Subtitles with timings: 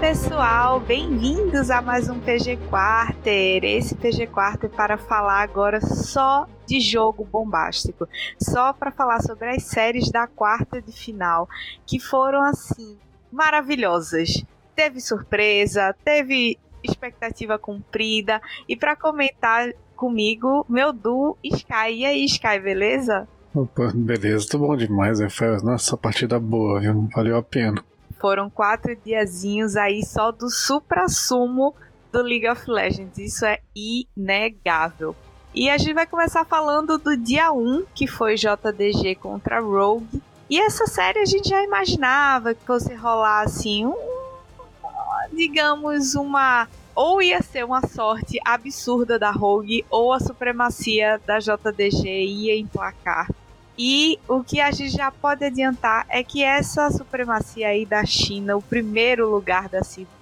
[0.00, 3.62] pessoal, bem-vindos a mais um PG Quarter.
[3.64, 8.08] Esse PG Quarter para falar agora só de jogo bombástico,
[8.42, 11.46] só para falar sobre as séries da quarta de final
[11.86, 12.96] que foram assim
[13.30, 14.42] maravilhosas.
[14.74, 21.92] Teve surpresa, teve expectativa cumprida e para comentar comigo, meu Du Sky.
[21.92, 23.28] E aí, Sky, beleza?
[23.54, 25.20] Opa, beleza, tô bom demais.
[25.20, 25.28] Né?
[25.28, 27.06] Foi nossa partida boa, viu?
[27.14, 27.84] Valeu a pena.
[28.20, 31.74] Foram quatro diazinhos aí só do supra-sumo
[32.12, 33.16] do League of Legends.
[33.16, 35.16] Isso é inegável.
[35.54, 40.22] E a gente vai começar falando do dia 1, que foi JDG contra Rogue.
[40.50, 43.96] E essa série a gente já imaginava que fosse rolar assim, um,
[45.32, 46.68] digamos, uma.
[46.94, 53.28] Ou ia ser uma sorte absurda da Rogue, ou a supremacia da JDG ia emplacar.
[53.82, 58.54] E o que a gente já pode adiantar é que essa supremacia aí da China,
[58.54, 59.80] o primeiro lugar da,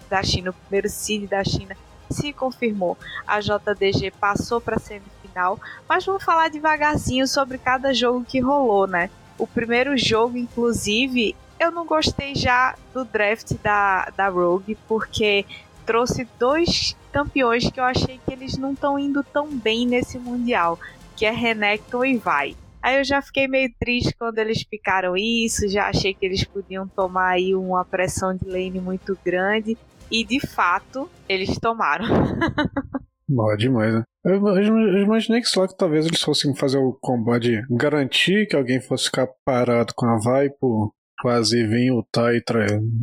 [0.08, 1.76] da China, o primeiro seed da China,
[2.08, 2.96] se confirmou.
[3.26, 8.86] A JDG passou para a semifinal, mas vamos falar devagarzinho sobre cada jogo que rolou,
[8.86, 9.10] né?
[9.36, 15.44] O primeiro jogo, inclusive, eu não gostei já do draft da, da Rogue, porque
[15.84, 20.78] trouxe dois campeões que eu achei que eles não estão indo tão bem nesse Mundial,
[21.16, 22.54] que é Renekton e Vai.
[22.82, 26.86] Aí eu já fiquei meio triste quando eles ficaram isso, já achei que eles podiam
[26.86, 29.76] tomar aí uma pressão de lane muito grande.
[30.10, 32.06] E de fato, eles tomaram.
[33.28, 34.02] Boa demais, né?
[34.24, 38.80] Eu, eu, imaginei que só que talvez eles fossem fazer o combate garantir que alguém
[38.80, 42.42] fosse ficar parado com a vai por quase vir lutar e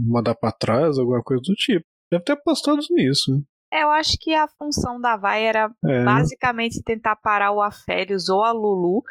[0.08, 1.86] mandar pra trás, alguma coisa do tipo.
[2.12, 3.34] Deve ter apostado nisso.
[3.34, 3.42] Né?
[3.72, 6.04] É, eu acho que a função da Vai era é.
[6.04, 9.04] basicamente tentar parar o Aférios ou a Lulu,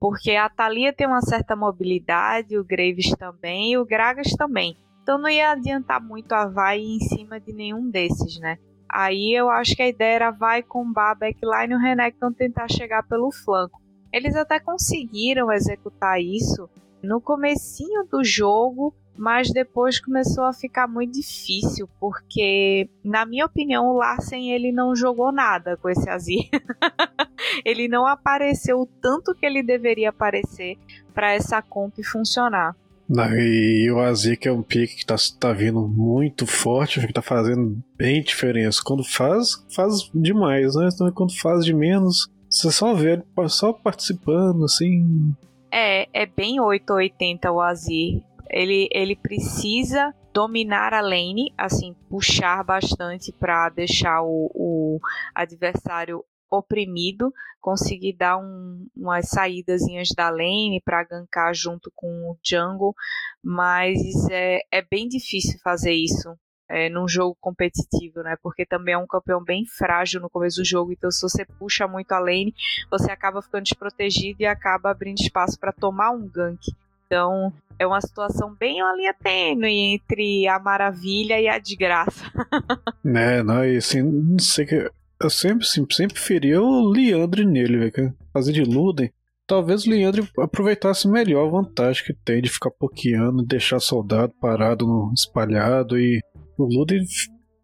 [0.00, 4.76] porque a Thalia tem uma certa mobilidade, o Graves também e o Gragas também.
[5.02, 8.58] Então não ia adiantar muito a Vai em cima de nenhum desses, né?
[8.90, 12.68] Aí eu acho que a ideia era vai combar a backline e o Renekton tentar
[12.70, 13.80] chegar pelo flanco.
[14.12, 16.68] Eles até conseguiram executar isso
[17.02, 23.88] no comecinho do jogo, mas depois começou a ficar muito difícil, porque, na minha opinião,
[23.88, 26.48] o Larsen ele não jogou nada com esse Azir.
[27.66, 30.76] ele não apareceu o tanto que ele deveria aparecer
[31.12, 32.76] para essa comp funcionar.
[33.10, 37.22] E o Azir, que é um pick que tá, tá vindo muito forte, que tá
[37.22, 38.82] fazendo bem diferença.
[38.84, 40.90] Quando faz, faz demais, né?
[40.92, 45.34] Então, quando faz de menos, você só vê ele só participando, assim.
[45.72, 53.32] É, é bem 880 o Azir ele, ele precisa dominar a lane, assim, puxar bastante
[53.32, 55.00] para deixar o, o
[55.34, 62.94] adversário oprimido, conseguir dar um, umas saídazinhas da lane para gankar junto com o jungle,
[63.42, 63.98] mas
[64.30, 66.34] é, é bem difícil fazer isso
[66.70, 68.36] é, num jogo competitivo, né?
[68.42, 71.86] Porque também é um campeão bem frágil no começo do jogo, então se você puxa
[71.88, 72.54] muito a lane,
[72.90, 76.60] você acaba ficando desprotegido e acaba abrindo espaço para tomar um gank.
[77.08, 82.22] Então, é uma situação bem uma linha tênue entre a maravilha e a desgraça.
[83.02, 84.90] né, não, e assim, não sei que.
[85.20, 88.14] Eu sempre, sempre, sempre o Leandre nele, velho.
[88.32, 89.10] Fazer de Luden.
[89.46, 94.86] Talvez o Leandre aproveitasse melhor a vantagem que tem de ficar pokeando, deixar soldado parado,
[94.86, 96.20] no, espalhado e
[96.58, 97.02] o Luden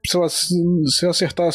[0.07, 1.51] sei lá, se acertar,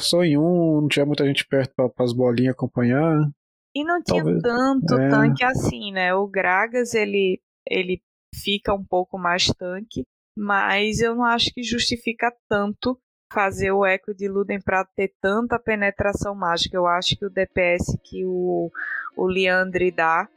[0.00, 3.28] só em um, não tiver muita gente perto para as bolinhas acompanhar,
[3.74, 4.42] e não tinha Talvez.
[4.42, 5.08] tanto é.
[5.08, 6.14] tanque assim, né?
[6.14, 8.02] O Gragas, ele, ele
[8.34, 10.04] fica um pouco mais tanque,
[10.36, 12.98] mas eu não acho que justifica tanto
[13.32, 16.76] fazer o eco de Luden para ter tanta penetração mágica.
[16.76, 18.70] Eu acho que o DPS que o,
[19.16, 20.28] o Liandre dá,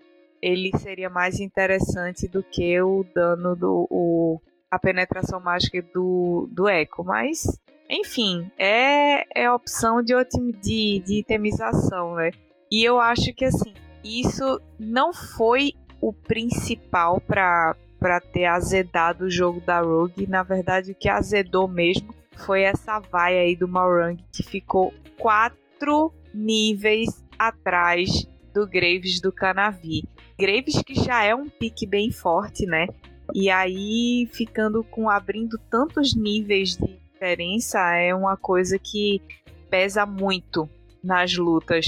[0.42, 6.68] ele seria mais interessante do que o dano do o, a penetração mágica do, do
[6.68, 7.04] eco.
[7.04, 7.44] Mas,
[7.90, 10.14] enfim, é, é opção de,
[10.62, 12.32] de, de itemização, né?
[12.72, 13.74] E eu acho que assim,
[14.04, 20.26] isso não foi o principal para para ter azedado o jogo da Rogue.
[20.26, 26.12] Na verdade, o que azedou mesmo foi essa vaia aí do Malrang que ficou quatro
[26.34, 30.04] níveis atrás do Graves do Canavi.
[30.36, 32.88] Graves que já é um pique bem forte, né?
[33.36, 39.22] E aí ficando com abrindo tantos níveis de diferença é uma coisa que
[39.70, 40.68] pesa muito
[41.04, 41.86] nas lutas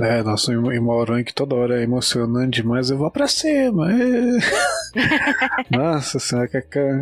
[0.00, 3.90] É, nossa, em Moran que toda hora é emocionante demais, eu vou pra cima.
[3.92, 4.38] É.
[5.70, 6.48] nossa senhora,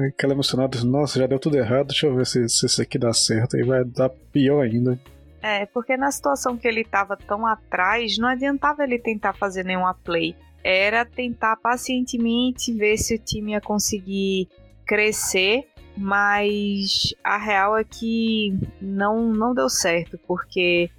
[0.08, 3.12] aquela emocionada, nossa, já deu tudo errado, deixa eu ver se, se isso aqui dá
[3.12, 4.98] certo, aí vai dar pior ainda.
[5.40, 9.94] É, porque na situação que ele tava tão atrás, não adiantava ele tentar fazer nenhuma
[9.94, 10.34] play.
[10.62, 14.48] Era tentar pacientemente ver se o time ia conseguir
[14.84, 15.64] crescer,
[15.96, 20.90] mas a real é que não, não deu certo, porque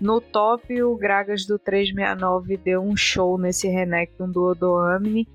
[0.00, 5.26] no top, o Gragas do 369 deu um show nesse Renekton do Odoamne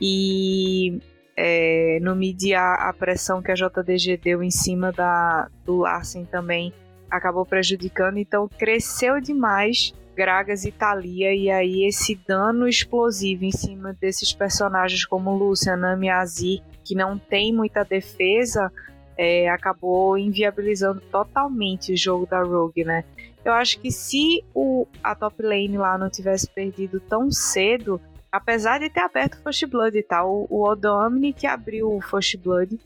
[0.00, 1.00] e
[1.36, 6.72] é, no mid a, pressão que a JDG deu em cima da, do Larsen também
[7.10, 13.92] acabou prejudicando, então cresceu demais Gragas e Thalia, e aí esse dano explosivo em cima
[14.00, 18.70] desses personagens como Lucian, Nami Azir, que não tem muita defesa,
[19.18, 23.04] é, acabou inviabilizando totalmente o jogo da Rogue, né?
[23.44, 28.00] Eu acho que se o, a top lane lá não tivesse perdido tão cedo,
[28.32, 32.36] apesar de ter aberto o First Blood e tal, o Odomni que abriu o First
[32.38, 32.80] Blood,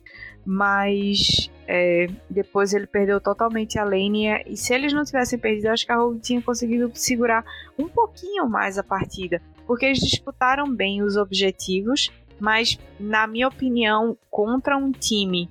[0.44, 4.26] mas é, depois ele perdeu totalmente a lane.
[4.46, 7.44] E se eles não tivessem perdido, acho que a Rogue tinha conseguido segurar
[7.78, 14.16] um pouquinho mais a partida, porque eles disputaram bem os objetivos, mas na minha opinião,
[14.30, 15.48] contra um time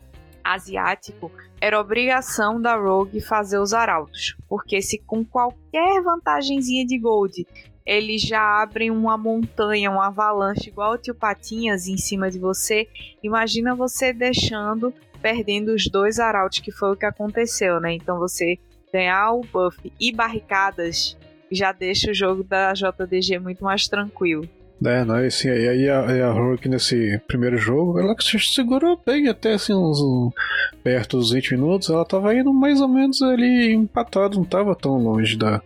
[0.53, 7.45] asiático, era obrigação da Rogue fazer os arautos, porque se com qualquer vantagemzinha de gold
[7.85, 12.85] eles já abrem uma montanha, uma avalanche igual o tio Patinhas em cima de você,
[13.23, 17.93] imagina você deixando, perdendo os dois arautos, que foi o que aconteceu, né?
[17.93, 18.59] Então você
[18.91, 21.17] ganhar o buff e barricadas
[21.49, 24.47] já deixa o jogo da JDG muito mais tranquilo.
[24.85, 29.53] É, não, e assim, aí a, a Hulk nesse primeiro jogo, ela segurou bem até
[29.53, 30.29] assim, uns, um,
[30.83, 34.97] perto dos 20 minutos, ela tava indo mais ou menos ali empatado, não tava tão
[34.97, 35.61] longe da,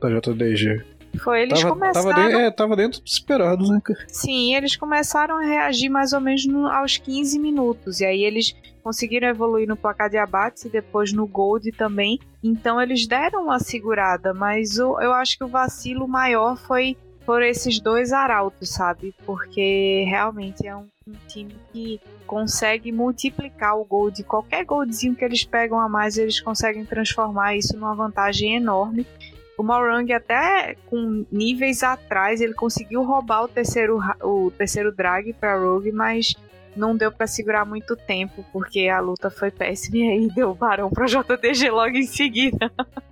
[0.00, 0.84] da JDG.
[1.18, 2.08] Foi, eles tava, começaram.
[2.08, 3.80] Tava, de, é, tava dentro do esperado, né?
[4.08, 8.00] Sim, eles começaram a reagir mais ou menos no, aos 15 minutos.
[8.00, 12.18] E aí eles conseguiram evoluir no placar de abates e depois no Gold também.
[12.42, 17.42] Então eles deram uma segurada, mas o, eu acho que o vacilo maior foi por
[17.42, 19.14] esses dois arautos, sabe?
[19.24, 25.24] Porque realmente é um, um, time que consegue multiplicar o gol de qualquer goldzinho que
[25.24, 29.06] eles pegam a mais, eles conseguem transformar isso numa vantagem enorme.
[29.56, 35.58] O Morang até com níveis atrás, ele conseguiu roubar o terceiro, o terceiro drag para
[35.58, 36.34] Rogue, mas
[36.76, 40.54] não deu para segurar muito tempo, porque a luta foi péssima e aí deu o
[40.54, 42.70] barão pra JDG logo em seguida.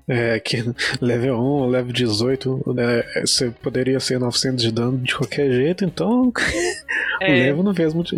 [0.09, 0.65] É, que
[1.01, 6.33] level 1, level 18, né, você poderia ser 900 de dano de qualquer jeito, então
[7.21, 7.31] é.
[7.31, 8.17] o level não fez muito.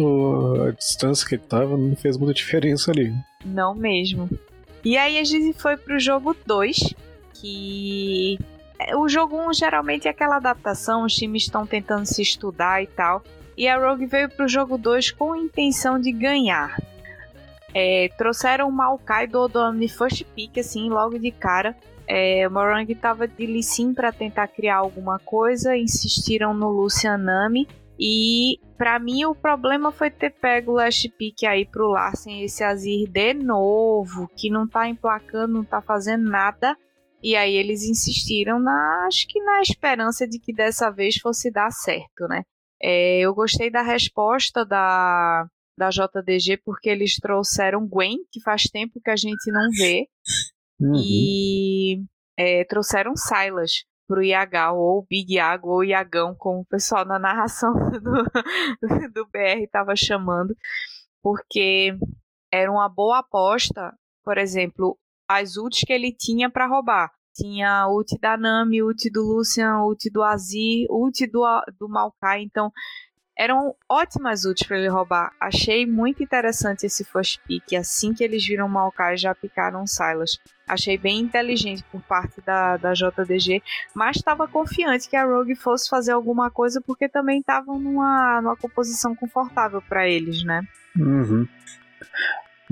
[0.67, 3.13] A distância que ele tava não fez muita diferença ali.
[3.45, 4.31] Não mesmo.
[4.85, 6.95] E aí a gente foi pro jogo 2,
[7.35, 8.39] que
[8.79, 12.87] é, o jogo 1 geralmente é aquela adaptação, os times estão tentando se estudar e
[12.87, 13.23] tal.
[13.57, 16.77] E a Rogue veio para o jogo 2 com a intenção de ganhar.
[17.75, 21.77] É, trouxeram o Maokai do Odomni First Pick, assim, logo de cara.
[22.07, 27.67] É, o Morang estava de Lissim para tentar criar alguma coisa, insistiram no Lucianami.
[27.99, 32.65] E para mim o problema foi ter pego o Last Pick aí pro Larsen, esse
[32.65, 36.77] Azir de novo, que não tá emplacando, não tá fazendo nada.
[37.23, 41.71] E aí eles insistiram na, acho que na esperança de que dessa vez fosse dar
[41.71, 42.43] certo, né?
[42.83, 45.47] É, eu gostei da resposta da,
[45.79, 50.09] da JDG porque eles trouxeram Gwen, que faz tempo que a gente não vê,
[50.81, 50.93] uhum.
[50.97, 52.03] e
[52.37, 57.73] é, trouxeram Silas pro Iagal, ou Big Iago, ou Iagão, como o pessoal na narração
[58.03, 60.55] do, do BR estava chamando,
[61.23, 61.97] porque
[62.53, 64.99] era uma boa aposta, por exemplo,
[65.29, 67.11] as ults que ele tinha para roubar.
[67.35, 71.43] Tinha ult da Nami, ult do Lucian, ult do Azir, ult do,
[71.79, 72.43] do Maokai.
[72.43, 72.71] Então,
[73.37, 75.33] eram ótimas ults para ele roubar.
[75.41, 77.75] Achei muito interessante esse first pick.
[77.75, 80.39] Assim que eles viram o Maokai, já picaram Silas.
[80.69, 83.63] Achei bem inteligente por parte da, da JDG,
[83.95, 88.57] mas estava confiante que a Rogue fosse fazer alguma coisa porque também estavam numa, numa
[88.57, 90.63] composição confortável para eles, né?
[90.97, 91.49] Uhum.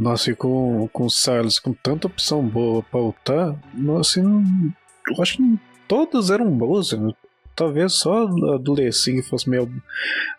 [0.01, 3.55] Nossa, e com, com o Silas com tanta opção boa pra ultar,
[4.01, 4.23] assim,
[5.07, 6.93] eu acho que todas eram boas.
[6.93, 7.13] Né?
[7.55, 9.71] Talvez só a do Lessing fosse meio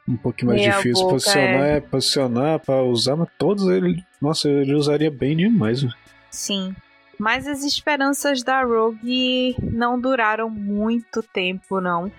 [0.08, 1.80] um pouquinho mais Meia difícil boca, posicionar, é.
[1.80, 5.84] posicionar pra usar, mas todos ele, nossa, ele usaria bem demais.
[5.84, 5.92] Né?
[6.32, 6.76] Sim.
[7.20, 12.12] Mas as esperanças da Rogue não duraram muito tempo, não.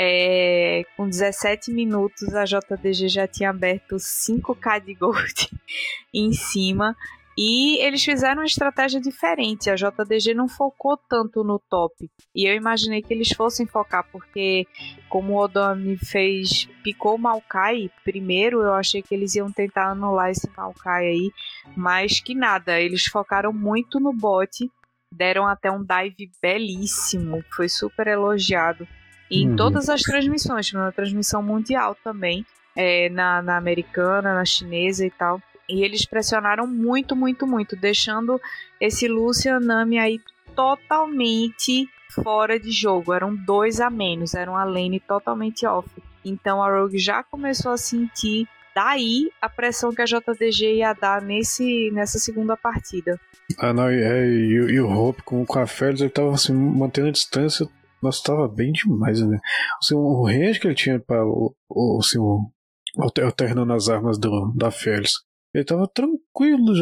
[0.00, 5.50] É, com 17 minutos, a JDG já tinha aberto 5k de gold
[6.14, 6.96] em cima.
[7.36, 9.68] E eles fizeram uma estratégia diferente.
[9.68, 12.08] A JDG não focou tanto no top.
[12.32, 14.68] E eu imaginei que eles fossem focar, porque
[15.08, 20.30] como o Odami fez, picou o Maokai primeiro, eu achei que eles iam tentar anular
[20.30, 21.32] esse Maokai aí.
[21.76, 24.70] Mas que nada, eles focaram muito no bot.
[25.12, 27.44] Deram até um dive belíssimo.
[27.50, 28.86] Foi super elogiado.
[29.30, 29.56] E em uhum.
[29.56, 32.44] todas as transmissões, na transmissão mundial também.
[32.76, 35.42] É, na, na americana, na chinesa e tal.
[35.68, 38.40] E eles pressionaram muito, muito, muito, deixando
[38.80, 40.20] esse Lucian Nami aí
[40.54, 41.88] totalmente
[42.22, 43.12] fora de jogo.
[43.12, 45.88] Eram dois a menos, era uma lane totalmente off.
[46.24, 51.20] Então a Rogue já começou a sentir daí a pressão que a JDG ia dar
[51.20, 53.18] nesse, nessa segunda partida.
[53.58, 57.08] Ah, não, é, e, e, o Hope com, com a Félix, ele tava assim, mantendo
[57.08, 57.66] a distância,
[58.02, 59.38] nossa, tava bem demais, né?
[59.82, 62.50] Assim, o range que ele tinha para o, o, assim, o,
[62.98, 65.12] alternando as armas do, da Félix
[65.54, 66.74] ele tava tranquilo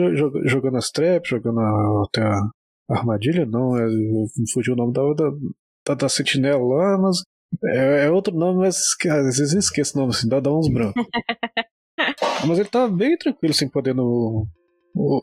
[0.45, 2.51] jogando as traps, jogando a, até a
[2.89, 3.87] armadilha, não, é,
[4.53, 5.03] fugiu o nome da,
[5.87, 7.23] da, da, sentinela lá, mas
[7.65, 8.77] é, é, outro nome, mas
[9.09, 11.03] às vezes esqueço o nome, assim, dá, dá uns brancos.
[12.47, 14.47] mas ele tava bem tranquilo, assim, podendo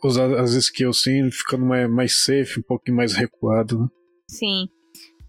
[0.03, 3.88] usar as skills, assim, ficando mais, mais safe, um pouquinho mais recuado, né?
[4.29, 4.67] Sim.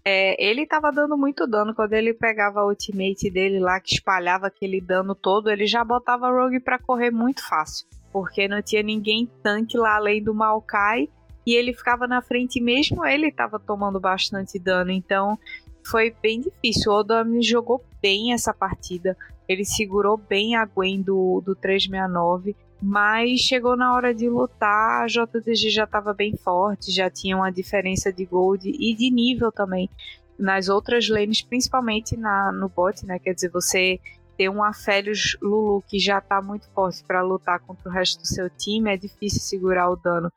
[0.07, 1.73] É, ele tava dando muito dano.
[1.73, 6.29] Quando ele pegava a ultimate dele lá, que espalhava aquele dano todo, ele já botava
[6.29, 7.87] Rogue pra correr muito fácil.
[8.13, 11.09] Porque não tinha ninguém tanque lá além do Maokai.
[11.45, 15.37] E ele ficava na frente mesmo ele estava tomando bastante dano, então
[15.85, 16.91] foi bem difícil.
[16.91, 19.15] O Odami jogou bem essa partida,
[19.47, 25.07] ele segurou bem a Gwen do, do 369, mas chegou na hora de lutar, a
[25.07, 29.89] JDG já estava bem forte, já tinha uma diferença de gold e de nível também
[30.37, 33.19] nas outras lanes, principalmente na, no bot, né?
[33.19, 33.99] Quer dizer, você
[34.37, 38.27] ter um Afélios Lulu que já tá muito forte para lutar contra o resto do
[38.27, 40.29] seu time, é difícil segurar o dano.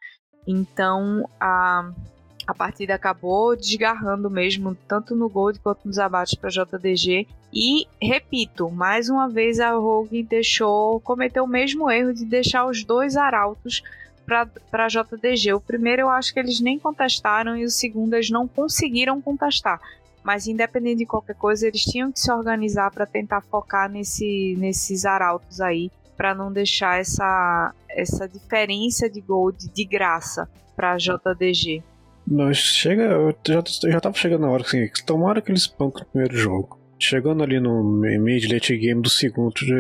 [0.47, 1.91] Então a,
[2.49, 7.29] a partida acabou desgarrando mesmo, tanto no Gold quanto nos abates para JDG.
[7.53, 12.83] E repito, mais uma vez a Rogue deixou, cometeu o mesmo erro de deixar os
[12.83, 13.83] dois arautos
[14.25, 15.53] para JDG.
[15.53, 19.79] O primeiro eu acho que eles nem contestaram e o segundo eles não conseguiram contestar
[20.25, 25.07] mas independente de qualquer coisa, eles tinham que se organizar para tentar focar nesse, nesses
[25.07, 31.83] arautos aí, para não deixar essa, essa diferença de gold de graça para JDG.
[32.31, 35.91] Mas chega, eu já, eu já tava chegando na hora assim, tomara que eles no
[35.91, 36.79] primeiro jogo.
[36.99, 39.77] Chegando ali no mid late game do segundo, já,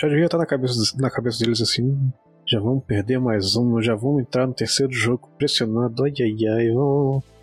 [0.00, 2.10] já devia estar na cabeça, na cabeça deles assim,
[2.48, 6.68] já vamos perder mais um, já vamos entrar no terceiro jogo pressionado, ai ai ai.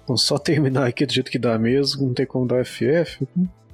[0.04, 3.26] Então só terminar aqui do jeito que dá mesmo, não tem como dar FF.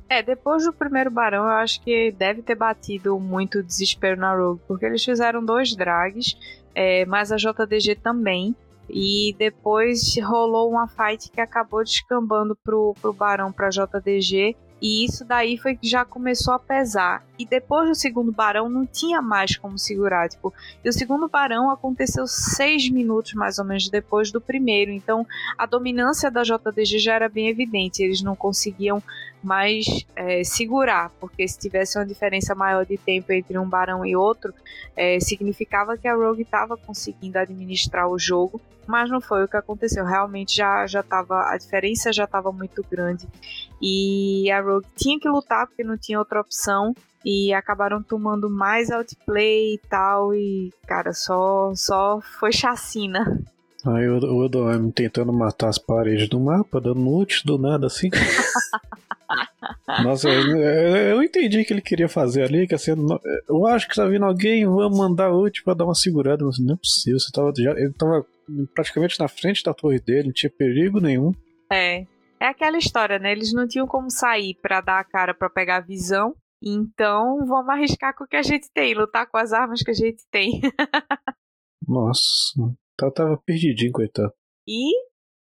[0.07, 4.61] É, depois do primeiro Barão, eu acho que deve ter batido muito desespero na Rogue,
[4.67, 6.35] porque eles fizeram dois drags,
[6.75, 8.55] é, mas a JDG também.
[8.89, 14.55] E depois rolou uma fight que acabou descambando pro, pro Barão, pra JDG.
[14.81, 17.23] E isso daí foi que já começou a pesar.
[17.37, 20.29] E depois do segundo barão não tinha mais como segurar.
[20.29, 20.53] Tipo,
[20.83, 24.91] e o segundo barão aconteceu seis minutos mais ou menos depois do primeiro.
[24.91, 25.27] Então
[25.57, 28.01] a dominância da JDG já era bem evidente.
[28.01, 29.03] Eles não conseguiam
[29.43, 34.15] mais é, segurar, porque se tivesse uma diferença maior de tempo entre um barão e
[34.15, 34.53] outro,
[34.95, 39.57] é, significava que a Rogue estava conseguindo administrar o jogo, mas não foi o que
[39.57, 40.05] aconteceu.
[40.05, 43.27] Realmente já já tava, a diferença já estava muito grande
[43.81, 46.93] e a Rogue tinha que lutar porque não tinha outra opção
[47.23, 53.41] e acabaram tomando mais outplay e tal e cara só só foi chacina.
[53.85, 58.09] Aí o Odoami tentando matar as paredes do mapa, dando ult do nada assim.
[60.03, 62.91] Nossa, eu, eu, entendi o que ele queria fazer ali, que assim,
[63.47, 66.73] eu acho que tá vindo alguém, vamos mandar ult pra dar uma segurada, mas não
[66.73, 68.25] é possível, você tava, já, ele tava
[68.73, 71.31] praticamente na frente da torre dele, não tinha perigo nenhum.
[71.71, 72.05] É,
[72.39, 75.77] é aquela história, né, eles não tinham como sair para dar a cara para pegar
[75.77, 79.81] a visão, então vamos arriscar com o que a gente tem, lutar com as armas
[79.81, 80.61] que a gente tem.
[81.87, 82.73] Nossa,
[83.13, 84.33] Tava perdidinho, coitado.
[84.67, 84.91] E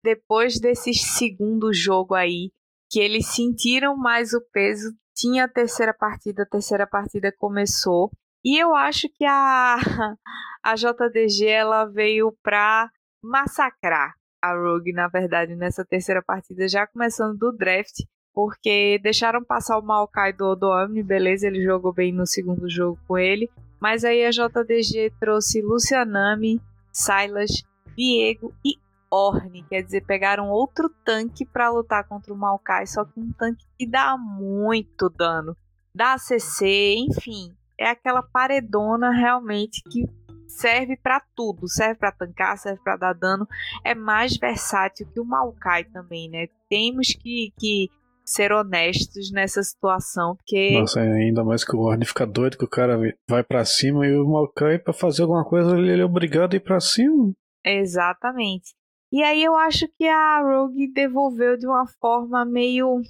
[0.03, 2.51] depois desse segundo jogo aí,
[2.89, 8.11] que eles sentiram mais o peso, tinha a terceira partida, a terceira partida começou.
[8.45, 9.75] E eu acho que a,
[10.63, 12.89] a JDG ela veio pra
[13.21, 17.95] massacrar a Rogue, na verdade, nessa terceira partida, já começando do draft,
[18.33, 23.17] porque deixaram passar o Maokai do Odoami, beleza, ele jogou bem no segundo jogo com
[23.17, 23.49] ele,
[23.81, 27.63] mas aí a JDG trouxe Lucianami, Silas,
[27.95, 28.75] Diego e
[29.09, 33.65] Orne, quer dizer, pegaram outro tanque para lutar contra o Maokai, só que um tanque
[33.77, 35.55] que dá muito dano,
[35.95, 40.05] dá ACC, enfim, é aquela paredona realmente que
[40.47, 43.47] serve para tudo, serve para tancar, serve para dar dano,
[43.83, 46.47] é mais versátil que o Maokai também, né?
[46.69, 47.89] Temos que, que
[48.27, 50.77] ser honestos nessa situação, porque...
[50.77, 54.13] Nossa, ainda mais que o Orne fica doido que o cara vai para cima e
[54.13, 57.31] o Maokai para fazer alguma coisa ele é obrigado a ir para cima.
[57.65, 58.75] Exatamente.
[59.13, 63.01] E aí eu acho que a Rogue devolveu de uma forma meio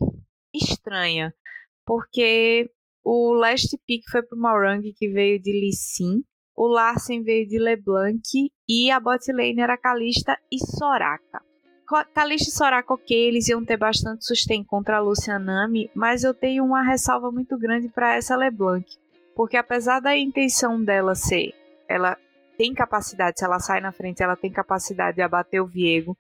[0.54, 1.34] estranha,
[1.84, 2.70] porque
[3.04, 6.24] o last pick foi pro Morang que veio de Lee Sin,
[6.56, 8.22] o Larsen veio de LeBlanc
[8.70, 11.42] e a bot lane era Kalista e Soraka.
[12.14, 16.66] Kalista e Soraka, ok, eles iam ter bastante sustento contra a Lucianami, mas eu tenho
[16.66, 18.86] uma ressalva muito grande para essa LeBlanc,
[19.34, 21.54] porque apesar da intenção dela ser,
[21.88, 22.18] ela
[22.58, 26.18] tem capacidade, se ela sai na frente, ela tem capacidade de abater o Viego,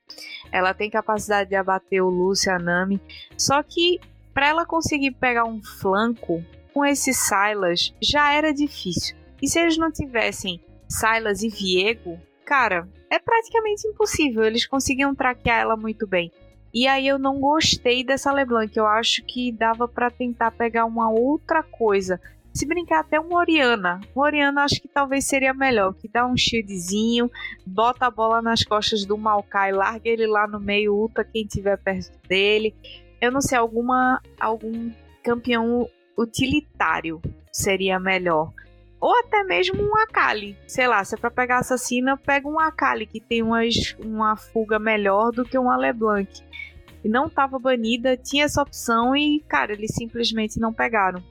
[0.53, 3.01] ela tem capacidade de abater o Lucianami,
[3.37, 3.99] só que
[4.33, 6.41] para ela conseguir pegar um flanco
[6.73, 9.17] com esses Silas já era difícil.
[9.41, 14.45] E se eles não tivessem Silas e Viego, cara, é praticamente impossível.
[14.45, 16.31] Eles conseguiam traquear ela muito bem.
[16.73, 18.75] E aí eu não gostei dessa LeBlanc.
[18.75, 22.21] Eu acho que dava para tentar pegar uma outra coisa.
[22.53, 23.99] Se brincar até um Oriana.
[24.15, 25.93] Um Oriana acho que talvez seria melhor.
[25.93, 27.29] Que dá um shieldzinho,
[27.65, 31.77] bota a bola nas costas do Maokai, larga ele lá no meio, ulta quem tiver
[31.77, 32.73] perto dele.
[33.19, 34.89] Eu não sei, alguma algum
[35.21, 35.87] campeão
[36.17, 38.53] utilitário seria melhor.
[38.99, 40.57] Ou até mesmo um Akali.
[40.67, 44.79] Sei lá, se é pra pegar assassina, pega um Akali que tem umas, uma fuga
[44.79, 46.41] melhor do que uma LeBlanc.
[47.03, 51.21] E não tava banida, tinha essa opção e, cara, eles simplesmente não pegaram.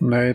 [0.00, 0.34] Né?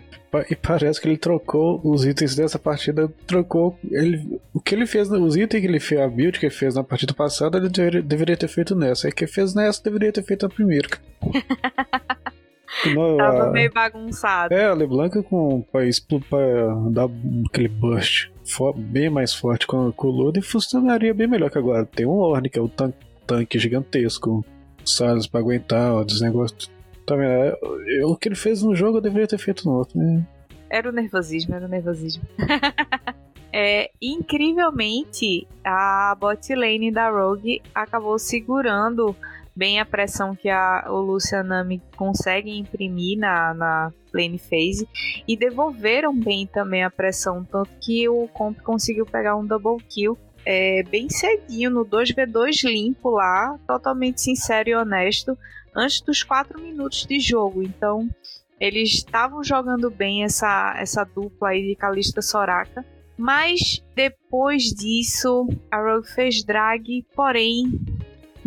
[0.50, 3.78] E parece que ele trocou os itens dessa partida, trocou.
[3.90, 6.74] Ele, o que ele fez, os itens que ele fez, a build que ele fez
[6.74, 9.08] na partida passada, ele deveria, deveria ter feito nessa.
[9.08, 10.88] E que fez nessa, deveria ter feito a primeira.
[12.94, 13.50] No, Tava a...
[13.50, 14.54] meio bagunçado.
[14.54, 15.80] É, a LeBlanc com pra,
[16.28, 17.08] pra dar
[17.46, 18.30] aquele burst
[18.76, 21.84] bem mais forte com, com o Luden funcionaria bem melhor que agora.
[21.84, 22.92] Tem um Orne, que é o tan
[23.26, 24.42] tanque gigantesco,
[24.84, 26.70] Salles pra aguentar, ó, desnegócio.
[27.04, 27.30] Tá vendo?
[27.30, 27.58] É,
[28.04, 30.26] o que ele fez no jogo eu deveria ter feito no outro, né?
[30.70, 32.22] Era o nervosismo, era o nervosismo.
[33.52, 39.14] é, incrivelmente, a bot lane da Rogue acabou segurando
[39.58, 44.88] bem a pressão que a, o Lucianami consegue imprimir na, na lane phase
[45.26, 50.16] e devolveram bem também a pressão, tanto que o Comp conseguiu pegar um double kill
[50.46, 55.36] é, bem cedinho no 2v2 limpo lá, totalmente sincero e honesto,
[55.74, 57.60] antes dos 4 minutos de jogo.
[57.60, 58.08] Então
[58.60, 62.84] eles estavam jogando bem essa, essa dupla aí de Kalista Soraka.
[63.16, 67.97] Mas depois disso, a Rogue fez drag, porém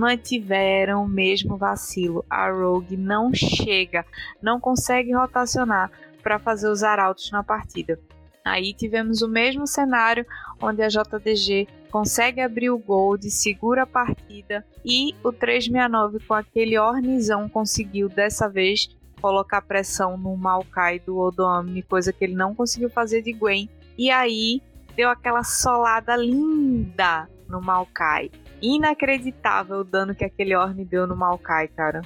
[0.02, 2.26] mantiveram o mesmo vacilo.
[2.28, 4.04] A Rogue não chega,
[4.42, 5.92] não consegue rotacionar
[6.24, 8.00] para fazer os arautos na partida.
[8.44, 10.26] Aí tivemos o mesmo cenário
[10.60, 16.80] onde a JDG consegue abrir o gold, segura a partida e o 369 com aquele
[16.80, 18.90] ornizão conseguiu dessa vez
[19.22, 23.70] colocar pressão no Maokai do Odoamne, coisa que ele não conseguiu fazer de Gwen.
[23.96, 24.64] E aí
[24.96, 31.68] deu aquela solada linda no Maokai inacreditável o dano que aquele Orne deu no Maokai,
[31.68, 32.02] cara.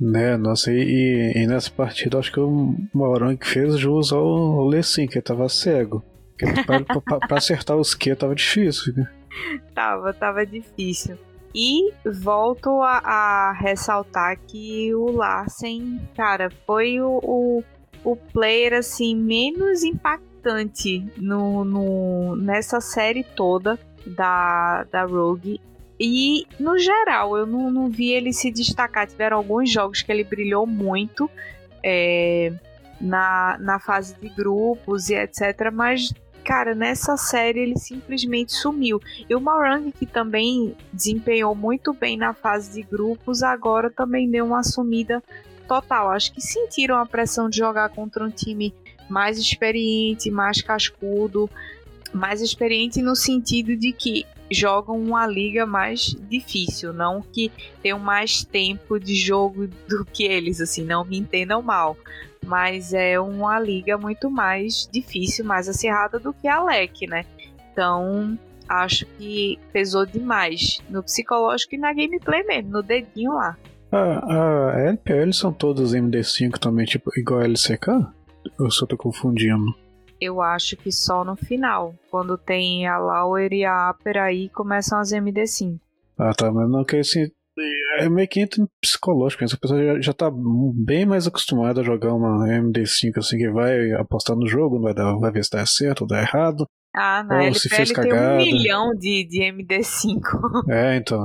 [0.00, 5.20] Né, nossa, e, e, nessa partida acho que o Morang fez jus ao, Lessin, que
[5.22, 6.04] tava cego.
[6.66, 9.08] pra, pra, pra, acertar os Q tava difícil, né?
[9.74, 11.18] Tava, tava difícil.
[11.54, 17.64] E volto a, a, ressaltar que o Larsen, cara, foi o, o,
[18.04, 25.60] o player assim menos impactante no, no, nessa série toda da, da Rogue.
[26.06, 29.06] E, no geral, eu não, não vi ele se destacar.
[29.06, 31.30] Tiveram alguns jogos que ele brilhou muito
[31.82, 32.52] é,
[33.00, 35.70] na, na fase de grupos e etc.
[35.72, 36.12] Mas,
[36.44, 39.00] cara, nessa série ele simplesmente sumiu.
[39.26, 44.44] E o Morang, que também desempenhou muito bem na fase de grupos, agora também deu
[44.44, 45.22] uma sumida
[45.66, 46.10] total.
[46.10, 48.74] Acho que sentiram a pressão de jogar contra um time
[49.08, 51.48] mais experiente, mais cascudo.
[52.12, 57.50] Mais experiente no sentido de que jogam uma liga mais difícil, não que
[57.82, 61.96] tenham mais tempo de jogo do que eles, assim, não me entendam mal.
[62.44, 67.24] Mas é uma liga muito mais difícil, mais acirrada do que a LEC, né?
[67.72, 73.56] Então, acho que pesou demais no psicológico e na gameplay mesmo, no dedinho lá.
[73.90, 77.88] Ah, a LPL são todas MD5 também, tipo, igual a LCK?
[78.58, 79.74] Eu só tô confundindo
[80.24, 81.94] eu acho que só no final.
[82.10, 85.78] Quando tem a Lauer e a Aper aí começam as MD5.
[86.18, 87.30] Ah, tá, mas não que assim.
[88.00, 90.28] É meio que entra psicológico, essa pessoa já, já tá
[90.74, 95.14] bem mais acostumada a jogar uma MD5 assim que vai apostar no jogo, vai, dar,
[95.14, 96.66] vai ver se dá certo ou dá errado.
[96.92, 100.68] Ah, na LPL se fez tem um milhão de, de MD5.
[100.68, 101.20] É, então.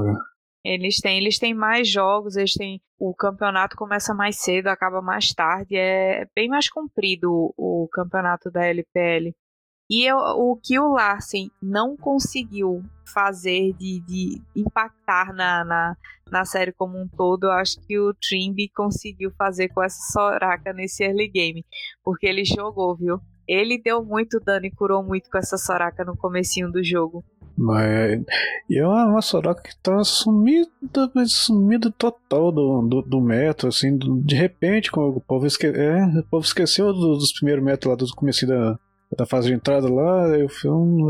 [0.70, 2.80] Eles têm, eles têm mais jogos, eles têm.
[3.00, 5.76] O campeonato começa mais cedo, acaba mais tarde.
[5.76, 9.34] É bem mais comprido o, o campeonato da LPL.
[9.90, 15.98] E eu, o que o Larsen não conseguiu fazer de, de impactar na, na,
[16.30, 20.72] na, série como um todo, eu acho que o Trimby conseguiu fazer com essa Soraka
[20.72, 21.66] nesse early game.
[22.04, 23.20] Porque ele jogou, viu?
[23.48, 27.26] Ele deu muito dano e curou muito com essa Soraka no comecinho do jogo.
[27.60, 28.24] Mas
[28.70, 30.70] e é uma Soraka que tá sumida,
[31.26, 36.46] sumida total do, do, do metro, assim, de repente, o povo, esque, é, o povo
[36.46, 38.80] esqueceu dos primeiros metros lá do começo da,
[39.18, 40.48] da fase de entrada lá, aí,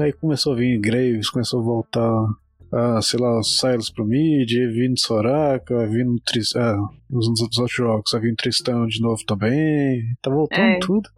[0.02, 2.26] aí começou a vir Graves, começou a voltar
[2.72, 8.36] ah, sei lá, Silas pro mid, vindo Soraka, vindo Tristão, ah, nos outros jogos, vindo
[8.36, 10.80] Tristão de novo também, tá voltando é.
[10.80, 11.10] tudo.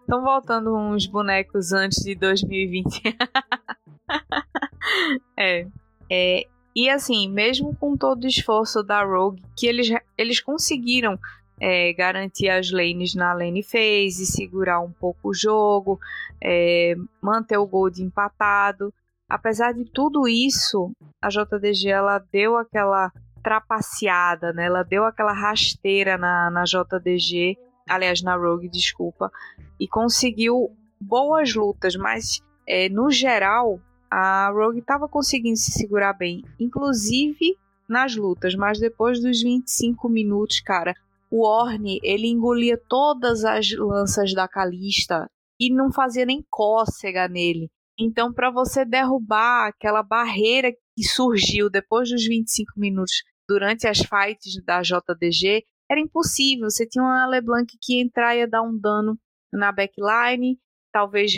[0.00, 3.02] Estão voltando uns bonecos antes de 2020.
[5.38, 5.66] é.
[6.10, 6.46] é.
[6.74, 11.18] E assim, mesmo com todo o esforço da Rogue, que eles, eles conseguiram
[11.60, 15.98] é, garantir as lanes na lane phase, segurar um pouco o jogo,
[16.42, 18.92] é, manter o gold empatado.
[19.28, 20.92] Apesar de tudo isso,
[21.22, 24.66] a JDG ela deu aquela trapaceada, né?
[24.66, 27.56] Ela deu aquela rasteira na, na JDG
[27.90, 29.30] aliás, na Rogue, desculpa,
[29.78, 30.70] e conseguiu
[31.00, 37.56] boas lutas, mas é, no geral a Rogue estava conseguindo se segurar bem, inclusive
[37.88, 40.94] nas lutas, mas depois dos 25 minutos, cara,
[41.30, 47.70] o Orne ele engolia todas as lanças da Calista e não fazia nem cócega nele.
[47.98, 54.62] Então, para você derrubar aquela barreira que surgiu depois dos 25 minutos durante as fights
[54.64, 56.70] da JDG, era impossível.
[56.70, 59.18] Você tinha uma LeBlanc que ia entrar e ia dar um dano
[59.52, 60.58] na backline,
[60.92, 61.32] talvez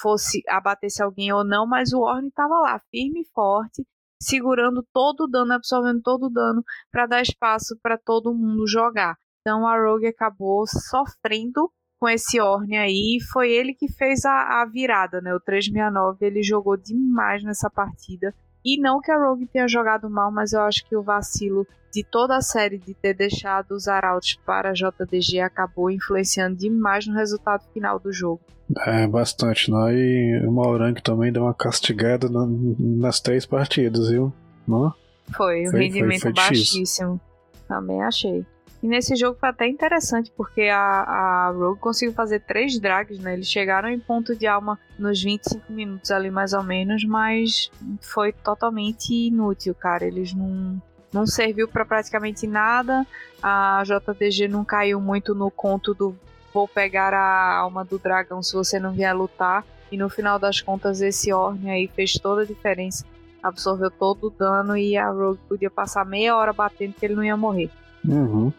[0.00, 3.86] fosse abatesse alguém ou não, mas o Orne estava lá, firme e forte,
[4.20, 9.16] segurando todo o dano, absorvendo todo o dano para dar espaço para todo mundo jogar.
[9.40, 14.66] Então a Rogue acabou sofrendo com esse Orne aí, foi ele que fez a, a
[14.66, 15.34] virada, né?
[15.34, 18.34] O 369 ele jogou demais nessa partida.
[18.64, 22.02] E não que a Rogue tenha jogado mal, mas eu acho que o vacilo de
[22.02, 27.14] toda a série de ter deixado os arautos para a JDG acabou influenciando demais no
[27.14, 28.40] resultado final do jogo.
[28.86, 29.90] É, bastante, não?
[29.90, 32.46] E o Maurang também deu uma castigada na,
[32.78, 34.32] nas três partidas, viu?
[34.66, 34.92] Não?
[35.36, 37.20] Foi, o foi, rendimento foi, foi baixíssimo.
[37.68, 38.44] Também achei.
[38.84, 43.32] E nesse jogo foi até interessante, porque a, a Rogue conseguiu fazer três drags, né?
[43.32, 47.70] Eles chegaram em ponto de alma nos 25 minutos ali, mais ou menos, mas
[48.02, 50.04] foi totalmente inútil, cara.
[50.04, 53.06] Eles não não serviu para praticamente nada.
[53.42, 56.14] A JTG não caiu muito no conto do
[56.52, 59.64] vou pegar a alma do dragão se você não vier lutar.
[59.90, 63.06] E no final das contas, esse Orne aí fez toda a diferença.
[63.42, 67.24] Absorveu todo o dano e a Rogue podia passar meia hora batendo que ele não
[67.24, 67.70] ia morrer.
[68.06, 68.52] Uhum.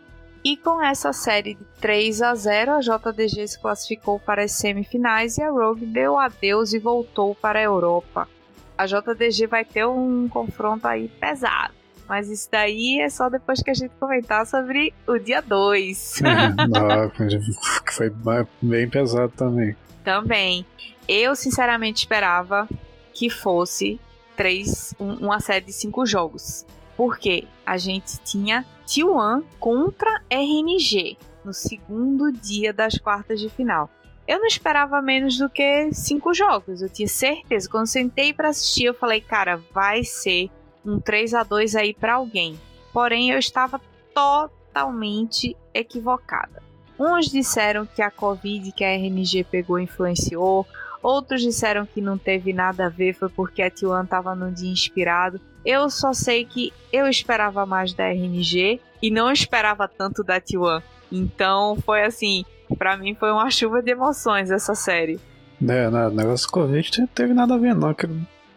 [0.46, 5.40] E com essa série de 3 a 0, a JDG se classificou para as semifinais
[5.40, 8.30] e a Rogue deu adeus e voltou para a Europa.
[8.78, 11.74] A JDG vai ter um confronto aí pesado.
[12.08, 16.22] Mas isso daí é só depois que a gente comentar sobre o dia 2.
[17.84, 18.14] que foi
[18.62, 19.76] bem pesado também.
[20.04, 20.64] Também.
[21.08, 22.70] Eu, sinceramente, esperava
[23.16, 24.00] que fosse
[24.38, 26.64] três, um, uma série de cinco jogos.
[26.96, 33.90] Porque a gente tinha T1 contra RNG no segundo dia das quartas de final.
[34.28, 36.82] Eu não esperava menos do que cinco jogos.
[36.82, 37.70] Eu tinha certeza.
[37.70, 40.50] Quando sentei para assistir, eu falei, cara, vai ser
[40.84, 42.60] um 3 a 2 aí para alguém.
[42.92, 43.80] Porém, eu estava
[44.14, 46.64] totalmente equivocada.
[46.98, 50.66] Uns disseram que a Covid que a RNG pegou influenciou,
[51.06, 54.72] outros disseram que não teve nada a ver, foi porque a T1 estava num dia
[54.72, 55.40] inspirado.
[55.64, 60.82] Eu só sei que eu esperava mais da RNG e não esperava tanto da T1.
[61.12, 62.44] Então foi assim,
[62.78, 65.20] para mim foi uma chuva de emoções essa série.
[65.68, 67.96] É, o negócio Covid não teve nada a ver, não.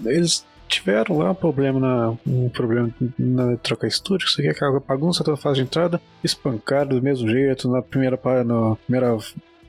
[0.05, 4.81] Eles tiveram lá um problema na, um problema na troca estúdio, isso aqui é aquela
[4.81, 9.17] bagunça da fase de entrada, espancaram do mesmo jeito na primeira, na primeira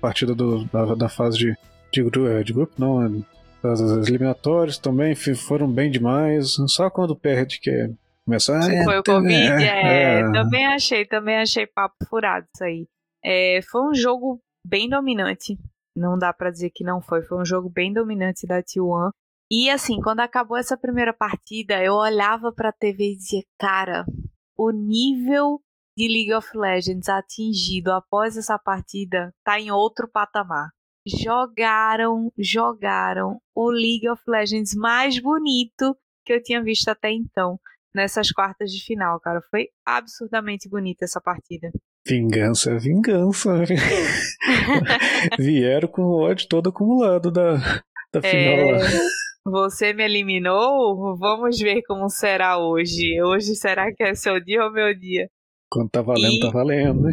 [0.01, 1.57] partida do, da, da fase de,
[1.91, 3.23] de, é, de grupo, não,
[3.63, 7.89] as, as eliminatórias também foram bem demais, só quando perde que é
[8.25, 8.71] começar.
[8.71, 12.87] É, foi o Covid, é, é, também achei, também achei papo furado isso aí.
[13.23, 15.57] É, foi um jogo bem dominante,
[15.95, 19.11] não dá para dizer que não foi, foi um jogo bem dominante da T1.
[19.51, 24.05] E assim, quando acabou essa primeira partida, eu olhava para a TV e dizia, cara,
[24.55, 25.59] o nível
[25.97, 30.69] de League of Legends atingido após essa partida tá em outro patamar.
[31.09, 35.95] Jogaram, jogaram o League of Legends mais bonito
[36.25, 37.59] que eu tinha visto até então
[37.93, 39.41] nessas quartas de final, cara.
[39.49, 41.71] Foi absurdamente bonita essa partida.
[42.07, 43.63] Vingança, vingança.
[45.37, 47.55] Vieram com o ódio todo acumulado da,
[48.13, 48.75] da final.
[48.75, 48.79] É...
[49.45, 51.17] Você me eliminou?
[51.17, 53.21] Vamos ver como será hoje.
[53.21, 55.29] Hoje será que é seu dia ou meu dia?
[55.69, 56.39] Quando tá valendo, e...
[56.39, 57.07] tá valendo.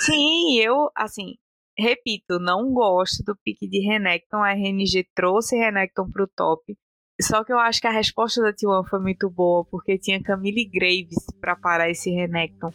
[0.00, 1.34] Sim, eu, assim,
[1.82, 4.38] repito, não gosto do pique de Renekton.
[4.38, 6.76] A RNG trouxe Renekton pro top.
[7.20, 10.64] Só que eu acho que a resposta da T1 foi muito boa, porque tinha Camille
[10.64, 12.72] Graves para parar esse Renekton.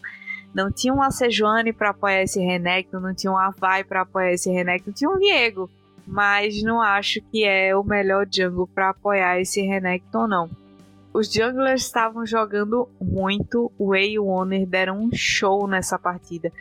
[0.54, 4.50] Não tinha um Sejuani para apoiar esse Renekton, não tinha um Avai para apoiar esse
[4.50, 5.70] Renekton, tinha um Viego.
[6.06, 10.50] Mas não acho que é o melhor jungle para apoiar esse Renekton, não.
[11.14, 16.52] Os junglers estavam jogando muito, o Wei e o deram um show nessa partida.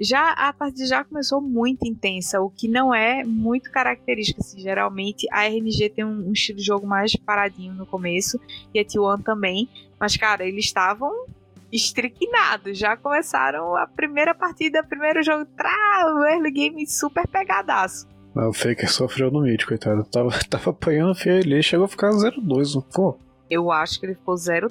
[0.00, 4.40] Já a partida já começou muito intensa, o que não é muito característico.
[4.40, 8.40] Assim, geralmente a RNG tem um, um, estilo de jogo mais paradinho no começo
[8.74, 9.68] e a T1 também.
[10.00, 11.26] Mas, cara, eles estavam
[11.70, 12.78] estriquinados.
[12.78, 18.08] Já começaram a primeira partida, primeiro jogo, trá, o early game super pegadaço.
[18.34, 20.04] o Faker sofreu no mid, coitado.
[20.04, 23.18] Tava, tava apanhando feio ali, chegou a ficar 0-2, não ficou?
[23.48, 24.70] Eu acho que ele ficou 0-3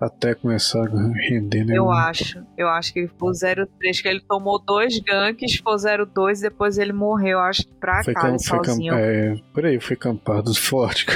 [0.00, 1.76] até começar a render, né?
[1.76, 2.44] Eu acho.
[2.56, 3.68] Eu acho que ele ficou 0-3,
[4.02, 8.38] que ele tomou dois ganks, ficou 0-2 depois ele morreu, acho que pra foi cá,
[8.38, 8.94] sozinho.
[8.94, 11.06] É, por aí, foi campado forte.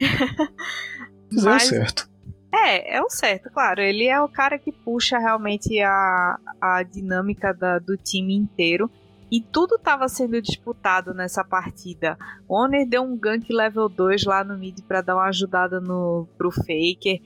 [1.42, 2.08] Mas, certo.
[2.52, 3.80] É, é o certo, claro.
[3.80, 8.90] Ele é o cara que puxa realmente a, a dinâmica da, do time inteiro.
[9.30, 12.16] E tudo estava sendo disputado nessa partida.
[12.48, 16.26] O Honor deu um gank level 2 lá no mid para dar uma ajudada no,
[16.38, 17.20] pro Faker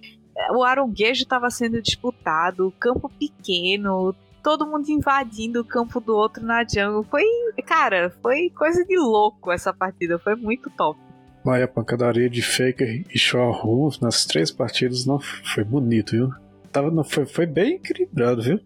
[0.50, 6.44] o aronguejo estava sendo disputado, o campo pequeno, todo mundo invadindo o campo do outro
[6.44, 7.04] na jungle.
[7.04, 7.24] Foi,
[7.64, 10.98] cara, foi coisa de louco essa partida, foi muito top.
[11.44, 16.30] Mas a pancadaria de Faker e Shaw nas três partidas não foi bonito, viu?
[16.70, 18.60] Tava, foi, foi bem equilibrado, viu?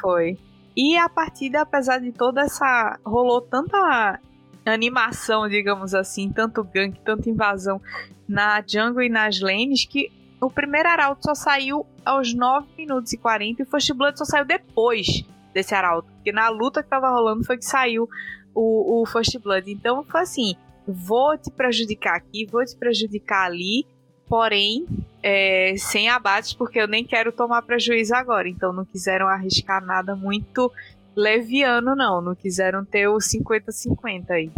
[0.00, 0.36] Foi.
[0.76, 2.98] E a partida, apesar de toda essa.
[3.04, 4.20] rolou tanta
[4.66, 7.80] animação, digamos assim, tanto gank, tanta invasão
[8.28, 13.18] na jungle e nas lanes, que o primeiro arauto só saiu aos 9 minutos e
[13.18, 16.10] 40 e First Blood só saiu depois desse arauto.
[16.12, 18.08] Porque na luta que tava rolando foi que saiu
[18.54, 19.70] o, o First Blood.
[19.70, 23.86] Então foi assim: vou te prejudicar aqui, vou te prejudicar ali,
[24.28, 24.86] porém
[25.22, 28.48] é, sem abates, porque eu nem quero tomar prejuízo agora.
[28.48, 30.70] Então não quiseram arriscar nada muito
[31.16, 32.20] leviano, não.
[32.20, 34.50] Não quiseram ter o 50-50 aí.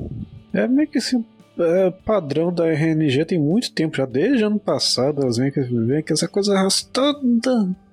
[0.53, 1.25] É meio que assim,
[1.63, 6.29] é, padrão da RNG tem muito tempo, já desde ano passado, elas vêm que, essa
[6.29, 7.19] coisa arrastada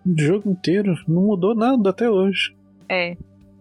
[0.06, 2.56] o jogo inteiro, não mudou nada até hoje.
[2.90, 3.18] É,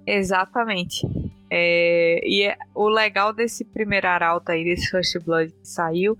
[0.06, 1.06] exatamente.
[1.50, 6.16] É, e é, o legal desse primeiro arauto aí, desse First Blood que saiu,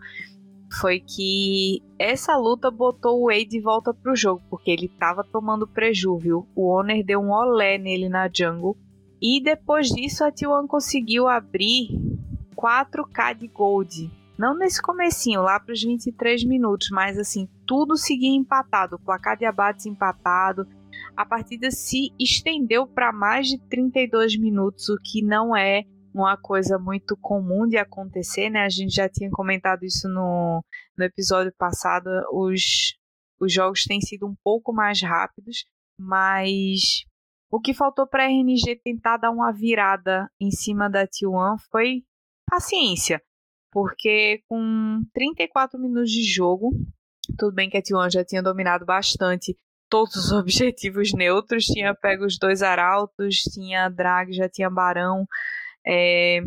[0.80, 5.66] foi que essa luta botou o Wade de volta pro jogo, porque ele tava tomando
[5.66, 6.46] preju, viu?
[6.54, 8.76] O Honor deu um olé nele na jungle.
[9.22, 11.88] E depois disso a T1 conseguiu abrir
[12.56, 14.10] 4K de gold.
[14.38, 19.36] Não nesse comecinho, lá para os 23 minutos, mas assim, tudo seguia empatado, o placar
[19.36, 20.66] de abates empatado.
[21.16, 26.78] A partida se estendeu para mais de 32 minutos, o que não é uma coisa
[26.78, 28.64] muito comum de acontecer, né?
[28.64, 30.62] A gente já tinha comentado isso no,
[30.96, 32.08] no episódio passado.
[32.32, 32.94] Os,
[33.40, 35.66] os jogos têm sido um pouco mais rápidos,
[35.98, 37.04] mas
[37.50, 42.02] o que faltou para a RNG tentar dar uma virada em cima da T1 foi
[42.48, 43.20] paciência,
[43.72, 46.72] porque com 34 minutos de jogo,
[47.38, 49.56] tudo bem que a T1 já tinha dominado bastante
[49.88, 55.26] todos os objetivos neutros, tinha pego os dois arautos, tinha drag, já tinha barão.
[55.86, 56.40] É,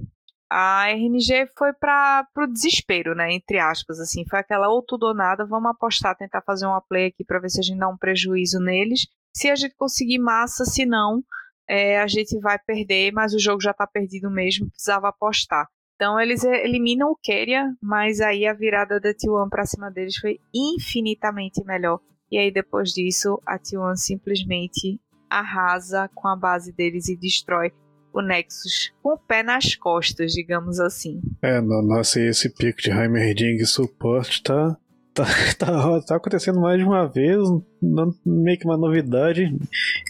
[0.49, 3.31] a RNG foi para o desespero, né?
[3.33, 7.07] Entre aspas, assim, foi aquela ou tudo ou nada, vamos apostar, tentar fazer uma play
[7.07, 9.07] aqui para ver se a gente dá um prejuízo neles.
[9.35, 11.23] Se a gente conseguir massa, se não,
[11.67, 15.67] é, a gente vai perder, mas o jogo já está perdido mesmo, precisava apostar.
[15.99, 20.39] Então eles eliminam o Keria, mas aí a virada da T1 para cima deles foi
[20.55, 21.99] infinitamente melhor.
[22.31, 24.97] E aí depois disso, a T1 simplesmente
[25.29, 27.73] arrasa com a base deles e destrói
[28.13, 31.19] o Nexus com o pé nas costas, digamos assim.
[31.41, 34.77] É, nossa, esse pico de Heimerding suporte tá,
[35.13, 35.25] tá,
[35.57, 37.37] tá, tá acontecendo mais de uma vez,
[37.81, 39.55] não, meio que uma novidade.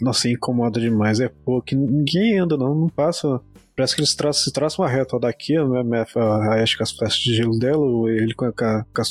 [0.02, 1.76] Nossa, incomoda demais, é pouco.
[1.76, 3.42] Ninguém anda, não, não passa
[3.80, 7.34] Parece que eles traçam, traçam uma reta daqui, a, a, Ash com as flechas de
[7.34, 9.04] gelo dela, ele com a, com a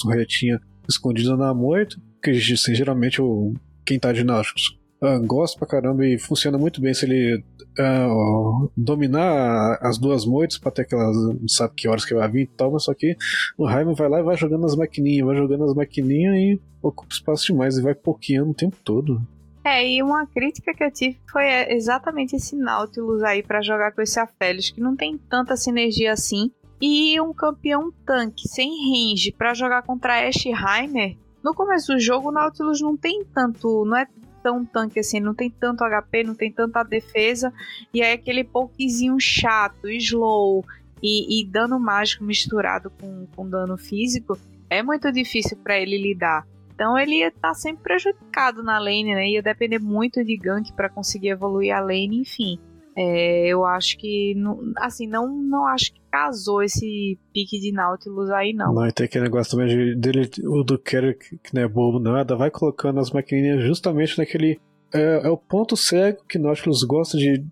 [0.87, 3.55] escondida na moita, que geralmente o,
[3.87, 7.43] quem tá de náuticos uh, gosto pra caramba e funciona muito bem se ele
[7.79, 11.17] uh, dominar as duas moitas pra ter aquelas.
[11.17, 13.17] Não sabe que horas que vai vir e tal, mas só que
[13.57, 17.13] o Raimundo vai lá e vai jogando as maquininhas, vai jogando as maquininhas e ocupa
[17.13, 19.21] espaço demais e vai pouquinho o tempo todo.
[19.65, 24.01] É, e uma crítica que eu tive foi exatamente esse Nautilus aí para jogar com
[24.01, 26.51] esse Aphelios, que não tem tanta sinergia assim.
[26.81, 31.17] E um campeão tanque sem range para jogar contra Ashe Heimer.
[31.43, 33.85] No começo do jogo, o Nautilus não tem tanto.
[33.85, 34.07] Não é
[34.49, 37.53] tão tanque assim, não tem tanto HP, não tem tanta defesa.
[37.93, 40.65] E aí aquele pokezinho chato, slow
[41.03, 44.39] e, e dano mágico misturado com, com dano físico
[44.71, 46.47] é muito difícil para ele lidar.
[46.75, 49.29] Então ele ia estar tá sempre prejudicado na lane, né?
[49.29, 52.59] Ia depender muito de gank para conseguir evoluir a lane, enfim.
[53.01, 54.35] É, eu acho que,
[54.79, 58.75] assim, não, não acho que casou esse pique de Nautilus aí, não.
[58.75, 62.01] Não, e tem aquele negócio também de, dele, o do Kerry, que não é bobo
[62.01, 64.61] nada, vai colocando as maquininhas justamente naquele.
[64.93, 67.45] É, é o ponto cego que Nautilus gosta de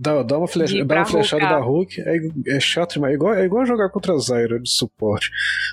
[0.00, 3.12] Dá, dá uma, flecha, dá uma flechada da Hulk, é, é chato demais.
[3.12, 5.28] É igual, é igual jogar contra a Zyra de suporte.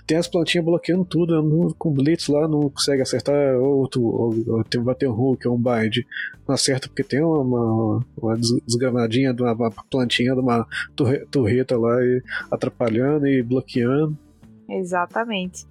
[0.07, 4.63] Tem as plantinhas bloqueando tudo, não, com Blitz lá não consegue acertar outro, ou, ou
[4.63, 5.97] tem bater um Hulk ou um Bind.
[6.47, 8.35] Não acerta porque tem uma, uma
[8.65, 10.65] desgranadinha de uma, plantinha de uma
[11.29, 14.17] torreta lá e atrapalhando e bloqueando.
[14.67, 15.67] Exatamente.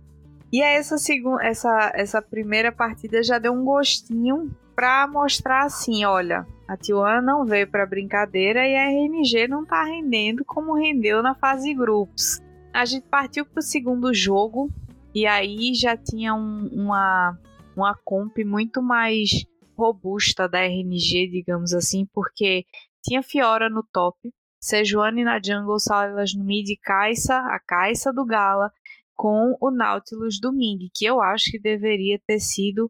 [0.52, 6.46] E essa, segunda, essa, essa primeira partida já deu um gostinho pra mostrar assim, olha,
[6.66, 11.34] a Tijuana não veio para brincadeira e a RNG não tá rendendo como rendeu na
[11.34, 12.40] fase grupos.
[12.72, 14.70] A gente partiu pro segundo jogo
[15.14, 17.38] e aí já tinha um, uma,
[17.76, 19.44] uma comp muito mais
[19.76, 22.64] robusta da RNG, digamos assim, porque
[23.02, 24.16] tinha Fiora no top,
[24.60, 28.72] Sejuani na jungle, Salas no mid, Kaisa, a Kaisa do Gala,
[29.14, 32.88] com o Nautilus do Ming, que eu acho que deveria ter sido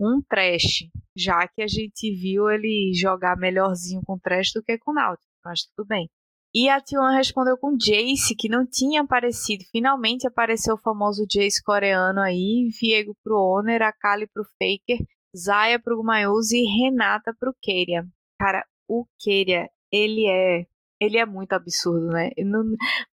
[0.00, 4.92] um trash, já que a gente viu ele jogar melhorzinho com trash do que com
[4.92, 6.08] Nautilus, mas tudo bem.
[6.54, 9.62] E a T1 respondeu com Jace, que não tinha aparecido.
[9.70, 12.70] Finalmente apareceu o famoso Jace coreano aí.
[12.80, 15.04] Viego pro Honor, a Kali pro Faker,
[15.36, 18.06] Zaya pro Mayus e Renata pro Keria.
[18.40, 20.64] Cara, o Keria, ele é
[21.00, 22.30] ele é muito absurdo, né?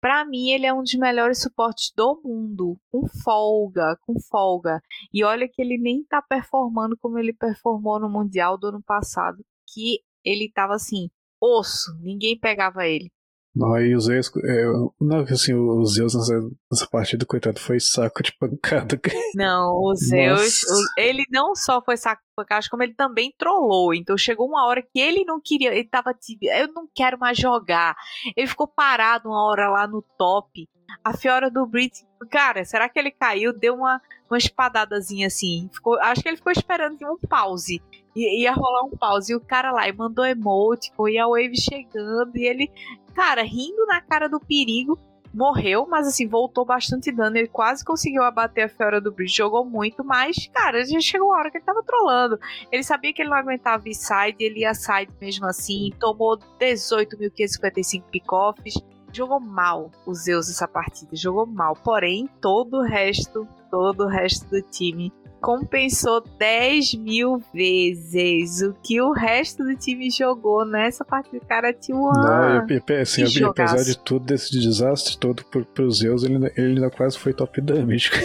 [0.01, 4.81] Para mim, ele é um dos melhores suportes do mundo, com folga, com folga.
[5.13, 9.43] E olha que ele nem tá performando como ele performou no Mundial do ano passado,
[9.73, 11.09] que ele tava assim,
[11.41, 13.11] osso, ninguém pegava ele.
[13.59, 14.65] Não, aí o Zeus, é,
[15.01, 16.33] não, assim, o Zeus nessa,
[16.71, 18.97] nessa partida, coitado, foi saco de pancada.
[19.35, 23.93] Não, o Zeus, o, ele não só foi saco de pancada, como ele também trollou.
[23.93, 27.37] Então chegou uma hora que ele não queria, ele tava tipo, eu não quero mais
[27.37, 27.97] jogar.
[28.33, 30.65] Ele ficou parado uma hora lá no top.
[31.03, 33.53] A Fiora do Brit, cara, será que ele caiu?
[33.53, 35.69] Deu uma, uma espadadazinha assim.
[35.73, 37.81] Ficou, acho que ele ficou esperando um pause.
[38.15, 39.31] I, ia rolar um pause.
[39.31, 42.35] E o cara lá e mandou emote, e a Wave chegando.
[42.37, 42.71] E ele
[43.19, 44.97] cara, rindo na cara do perigo,
[45.33, 47.37] morreu, mas assim, voltou bastante dano.
[47.37, 51.39] Ele quase conseguiu abater a Fiora do Bridge, jogou muito, mas, cara, já chegou a
[51.39, 52.39] hora que ele tava trolando.
[52.71, 58.75] Ele sabia que ele não aguentava side, ele ia side mesmo assim, tomou 18.555 pick-offs.
[59.11, 61.75] Jogou mal o Zeus essa partida, jogou mal.
[61.75, 69.01] Porém, todo o resto, todo o resto do time compensou 10 mil vezes o que
[69.01, 71.43] o resto do time jogou nessa partida.
[71.47, 72.11] Cara, tinha uma.
[72.11, 77.17] Não, assim, apesar de tudo, desse desastre todo pro, pros Zeus, ele, ele ainda quase
[77.17, 78.11] foi top damage.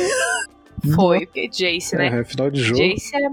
[0.95, 2.21] Foi, porque Jace, né?
[2.21, 2.79] É, final de jogo.
[2.79, 3.31] Jace é.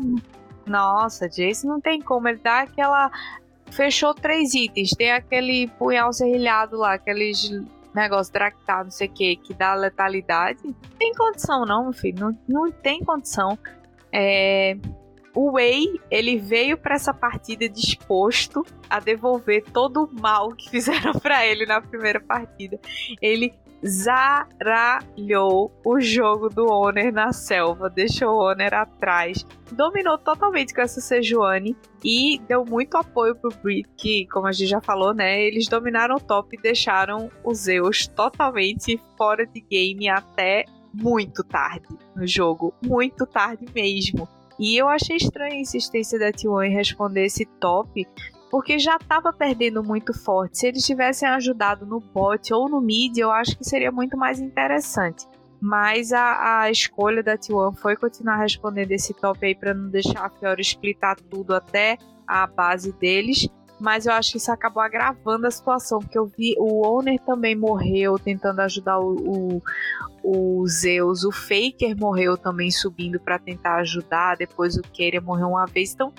[0.66, 2.28] Nossa, Jace não tem como.
[2.28, 3.12] Ele dá aquela.
[3.72, 4.92] Fechou três itens.
[4.92, 7.50] Tem aquele punhal serrilhado lá, aqueles
[7.94, 10.60] negócio Dractar, não sei o que, que dá letalidade.
[10.64, 12.20] Não tem condição, não, filho.
[12.20, 13.58] Não, não tem condição.
[14.12, 14.78] É,
[15.34, 21.14] o Wei, ele veio para essa partida disposto a devolver todo o mal que fizeram
[21.14, 22.80] para ele na primeira partida.
[23.22, 23.54] Ele
[23.86, 31.02] zaralhou o jogo do Owner na selva, deixou o Owner atrás, dominou totalmente com essa
[31.02, 35.68] Sejuani e deu muito apoio pro Brit, que, como a gente já falou, né, eles
[35.68, 42.28] dominaram o top e deixaram os Zeus totalmente fora de game até muito tarde no
[42.28, 44.28] jogo, muito tarde mesmo.
[44.60, 48.08] E eu achei estranha a insistência da T1 em responder esse top,
[48.52, 50.58] porque já estava perdendo muito forte.
[50.58, 54.42] Se eles tivessem ajudado no bot ou no mid, eu acho que seria muito mais
[54.42, 55.26] interessante.
[55.62, 60.26] Mas a, a escolha da T1 foi continuar respondendo esse top aí para não deixar
[60.26, 61.98] a Fiora splitar tudo até
[62.28, 63.48] a base deles.
[63.80, 67.56] Mas eu acho que isso acabou agravando a situação, porque eu vi o Owner também
[67.56, 69.62] morreu tentando ajudar o,
[70.24, 75.48] o, o Zeus, o Faker morreu também subindo para tentar ajudar, depois o Keira morreu
[75.48, 75.94] uma vez.
[75.94, 76.14] Então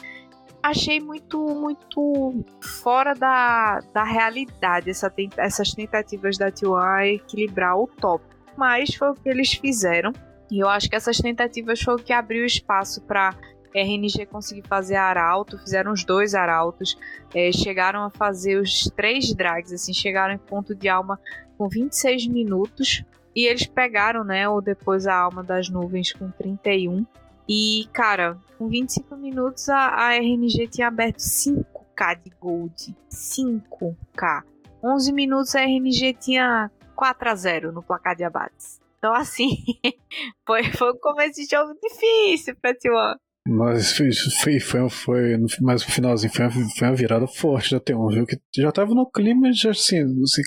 [0.62, 8.24] achei muito, muito fora da, da realidade essa, essas tentativas da T1 equilibrar o top.
[8.56, 10.12] Mas foi o que eles fizeram.
[10.50, 13.34] E eu acho que essas tentativas foi o que abriu espaço para
[13.74, 16.96] RNG conseguir fazer arauto, fizeram os dois arautos,
[17.34, 21.18] é, chegaram a fazer os três drags, assim, chegaram em ponto de alma
[21.56, 23.02] com 26 minutos,
[23.34, 27.06] e eles pegaram, né, ou depois a alma das nuvens com 31,
[27.48, 34.42] e, cara, com 25 minutos a, a RNG tinha aberto 5k de gold, 5k.
[34.82, 38.80] 11 minutos a RNG tinha 4 a 0 no placar de abates.
[38.98, 39.48] Então, assim,
[40.46, 43.16] foi, foi um começo de jogo difícil pra T1.
[43.48, 47.80] Mas foi, foi, foi, foi mais no finalzinho foi uma, foi uma virada forte da
[47.80, 48.26] T1, viu?
[48.26, 49.98] Que já tava no clima de assim,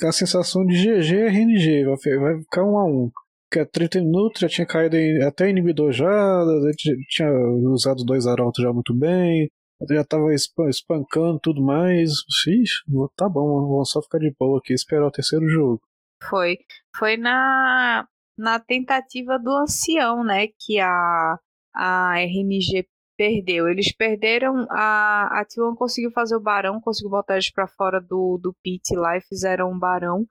[0.05, 3.11] a sensação de GG RNG, vai, vai ficar um a um.
[3.55, 6.43] Que é 30 minutos, já tinha caído em, até inibidor já,
[7.07, 7.31] tinha
[7.71, 9.49] usado dois arautos já muito bem,
[9.89, 12.11] já tava espancando tudo mais.
[12.47, 12.63] Ixi,
[13.15, 15.81] tá bom, vamos só ficar de boa aqui esperar o terceiro jogo.
[16.27, 16.57] Foi.
[16.97, 18.05] Foi na,
[18.37, 20.47] na tentativa do ancião, né?
[20.59, 21.39] Que a
[21.75, 22.87] a RNG
[23.17, 23.67] perdeu.
[23.67, 28.39] Eles perderam, a, a T1 conseguiu fazer o barão, conseguiu botar eles para fora do,
[28.41, 30.25] do pit lá e fizeram um barão.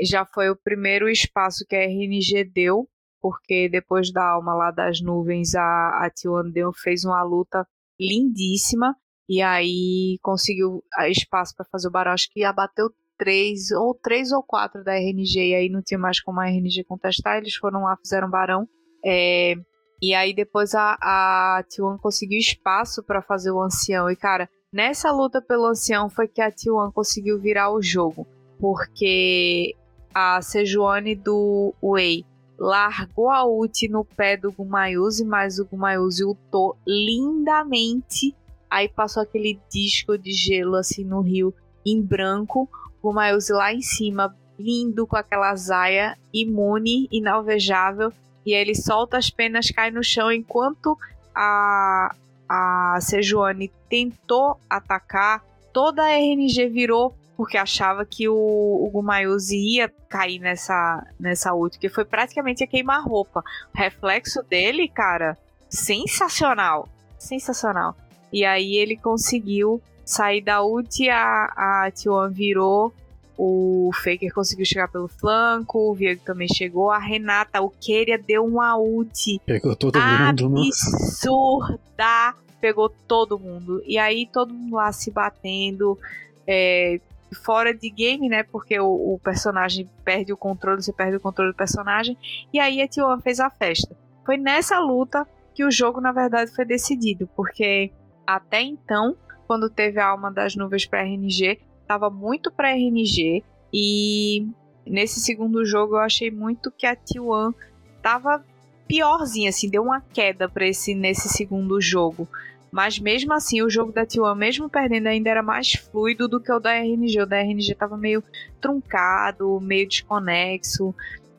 [0.00, 2.88] Já foi o primeiro espaço que a RNG deu,
[3.20, 5.62] porque depois da alma lá das nuvens, a,
[6.04, 7.66] a T1 deu, fez uma luta
[8.00, 8.94] lindíssima
[9.28, 12.12] e aí conseguiu espaço para fazer o barão.
[12.12, 12.88] Acho que abateu
[13.18, 16.84] três ou três ou quatro da RNG e aí não tinha mais como a RNG
[16.84, 17.36] contestar.
[17.36, 18.66] Eles foram lá, fizeram barão.
[19.04, 19.54] É,
[20.00, 24.08] e aí depois a, a T1 conseguiu espaço para fazer o ancião.
[24.08, 28.26] E cara, nessa luta pelo ancião foi que a T1 conseguiu virar o jogo.
[28.60, 29.74] Porque
[30.14, 32.24] a Sejuani do Wei
[32.58, 38.34] largou a ult no pé do Gumayuzi, mas o Gumayuzi ultou lindamente.
[38.68, 41.54] Aí passou aquele disco de gelo assim no rio
[41.86, 42.68] em branco.
[43.00, 48.12] O Gumayuzi lá em cima, lindo com aquela zaia imune, inalvejável
[48.48, 50.98] e ele solta as penas, cai no chão, enquanto
[51.34, 52.14] a,
[52.48, 59.88] a Sejuani tentou atacar, toda a RNG virou porque achava que o, o Gumayuzi ia
[60.08, 63.44] cair nessa, nessa ult, que foi praticamente a queimar-roupa.
[63.72, 65.38] O reflexo dele, cara,
[65.70, 66.88] sensacional.
[67.16, 67.96] Sensacional.
[68.32, 72.92] E aí ele conseguiu sair da ult, a, a T1 virou
[73.40, 76.90] o Faker conseguiu chegar pelo flanco, o Viego também chegou.
[76.90, 80.60] A Renata, o Keria deu uma ult Pegou todo mundo, né?
[80.60, 82.34] absurda.
[82.60, 83.80] Pegou todo mundo.
[83.86, 85.96] E aí todo mundo lá se batendo.
[86.44, 86.98] É,
[87.34, 88.42] fora de game, né?
[88.42, 92.16] Porque o, o, personagem perde o controle, você perde o controle do personagem.
[92.52, 93.96] E aí a T1 fez a festa.
[94.24, 97.28] Foi nessa luta que o jogo, na verdade, foi decidido.
[97.34, 97.90] Porque
[98.26, 99.16] até então,
[99.46, 104.46] quando teve a alma das nuvens para RNG, tava muito para RNG e
[104.86, 107.54] nesse segundo jogo eu achei muito que a T1
[108.02, 108.44] tava
[108.86, 112.28] piorzinha, assim, deu uma queda para esse nesse segundo jogo.
[112.70, 116.52] Mas mesmo assim, o jogo da T1, mesmo perdendo, ainda era mais fluido do que
[116.52, 117.22] o da RNG.
[117.22, 118.22] O da RNG tava meio
[118.60, 120.94] truncado, meio desconexo.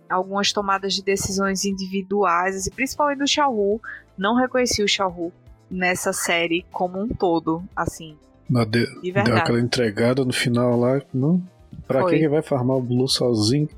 [0.10, 3.80] Algumas tomadas de decisões individuais, assim, principalmente do Xiaohu.
[4.18, 5.32] Não reconheci o Xiaohu
[5.70, 8.18] nessa série como um todo, assim.
[8.50, 11.42] Na de, de deu aquela entregada no final lá, não?
[11.88, 12.18] Pra Foi.
[12.18, 13.70] quem vai farmar o Blue sozinho?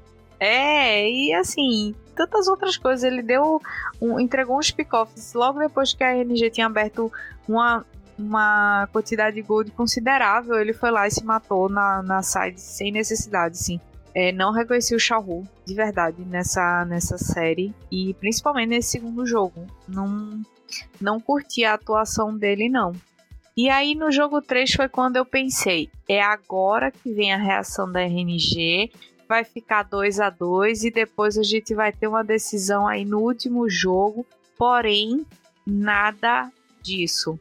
[0.42, 3.04] É, e assim, tantas outras coisas.
[3.04, 3.62] Ele deu.
[4.02, 7.12] Um, entregou uns pick-offs logo depois que a RNG tinha aberto
[7.48, 7.86] uma,
[8.18, 10.60] uma quantidade de gold considerável.
[10.60, 13.80] Ele foi lá e se matou na, na side sem necessidade, sim.
[14.16, 17.72] É, não reconheci o Xiaohu, de verdade, nessa, nessa série.
[17.92, 19.68] E principalmente nesse segundo jogo.
[19.88, 20.42] Não,
[21.00, 22.94] não curti a atuação dele, não.
[23.56, 27.92] E aí no jogo 3 foi quando eu pensei, é agora que vem a reação
[27.92, 28.92] da RNG,
[29.32, 33.20] vai ficar 2 a 2 e depois a gente vai ter uma decisão aí no
[33.20, 34.26] último jogo,
[34.58, 35.26] porém
[35.66, 36.52] nada
[36.82, 37.40] disso.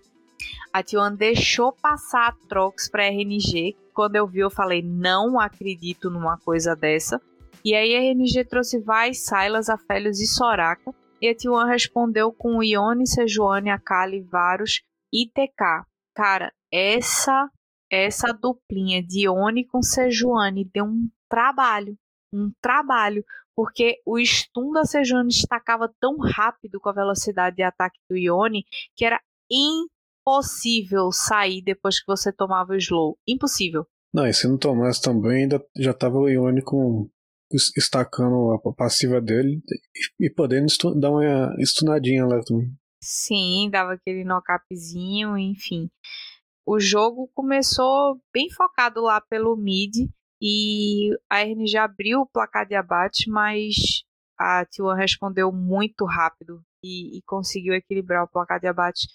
[0.72, 3.76] A T1 deixou passar a Trox para RNG.
[3.92, 7.20] Quando eu vi, eu falei: não acredito numa coisa dessa.
[7.64, 10.94] E aí a RNG trouxe Vai, Silas, Afélios e Soraka.
[11.20, 14.80] E a T1 respondeu com Ione, Sejuani, Akali, Varus
[15.12, 15.84] e TK.
[16.14, 17.50] Cara, essa
[17.90, 21.96] essa duplinha de Oni com Sejuani deu um trabalho,
[22.32, 23.24] um trabalho,
[23.54, 28.64] porque o stun da Sejuani destacava tão rápido com a velocidade de ataque do Ione
[28.94, 29.20] que era
[29.50, 33.18] impossível sair depois que você tomava o slow.
[33.26, 33.86] Impossível.
[34.14, 37.08] Não, e se não tomasse também, ainda já tava o Ione com
[37.76, 39.60] estacando a passiva dele
[40.18, 40.66] e podendo
[40.98, 42.72] dar uma stunadinha lá também.
[43.02, 45.88] Sim, dava aquele knockupzinho, enfim.
[46.72, 49.92] O jogo começou bem focado lá pelo mid
[50.40, 54.04] e a RNG abriu o placar de abate, mas
[54.38, 59.08] a T1 respondeu muito rápido e, e, conseguiu equilibrar o placar de abate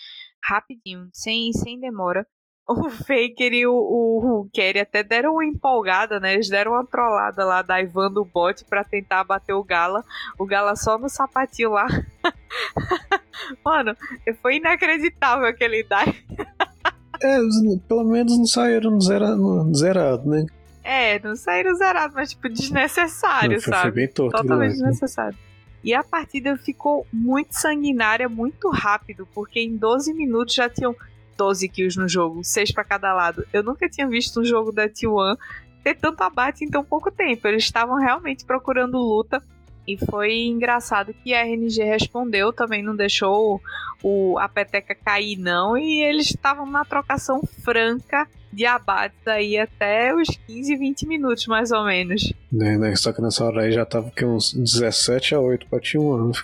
[0.44, 2.28] rapidinho, sem, sem demora.
[2.68, 6.34] O Faker e o, o, o Kerry até deram uma empolgada, né?
[6.34, 10.04] Eles deram uma trollada lá da Ivan do bot pra tentar bater o Gala.
[10.40, 11.86] O Gala só no sapatinho lá.
[13.64, 13.96] Mano,
[14.42, 16.26] foi inacreditável aquele dive.
[17.26, 17.40] É,
[17.88, 20.46] pelo menos não saíram zerado, zerado né?
[20.84, 23.82] É, não saíram zerados, mas tipo, desnecessário, não, foi, sabe?
[23.82, 24.90] Foi bem torto Totalmente né?
[24.90, 25.38] desnecessário.
[25.84, 30.96] E a partida ficou muito sanguinária, muito rápido, porque em 12 minutos já tinham
[31.38, 33.46] 12 kills no jogo, 6 para cada lado.
[33.52, 35.38] Eu nunca tinha visto um jogo da T1
[35.84, 37.48] ter tanto abate em tão pouco tempo.
[37.48, 39.44] Eles estavam realmente procurando luta
[39.88, 43.62] e foi engraçado que a RNG respondeu, também não deixou
[44.04, 45.78] o, a peteca cair, não.
[45.78, 51.72] E eles estavam na trocação franca de abates aí até os 15, 20 minutos, mais
[51.72, 52.34] ou menos.
[52.52, 55.80] Né, né, só que nessa hora aí já tava que uns 17 a 8 pra
[55.80, 56.32] T1.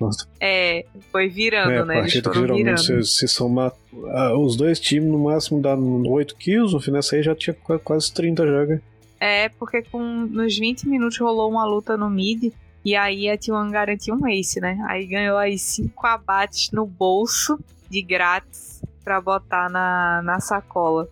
[0.00, 0.26] Nossa.
[0.40, 1.98] É, foi virando, é, né?
[1.98, 6.34] A partida que geralmente se, se somar uh, os dois times, no máximo dá 8
[6.36, 7.54] kills, no final aí já tinha
[7.84, 8.82] quase 30 joga.
[9.20, 12.52] É, porque com, nos 20 minutos rolou uma luta no mid.
[12.82, 14.82] E aí a T1 garantiu um ace, né?
[14.88, 17.60] Aí ganhou aí 5 abates no bolso
[17.90, 21.06] de grátis para botar na, na sacola.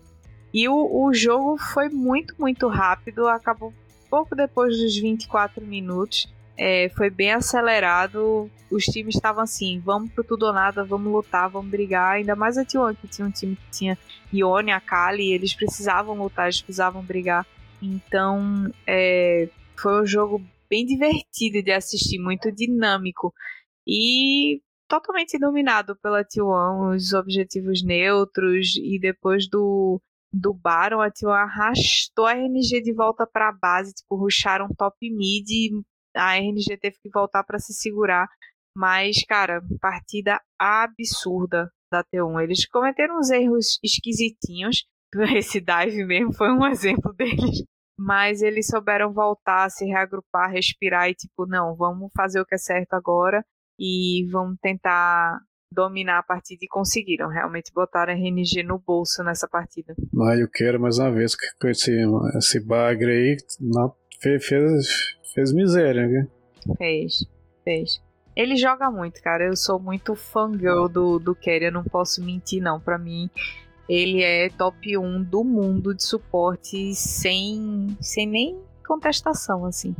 [0.51, 3.27] E o, o jogo foi muito, muito rápido.
[3.27, 3.71] Acabou
[4.09, 6.27] pouco depois dos 24 minutos.
[6.57, 8.49] É, foi bem acelerado.
[8.71, 12.13] Os times estavam assim: vamos pro tudo ou nada, vamos lutar, vamos brigar.
[12.13, 13.97] Ainda mais a T1, que tinha um time que tinha
[14.33, 17.45] Ione, a Kali, eles precisavam lutar, eles precisavam brigar.
[17.81, 23.33] Então, é, foi um jogo bem divertido de assistir, muito dinâmico
[23.87, 30.01] e totalmente dominado pela T1, os objetivos neutros e depois do
[30.31, 35.09] do Baron, a T1 arrastou a RNG de volta para a base, tipo, rusharam top
[35.09, 35.73] mid
[36.15, 38.27] a RNG teve que voltar para se segurar.
[38.75, 42.43] Mas, cara, partida absurda da T1.
[42.43, 44.85] Eles cometeram uns erros esquisitinhos,
[45.37, 47.63] esse dive mesmo foi um exemplo deles.
[47.97, 52.57] Mas eles souberam voltar, se reagrupar, respirar e tipo, não, vamos fazer o que é
[52.57, 53.43] certo agora
[53.77, 55.39] e vamos tentar
[55.71, 59.93] dominar a partida e conseguiram realmente botar a RNG no bolso nessa partida.
[60.21, 61.91] Ah, eu quero mais uma vez com esse,
[62.37, 64.87] esse bagre aí não, fez, fez,
[65.33, 66.27] fez miséria, né?
[66.77, 67.25] Fez,
[67.63, 68.01] fez.
[68.35, 69.45] Ele joga muito, cara.
[69.45, 72.79] Eu sou muito fangirl do, do Kerry, eu não posso mentir, não.
[72.79, 73.29] Pra mim,
[73.89, 79.95] ele é top 1 do mundo de suporte sem, sem nem contestação, assim.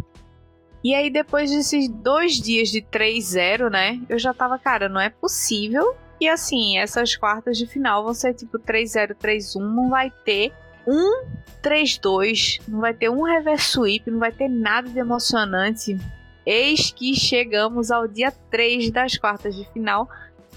[0.84, 4.00] E aí, depois desses dois dias de 3-0, né?
[4.08, 5.96] Eu já tava, cara, não é possível.
[6.22, 9.60] E assim, essas quartas de final vão ser tipo 3-0, 3-1.
[9.60, 10.54] Não vai ter
[10.88, 11.26] um
[11.62, 12.62] 3-2.
[12.68, 14.10] Não vai ter um reverse sweep.
[14.10, 15.98] Não vai ter nada de emocionante.
[16.46, 20.10] Eis que chegamos ao dia 3 das quartas de final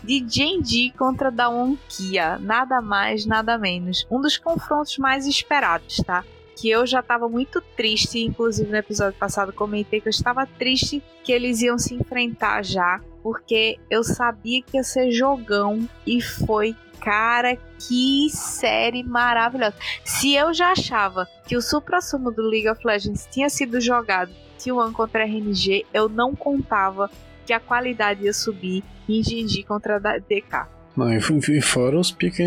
[0.03, 2.38] de Genji contra Daon Kia.
[2.38, 4.07] Nada mais, nada menos.
[4.11, 6.24] Um dos confrontos mais esperados, tá?
[6.57, 11.03] Que eu já estava muito triste, inclusive no episódio passado comentei que eu estava triste
[11.24, 16.76] que eles iam se enfrentar já, porque eu sabia que ia ser jogão e foi
[17.00, 19.74] cara, que série maravilhosa.
[20.05, 24.92] Se eu já achava que o supra-sumo do League of Legends tinha sido jogado T1
[24.92, 27.11] contra RNG, eu não contava
[27.44, 30.68] que a qualidade ia subir Genji contra a DK.
[30.96, 32.44] Não, e fora os piques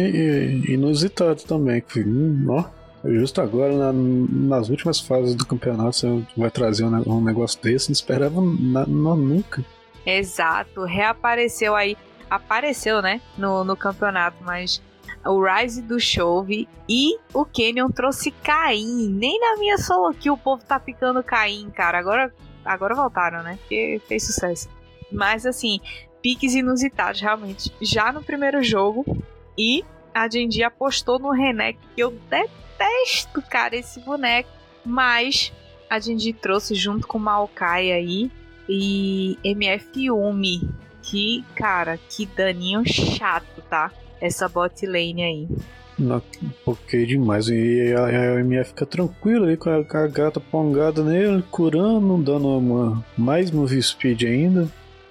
[0.69, 2.65] inusitados também, que hum, ó,
[3.03, 7.89] justo agora, na, nas últimas fases do campeonato, você vai trazer um, um negócio desse,
[7.89, 9.65] não esperava na, na, nunca.
[10.05, 11.97] Exato, reapareceu aí,
[12.29, 14.79] apareceu, né, no, no campeonato, mas
[15.25, 19.09] o Rise do Chove e o Canyon trouxe Caim.
[19.09, 21.97] Nem na minha solo aqui o povo tá picando Caim, cara.
[21.97, 22.31] Agora,
[22.63, 23.57] agora voltaram, né?
[23.61, 24.69] Porque fez sucesso.
[25.11, 25.79] Mas assim,
[26.25, 27.71] piques inusitados, realmente.
[27.79, 29.05] Já no primeiro jogo.
[29.55, 34.49] E a Genji apostou no Renek, que eu detesto, cara, esse boneco.
[34.83, 35.53] Mas
[35.87, 38.31] a Genji trouxe junto com Maokai aí.
[38.67, 40.67] E MF Umi.
[41.03, 43.91] Que, cara, que daninho chato, tá?
[44.19, 45.47] Essa bot lane aí.
[46.65, 47.47] Ok demais.
[47.49, 52.17] E a, a MF fica tranquila ali com a, com a gata pongada nele, curando,
[52.23, 54.67] dando uma, mais move speed ainda.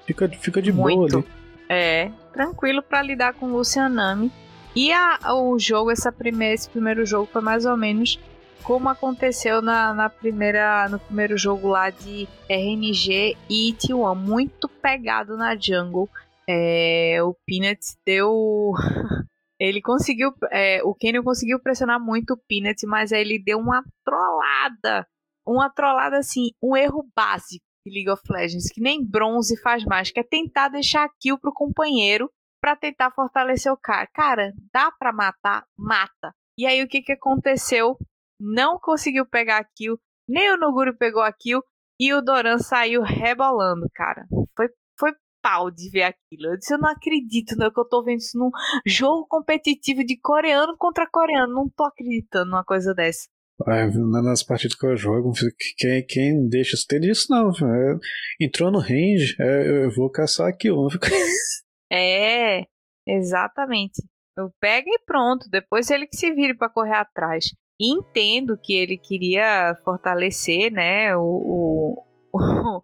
[0.07, 1.21] Fica, fica de Muito.
[1.21, 1.45] boa ali.
[1.69, 4.31] É, tranquilo para lidar com o Lucianami.
[4.77, 8.19] E a, o jogo, essa primeira, esse primeiro jogo foi mais ou menos
[8.63, 14.15] como aconteceu na, na primeira, no primeiro jogo lá de RNG e T1.
[14.17, 16.09] Muito pegado na jungle.
[16.49, 18.73] É, o Peanuts deu.
[19.61, 20.33] Ele conseguiu.
[20.51, 25.07] É, o Kenny conseguiu pressionar muito o Peanut, mas aí ele deu uma trollada.
[25.47, 30.11] Uma trollada assim, um erro básico de League of Legends, que nem bronze faz mais,
[30.11, 32.31] que é tentar deixar a kill pro companheiro
[32.61, 34.09] para tentar fortalecer o cara.
[34.15, 35.65] Cara, dá pra matar?
[35.77, 36.33] Mata.
[36.59, 37.97] E aí o que que aconteceu?
[38.41, 41.63] Não conseguiu pegar a kill, nem o Noguri pegou a kill
[42.01, 44.27] e o Doran saiu rebolando, cara.
[44.57, 44.69] Foi,
[44.99, 45.13] foi
[45.43, 46.53] pau de ver aquilo.
[46.53, 48.51] Eu disse, eu não acredito né, que eu tô vendo isso num
[48.87, 51.53] jogo competitivo de coreano contra coreano.
[51.53, 53.29] Não tô acreditando numa coisa dessa.
[53.63, 53.87] Ah,
[54.23, 55.33] nas partidas que eu jogo,
[55.79, 57.51] quem, quem deixa tem disso não.
[57.51, 57.99] É,
[58.41, 60.69] entrou no range, é, eu vou caçar aqui
[61.93, 62.67] é,
[63.07, 64.03] exatamente.
[64.37, 65.49] Eu pego e pronto.
[65.49, 67.45] Depois ele que se vire para correr atrás.
[67.81, 72.03] entendo que ele queria fortalecer, né, o,
[72.35, 72.83] o,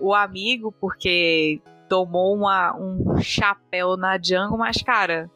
[0.00, 5.30] o amigo, porque tomou uma, um chapéu na jungle, mas, cara,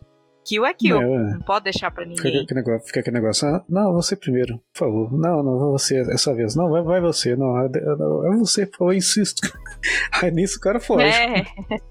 [0.47, 1.01] kill é kill.
[1.01, 1.33] Não, é.
[1.35, 2.19] não pode deixar pra ninguém.
[2.19, 5.13] Fica aquele negócio, fica aquele negócio ah, não, você primeiro, por favor.
[5.13, 6.55] Não, não, você essa vez.
[6.55, 7.35] Não, vai, vai você.
[7.35, 9.41] Não, é, é você, por favor, insisto.
[10.23, 11.05] Aí nisso o cara foge.
[11.05, 11.45] É.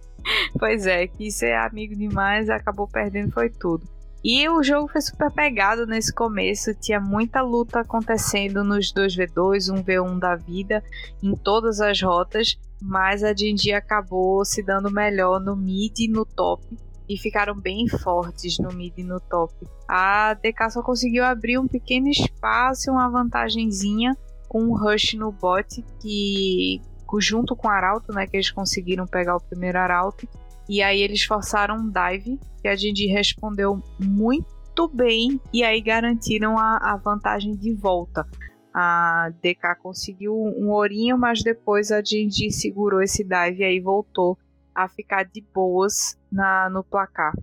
[0.57, 3.83] pois é, quis ser amigo demais, acabou perdendo, foi tudo.
[4.27, 10.17] E o jogo foi super pegado nesse começo, tinha muita luta acontecendo nos 2v2, 1v1
[10.17, 10.83] da vida,
[11.21, 16.25] em todas as rotas, mas a Jinji acabou se dando melhor no mid e no
[16.25, 16.65] top,
[17.07, 19.53] e ficaram bem fortes no mid e no top.
[19.87, 24.15] A DK só conseguiu abrir um pequeno espaço, uma vantagenzinha
[24.47, 26.81] com um rush no bot que
[27.19, 30.27] junto com o Arauto, né, que eles conseguiram pegar o primeiro Arauto,
[30.67, 36.57] e aí eles forçaram um dive, que a gente respondeu muito bem, e aí garantiram
[36.57, 38.27] a, a vantagem de volta.
[38.73, 44.37] A DK conseguiu um ourinho, mas depois a Genji segurou esse dive e aí voltou
[44.75, 47.33] a ficar de boas na, no placar.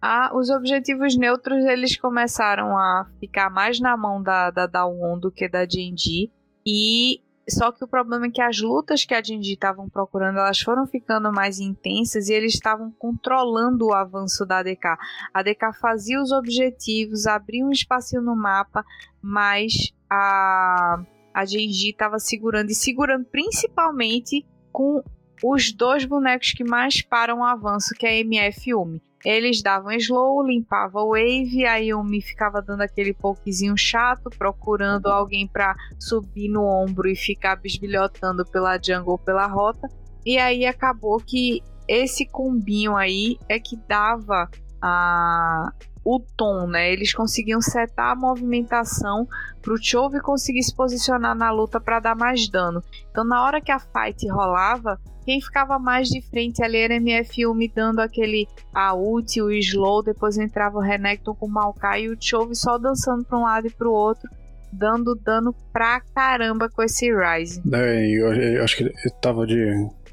[0.00, 5.32] Ah, os objetivos neutros eles começaram a ficar mais na mão da, da Dawn do
[5.32, 6.30] que da Genji.
[6.64, 10.60] E só que o problema é que as lutas que a Jinji estavam procurando, elas
[10.60, 14.86] foram ficando mais intensas e eles estavam controlando o avanço da ADK.
[15.32, 18.84] A ADK fazia os objetivos, abria um espacinho no mapa,
[19.20, 21.02] mas a,
[21.34, 25.02] a Genji estava segurando e segurando principalmente com
[25.46, 29.02] os dois bonecos que mais param o avanço, que é a MF e Umi.
[29.22, 35.06] Eles davam slow, limpava o wave, aí o Mi ficava dando aquele pokezinho chato, procurando
[35.06, 39.86] alguém para subir no ombro e ficar bisbilhotando pela jungle ou pela rota.
[40.24, 44.48] E aí acabou que esse combinho aí é que dava
[44.80, 45.70] a,
[46.02, 46.90] o tom, né?
[46.90, 49.26] Eles conseguiam setar a movimentação
[49.60, 52.82] para o Chove conseguir se posicionar na luta para dar mais dano.
[53.10, 57.72] Então, na hora que a fight rolava, quem ficava mais de frente ali era MF1
[57.74, 62.16] dando aquele a ult, o slow, depois entrava o Renekton com o Maokai e o
[62.20, 64.28] Chove só dançando para um lado e para o outro,
[64.72, 67.62] dando dano pra caramba com esse Rise.
[67.72, 69.56] É, eu, eu, acho que ele tava de,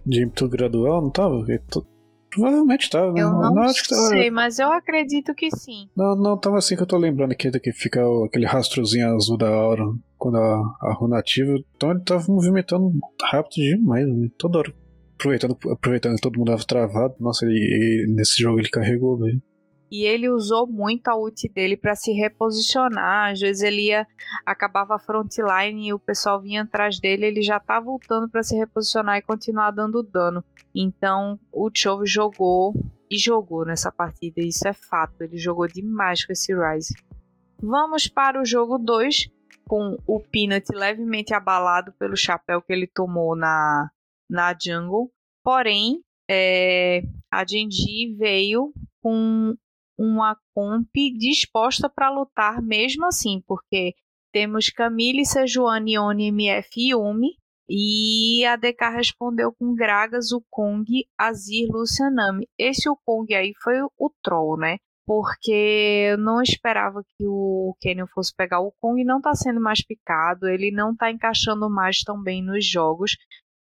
[0.05, 1.45] de ímpeto gradual, não tava?
[2.29, 3.07] Provavelmente tava?
[3.19, 4.07] Eu não, não acho que tava...
[4.07, 5.89] sei, mas eu acredito que sim.
[5.95, 9.49] Não, não, tava assim que eu tô lembrando aqui, que fica aquele rastrozinho azul da
[9.49, 9.83] hora
[10.17, 11.53] quando a, a runa ativa.
[11.75, 14.29] Então ele tava movimentando rápido demais, né?
[14.37, 14.80] toda hora
[15.21, 19.41] aproveitando, aproveitando que todo mundo estava travado, nossa, ele, ele, nesse jogo ele carregou, velho.
[19.91, 23.31] E ele usou muito a ult dele para se reposicionar.
[23.31, 24.07] Às vezes ele ia,
[24.45, 28.55] acabava a frontline e o pessoal vinha atrás dele, ele já tá voltando para se
[28.55, 30.43] reposicionar e continuar dando dano.
[30.73, 32.73] Então o Chove jogou
[33.09, 35.21] e jogou nessa partida, isso é fato.
[35.21, 36.95] Ele jogou demais com esse Rise.
[37.61, 39.29] Vamos para o jogo 2,
[39.67, 43.91] com o Peanut levemente abalado pelo chapéu que ele tomou na,
[44.31, 45.11] na jungle.
[45.43, 47.01] Porém, é,
[47.31, 48.71] a Genji veio
[49.03, 49.53] com
[49.99, 53.93] uma comp disposta para lutar mesmo assim, porque
[54.33, 57.29] temos Camille, Sejuani, Oni, MF e Yumi.
[57.73, 60.85] E a DK respondeu com Gragas, o Kong,
[61.17, 62.45] Azir, Lucianami.
[62.57, 64.77] Esse o Kong aí foi o troll, né?
[65.05, 69.03] Porque eu não esperava que o Canyon fosse pegar o Kong.
[69.05, 73.11] Não tá sendo mais picado, ele não tá encaixando mais tão bem nos jogos.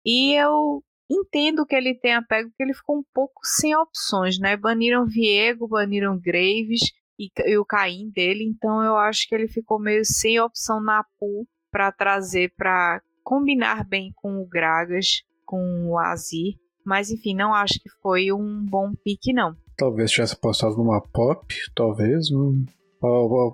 [0.05, 4.57] E eu entendo que ele tenha pego, porque ele ficou um pouco sem opções, né?
[4.57, 6.80] Baniram Viego, baniram Graves
[7.18, 11.05] e, e o Caim dele, então eu acho que ele ficou meio sem opção na
[11.18, 16.55] pool para trazer para combinar bem com o Gragas, com o Azir.
[16.84, 19.55] Mas enfim, não acho que foi um bom pique, não.
[19.76, 22.30] Talvez tivesse apostado numa pop, talvez.
[23.01, 23.09] Pra,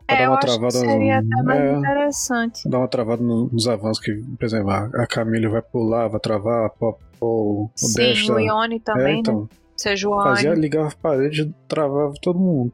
[0.06, 0.70] pra é, dar uma travada.
[0.72, 2.68] seria até mais é, interessante.
[2.68, 6.96] Dar uma travada nos avanços que, por exemplo, a Camille vai pular, vai travar, o,
[7.20, 9.48] o Sim, o Ione também, é, então, né?
[9.76, 10.30] Sejuani.
[10.30, 12.72] Fazia ligar a parede e travava todo mundo.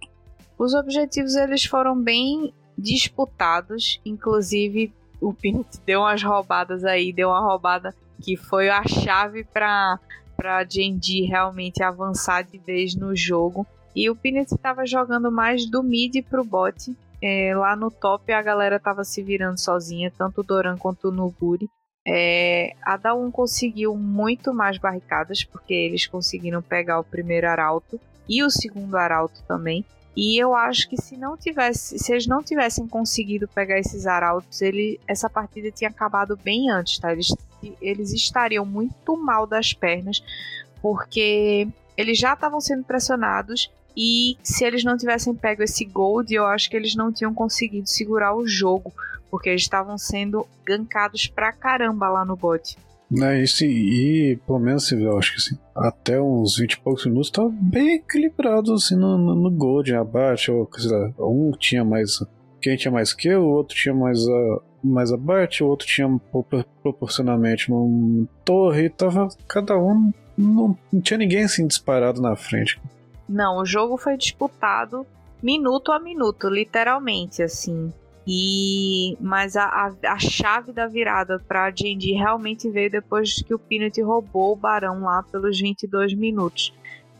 [0.58, 7.40] Os objetivos eles foram bem disputados, inclusive o Pinot deu umas roubadas aí, deu uma
[7.40, 9.98] roubada que foi a chave para
[10.36, 13.64] para Genji realmente avançar de vez no jogo.
[13.94, 16.96] E o Pinot estava jogando mais do mid pro bot.
[17.20, 21.12] É, lá no top a galera estava se virando sozinha, tanto o Doran quanto o
[21.12, 21.68] Nuguri.
[22.06, 28.42] É, a Dawn conseguiu muito mais barricadas, porque eles conseguiram pegar o primeiro arauto e
[28.42, 29.84] o segundo arauto também.
[30.16, 34.60] E eu acho que se não tivesse, se eles não tivessem conseguido pegar esses arautos,
[34.60, 37.12] ele, essa partida tinha acabado bem antes, tá?
[37.12, 37.34] Eles,
[37.80, 40.22] eles estariam muito mal das pernas,
[40.82, 41.66] porque
[41.96, 46.68] eles já estavam sendo pressionados e se eles não tivessem pego esse gold, eu acho
[46.70, 48.92] que eles não tinham conseguido segurar o jogo,
[49.30, 52.76] porque eles estavam sendo gankados pra caramba lá no bot.
[53.20, 57.30] É, isso, e, pelo menos eu acho que assim, até uns 20 e poucos minutos
[57.30, 62.24] tava bem equilibrado assim no, no, no Gold, abaixo, ou, dizer, um tinha mais.
[62.60, 66.08] Quem tinha mais que o outro tinha mais, uh, mais abaixo, o outro tinha
[66.82, 70.10] proporcionalmente uma torre, e tava cada um.
[70.38, 72.80] Não, não tinha ninguém assim disparado na frente.
[73.28, 75.06] Não, o jogo foi disputado
[75.42, 77.92] minuto a minuto, literalmente, assim.
[78.26, 83.58] E mas a, a, a chave da virada para D&D realmente veio depois que o
[83.58, 86.72] Peanut roubou o Barão lá pelos 22 minutos,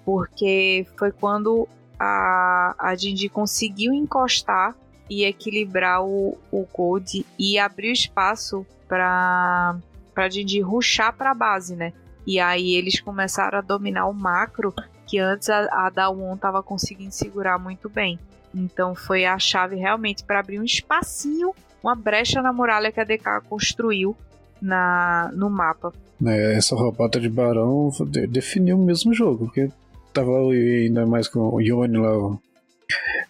[0.05, 1.67] porque foi quando
[1.99, 4.77] a a D&D conseguiu encostar
[5.11, 9.77] e equilibrar o, o Gold e abrir espaço para
[10.15, 11.93] para D&D ruxar para a base, né?
[12.25, 14.73] E aí eles começaram a dominar o macro
[15.13, 18.19] que antes a, a Dawon estava conseguindo segurar muito bem.
[18.55, 23.05] Então foi a chave realmente para abrir um espacinho, uma brecha na muralha que a
[23.05, 24.17] DK construiu
[24.61, 25.93] na, no mapa.
[26.25, 27.91] É, essa roubada de Barão
[28.31, 29.69] definiu o mesmo jogo, porque
[30.15, 32.39] tava ainda mais com o Yone lá.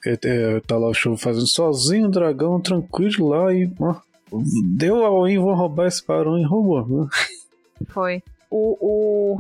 [0.07, 3.68] É, é, tá lá o show fazendo sozinho o dragão, tranquilo lá e.
[3.80, 3.97] Ó,
[4.76, 6.87] deu ao in, vão roubar esse Barão e roubou.
[6.87, 7.09] Né?
[7.89, 8.22] Foi.
[8.55, 9.36] O, o,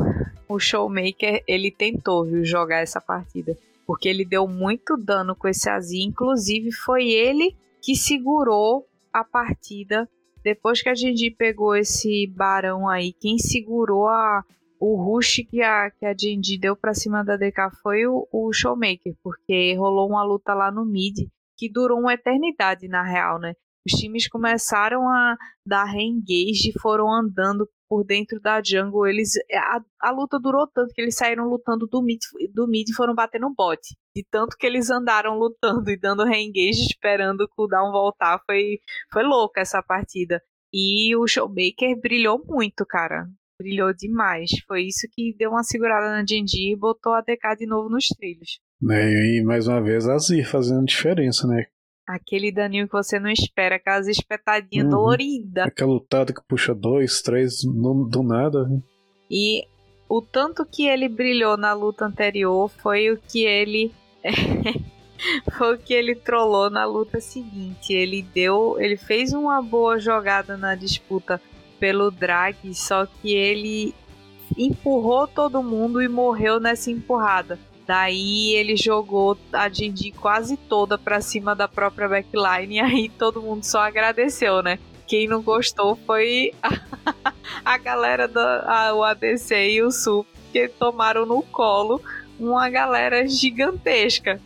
[0.48, 3.56] o Showmaker, ele tentou, viu, jogar essa partida
[3.86, 6.02] porque ele deu muito dano com esse Azir.
[6.02, 10.08] Inclusive, foi ele que segurou a partida.
[10.42, 14.42] Depois que a Genji pegou esse barão aí, quem segurou a,
[14.80, 18.52] o rush que a, que a Genji deu pra cima da DK foi o, o
[18.52, 23.54] Showmaker, porque rolou uma luta lá no mid que durou uma eternidade, na real, né?
[23.86, 25.36] Os times começaram a
[25.66, 30.94] dar re-engage e foram andando por dentro da jungle, eles a, a, luta durou tanto
[30.94, 32.20] que eles saíram lutando do mid,
[32.54, 33.78] do mid e foram bater no bot.
[34.16, 38.78] De tanto que eles andaram lutando e dando re-engage esperando o cooldown voltar, foi,
[39.12, 40.40] foi louca essa partida.
[40.72, 43.26] E o Showmaker brilhou muito, cara.
[43.60, 44.48] Brilhou demais.
[44.66, 48.06] Foi isso que deu uma segurada na Genji e botou a DK de novo nos
[48.06, 48.58] trilhos.
[48.90, 51.66] É, e mais uma vez a Zir fazendo diferença, né?
[52.06, 54.90] Aquele daninho que você não espera, aquelas espetadinhas uhum.
[54.90, 55.66] doloridas.
[55.66, 58.66] Aquela lutada que puxa dois, três no, do nada.
[58.66, 58.82] Né?
[59.30, 59.64] E
[60.08, 63.92] o tanto que ele brilhou na luta anterior foi o que ele.
[65.56, 67.92] foi o que ele trollou na luta seguinte.
[67.92, 68.76] Ele deu.
[68.78, 71.40] Ele fez uma boa jogada na disputa
[71.78, 73.94] pelo drag, só que ele
[74.56, 77.58] empurrou todo mundo e morreu nessa empurrada.
[77.86, 83.42] Daí ele jogou a Jinji quase toda pra cima da própria backline e aí todo
[83.42, 84.78] mundo só agradeceu, né?
[85.06, 87.32] Quem não gostou foi a,
[87.64, 92.00] a galera do a, o ADC e o Sul, que tomaram no colo
[92.38, 94.40] uma galera gigantesca.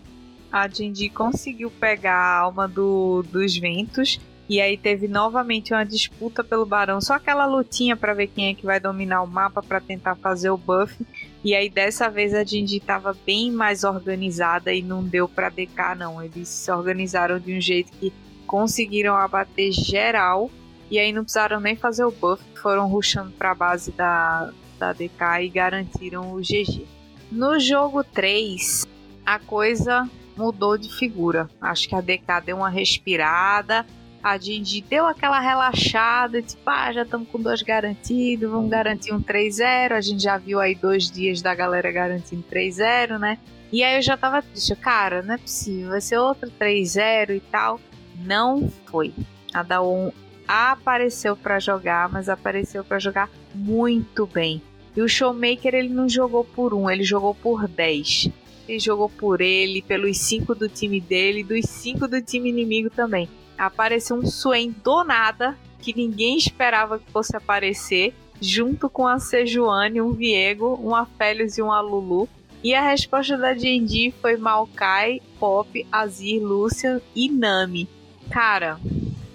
[0.51, 4.18] A Jinji conseguiu pegar a alma do, dos ventos
[4.49, 8.55] e aí teve novamente uma disputa pelo Barão, só aquela lutinha para ver quem é
[8.55, 10.95] que vai dominar o mapa para tentar fazer o buff.
[11.47, 15.94] E aí dessa vez a Jinji estava bem mais organizada e não deu para DK
[15.97, 16.20] não.
[16.20, 18.12] Eles se organizaram de um jeito que
[18.49, 20.51] conseguiram abater geral
[20.90, 24.92] e aí não precisaram nem fazer o buff, foram rushando para a base da, da
[24.92, 26.84] DK e garantiram o GG.
[27.30, 28.84] No jogo 3,
[29.24, 31.49] a coisa mudou de figura.
[31.61, 33.86] Acho que a DK deu uma respirada
[34.22, 39.22] a Dindi deu aquela relaxada, tipo, ah, já estamos com dois garantidos, vamos garantir um
[39.22, 39.92] 3-0.
[39.92, 43.38] A gente já viu aí dois dias da galera garantindo 3-0, né?
[43.72, 47.40] E aí eu já tava triste, cara, não é possível, vai ser outro 3-0 e
[47.40, 47.80] tal.
[48.24, 49.12] Não foi.
[49.52, 50.10] A Daon
[50.46, 54.62] apareceu para jogar, mas apareceu para jogar muito bem.
[54.96, 58.30] E o Showmaker ele não jogou por um, ele jogou por 10.
[58.68, 63.28] Ele jogou por ele, pelos cinco do time dele, dos cinco do time inimigo também
[63.59, 70.00] apareceu um Swain do nada, que ninguém esperava que fosse aparecer, junto com a Sejuani,
[70.00, 72.28] um Viego, um Afélios e um Alulu.
[72.62, 77.88] E a resposta da D&D foi Maokai, Pop, Azir, Lucian e Nami.
[78.30, 78.80] Cara,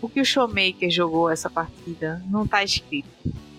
[0.02, 3.08] o que o Showmaker jogou essa partida não tá escrito.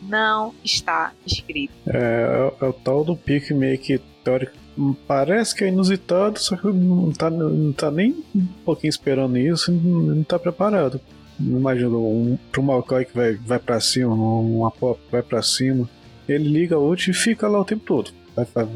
[0.02, 1.72] Não está escrito.
[1.86, 4.61] É, é o tal do pique meio que teórico.
[5.06, 9.70] Parece que é inusitado, só que não tá, não tá nem um pouquinho esperando isso,
[9.70, 11.00] não tá preparado.
[11.38, 15.88] Imagina um, pro Maokai que vai, vai pra cima, uma pop vai pra cima,
[16.28, 18.12] ele liga a ult e fica lá o tempo todo.
[18.34, 18.66] Vai, vai,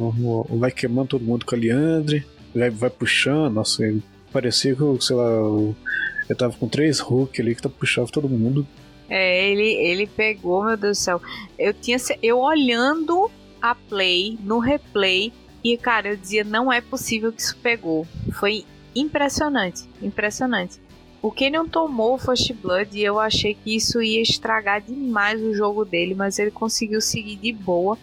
[0.50, 3.82] vai queimando todo mundo com a Leandre, vai, vai puxando, nossa,
[4.32, 5.30] parecia que, sei lá,
[6.28, 8.66] eu tava com três Hulk ali que tá puxando todo mundo.
[9.08, 11.22] É, ele, ele pegou, meu Deus do céu.
[11.58, 11.96] Eu tinha.
[12.22, 13.30] Eu olhando
[13.62, 15.32] a play, no replay,
[15.72, 18.06] e cara, eu dizia, não é possível que isso pegou.
[18.32, 18.64] Foi
[18.94, 20.80] impressionante, impressionante.
[21.20, 25.52] O Kenyon tomou o First Blood e eu achei que isso ia estragar demais o
[25.52, 27.98] jogo dele, mas ele conseguiu seguir de boa,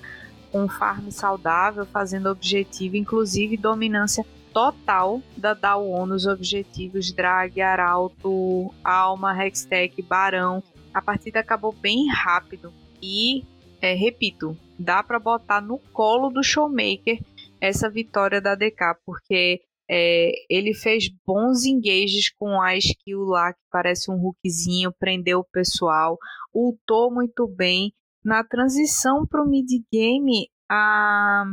[0.51, 8.74] com um farm saudável, fazendo objetivo, inclusive dominância total da Dawon nos objetivos Drag, Arauto,
[8.84, 10.61] Alma, Hextech, Barão.
[10.93, 13.43] A partida acabou bem rápido e,
[13.82, 17.20] é, repito, dá para botar no colo do Showmaker
[17.64, 23.61] essa vitória da DK, porque é, ele fez bons engages com a skill lá, que
[23.72, 26.18] parece um hookzinho, prendeu o pessoal,
[26.53, 27.93] ultou muito bem.
[28.24, 31.45] Na transição para o mid-game, a,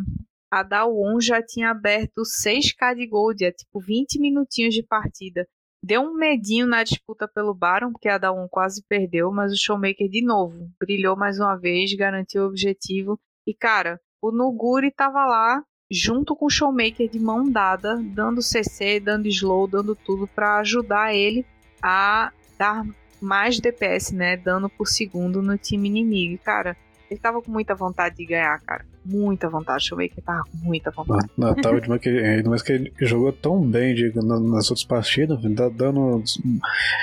[0.50, 5.46] a Dawon já tinha aberto 6k de gold, é tipo 20 minutinhos de partida.
[5.82, 10.08] Deu um medinho na disputa pelo Baron, porque a Dawon quase perdeu, mas o Showmaker
[10.08, 13.16] de novo brilhou mais uma vez, garantiu o objetivo.
[13.46, 19.00] E cara, o Nuguri tava lá junto com o Showmaker de mão dada, dando CC,
[19.00, 21.44] dando slow, dando tudo para ajudar ele
[21.82, 22.86] a dar
[23.20, 26.34] mais DPS, né, dano por segundo no time inimigo.
[26.34, 26.76] E, cara,
[27.10, 28.84] ele tava com muita vontade de ganhar, cara.
[29.04, 29.88] Muita vontade.
[29.88, 31.28] Que ele tava com muita vontade.
[31.36, 35.38] Não, tava demais que, mais que ele jogou tão bem de, nas outras partidas,
[35.74, 36.22] dando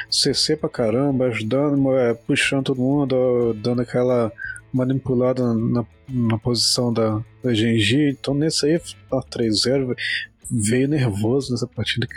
[0.09, 4.31] CC pra caramba, ajudando, é, puxando todo mundo, dando aquela
[4.77, 8.09] manipulada na, na posição da, da Genji.
[8.09, 8.79] Então nesse aí,
[9.11, 9.95] 3-0,
[10.49, 12.07] veio nervoso nessa partida.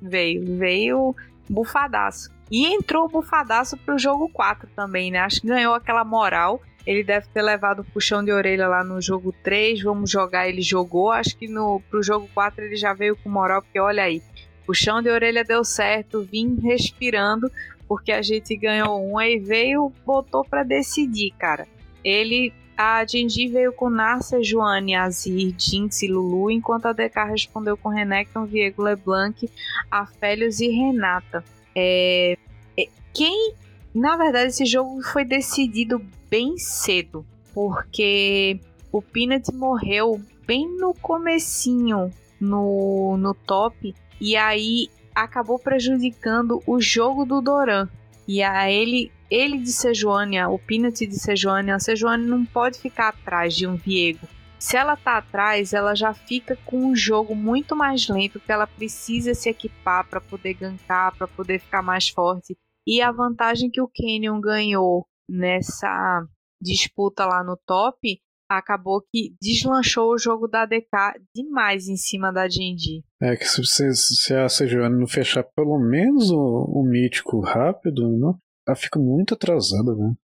[0.00, 1.16] Veio, veio
[1.48, 2.30] bufadaço.
[2.50, 5.18] E entrou bufadaço pro jogo 4 também, né?
[5.18, 9.00] Acho que ganhou aquela moral ele deve ter levado o puxão de orelha lá no
[9.00, 9.82] jogo 3.
[9.82, 11.10] Vamos jogar, ele jogou.
[11.10, 14.22] Acho que no pro jogo 4 ele já veio com moral, porque olha aí,
[14.66, 17.50] puxão de orelha deu certo, vim respirando,
[17.88, 21.66] porque a gente ganhou um e veio, botou para decidir, cara.
[22.04, 27.76] Ele a Genji veio com Narcia, Joane, Azir, Jinx e Lulu, enquanto a DK respondeu
[27.76, 29.48] com Renekton, Viego, LeBlanc,
[29.88, 31.44] Afélios e Renata.
[31.74, 32.36] É,
[32.76, 33.54] é, quem,
[33.94, 38.58] na verdade, esse jogo foi decidido bem cedo, porque
[38.90, 47.24] o Peanut morreu bem no comecinho no, no top e aí acabou prejudicando o jogo
[47.24, 47.88] do Doran.
[48.26, 53.08] E a ele, ele de Sejuânia, o Peanut de Sejuânia, a Sejuânia não pode ficar
[53.08, 54.26] atrás de um Viego.
[54.58, 58.66] Se ela tá atrás, ela já fica com um jogo muito mais lento, porque ela
[58.66, 62.56] precisa se equipar para poder gankar, para poder ficar mais forte.
[62.86, 66.26] E a vantagem que o Canyon ganhou nessa
[66.60, 68.18] disputa lá no top,
[68.48, 73.04] acabou que deslanchou o jogo da DK demais em cima da Genji.
[73.20, 78.38] É que se, se a Sejuani não fechar pelo menos o, o mítico rápido, não,
[78.66, 80.14] ela fica muito atrasada, né?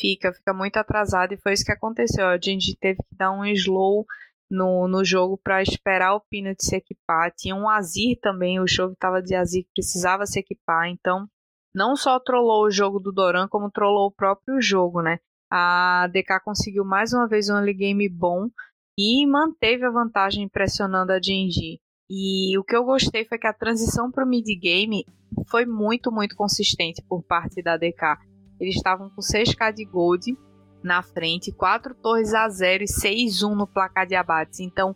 [0.00, 2.26] Fica, fica muito atrasada e foi isso que aconteceu.
[2.26, 4.06] A Genji teve que dar um slow
[4.50, 7.32] no, no jogo para esperar o Peanut se equipar.
[7.36, 11.26] Tinha um Azir também, o show estava de Azir que precisava se equipar, então
[11.74, 15.18] não só trollou o jogo do Doran, como trollou o próprio jogo, né?
[15.50, 18.48] A DK conseguiu mais uma vez um early game bom
[18.96, 21.80] e manteve a vantagem pressionando a Genji.
[22.08, 25.04] E o que eu gostei foi que a transição para o mid game
[25.48, 28.18] foi muito, muito consistente por parte da DK.
[28.60, 30.36] Eles estavam com 6k de gold
[30.82, 34.60] na frente, 4 torres a 0 e 6-1 no placar de abates.
[34.60, 34.94] Então,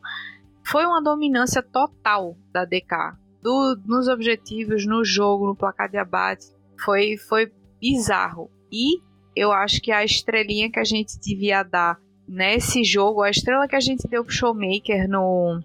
[0.66, 3.16] foi uma dominância total da DK.
[3.42, 6.46] Do, nos objetivos, no jogo, no placar de abate.
[6.82, 8.50] Foi, foi bizarro.
[8.72, 9.00] E
[9.35, 13.76] eu acho que a estrelinha que a gente devia dar nesse jogo, a estrela que
[13.76, 15.61] a gente deu pro Showmaker no,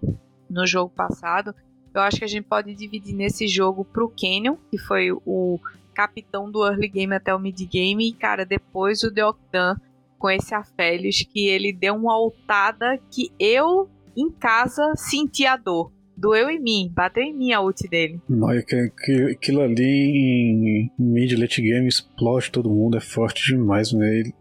[0.48, 1.54] no jogo passado,
[1.94, 5.58] eu acho que a gente pode dividir nesse jogo pro Canyon, que foi o
[5.94, 9.76] capitão do early game até o mid game, e cara, depois o Deoctan
[10.18, 15.90] com esse Afélios, que ele deu uma altada que eu em casa senti a dor
[16.20, 18.20] doeu em mim, bateu em mim a ult dele.
[18.42, 18.76] Olha, que,
[19.32, 24.06] aquilo ali em mid late game explode todo mundo, é forte demais, né?
[24.06, 24.34] Ele,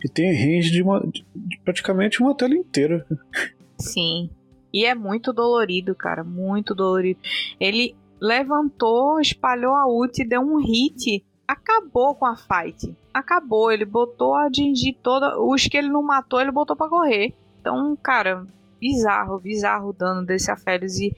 [0.00, 1.24] ele tem range de, uma, de
[1.64, 3.06] praticamente uma tela inteira.
[3.78, 4.30] Sim.
[4.72, 7.20] E é muito dolorido, cara, muito dolorido.
[7.60, 12.94] Ele levantou, espalhou a ult, deu um hit, acabou com a fight.
[13.12, 17.34] Acabou, ele botou a Genji toda, os que ele não matou, ele botou para correr.
[17.60, 18.46] Então, cara,
[18.80, 21.14] bizarro, bizarro o dano desse Aphelios e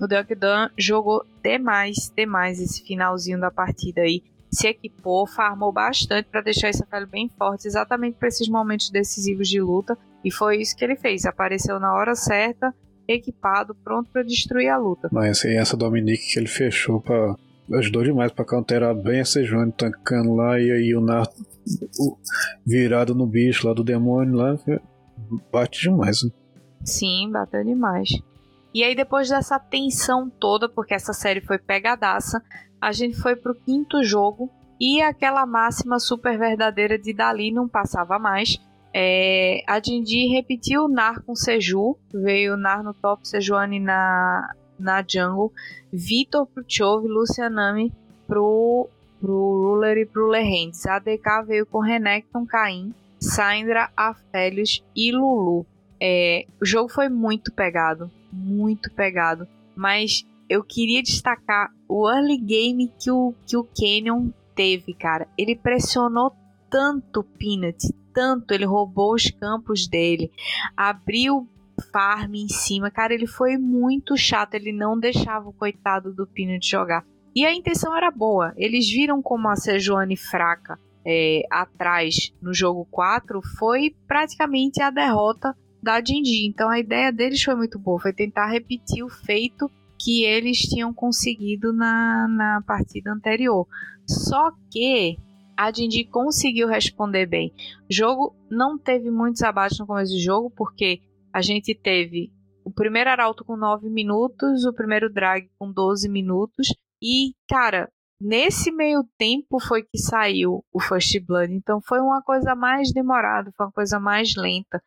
[0.00, 4.22] o Deokdan jogou demais, demais esse finalzinho da partida aí.
[4.50, 9.48] Se equipou, farmou bastante para deixar esse Aphelios bem forte, exatamente para esses momentos decisivos
[9.48, 9.96] de luta.
[10.24, 11.24] E foi isso que ele fez.
[11.24, 12.74] Apareceu na hora certa,
[13.08, 15.08] equipado, pronto para destruir a luta.
[15.10, 17.36] Mas e essa Dominique que ele fechou para
[17.72, 21.26] ajudou demais para counterar bem a Sejuani tancando lá e aí o Nar
[22.66, 24.58] virado no bicho lá do demônio lá
[25.50, 26.24] bate demais.
[26.24, 26.30] Né?
[26.84, 28.10] Sim, bateu demais.
[28.74, 32.42] E aí depois dessa tensão toda, porque essa série foi pegadaça,
[32.80, 38.18] a gente foi pro quinto jogo e aquela máxima super verdadeira de Dali não passava
[38.18, 38.58] mais.
[38.94, 44.54] É, a Dindi repetiu o Nar com Seju, veio o Nar no top, Sejuani na,
[44.78, 45.52] na jungle,
[45.92, 47.92] Vitor pro Chove, Lucianami
[48.26, 48.88] pro,
[49.20, 50.84] pro Ruler e pro Lehendes.
[50.86, 55.64] A DK veio com Renekton, Caim, Syndra, Aphelios e Lulu.
[56.04, 59.46] É, o jogo foi muito pegado, muito pegado,
[59.76, 65.28] mas eu queria destacar o early game que o, que o Canyon teve, cara.
[65.38, 66.32] Ele pressionou
[66.68, 67.78] tanto o Peanut,
[68.12, 70.32] tanto, ele roubou os campos dele,
[70.76, 71.48] abriu
[71.92, 72.90] farm em cima.
[72.90, 77.06] Cara, ele foi muito chato, ele não deixava o coitado do Peanut jogar.
[77.32, 78.52] E a intenção era boa.
[78.56, 85.56] Eles viram como a Sejuani fraca é, atrás no jogo 4 foi praticamente a derrota
[85.82, 86.46] da Dindi.
[86.46, 90.92] Então a ideia deles foi muito boa, foi tentar repetir o feito que eles tinham
[90.92, 93.66] conseguido na, na partida anterior.
[94.06, 95.16] Só que
[95.56, 97.52] a Dindi conseguiu responder bem.
[97.88, 101.00] O jogo não teve muitos abates no começo do jogo, porque
[101.32, 102.32] a gente teve
[102.64, 106.68] o primeiro arauto com 9 minutos, o primeiro drag com 12 minutos.
[107.00, 107.88] E, cara,
[108.20, 111.52] nesse meio tempo foi que saiu o First Blood.
[111.52, 114.82] Então foi uma coisa mais demorada, foi uma coisa mais lenta.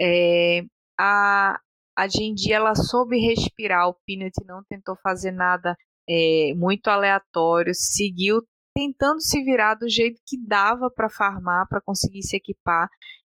[0.00, 0.62] É,
[0.98, 1.58] a,
[1.96, 2.06] a
[2.50, 5.76] ela soube respirar, o Peanut não tentou fazer nada
[6.08, 8.42] é, muito aleatório, seguiu
[8.74, 12.88] tentando se virar do jeito que dava para farmar, para conseguir se equipar.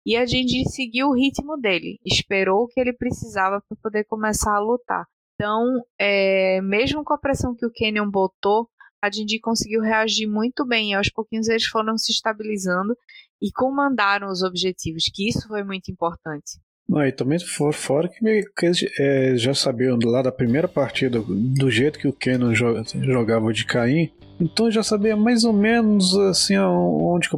[0.06, 4.54] E a Genji seguiu o ritmo dele, esperou o que ele precisava para poder começar
[4.54, 5.04] a lutar.
[5.34, 5.64] Então,
[5.98, 8.68] é, mesmo com a pressão que o Kenyon botou,
[9.02, 10.90] a Genji conseguiu reagir muito bem.
[10.90, 12.96] E aos pouquinhos eles foram se estabilizando
[13.42, 16.60] e comandaram os objetivos, que isso foi muito importante.
[16.88, 18.18] Não, e também for, fora que,
[18.56, 23.52] que eles é, já sabiam lá da primeira partida do jeito que o Kenan jogava
[23.52, 27.36] de Caim, então já sabia mais ou menos assim onde que,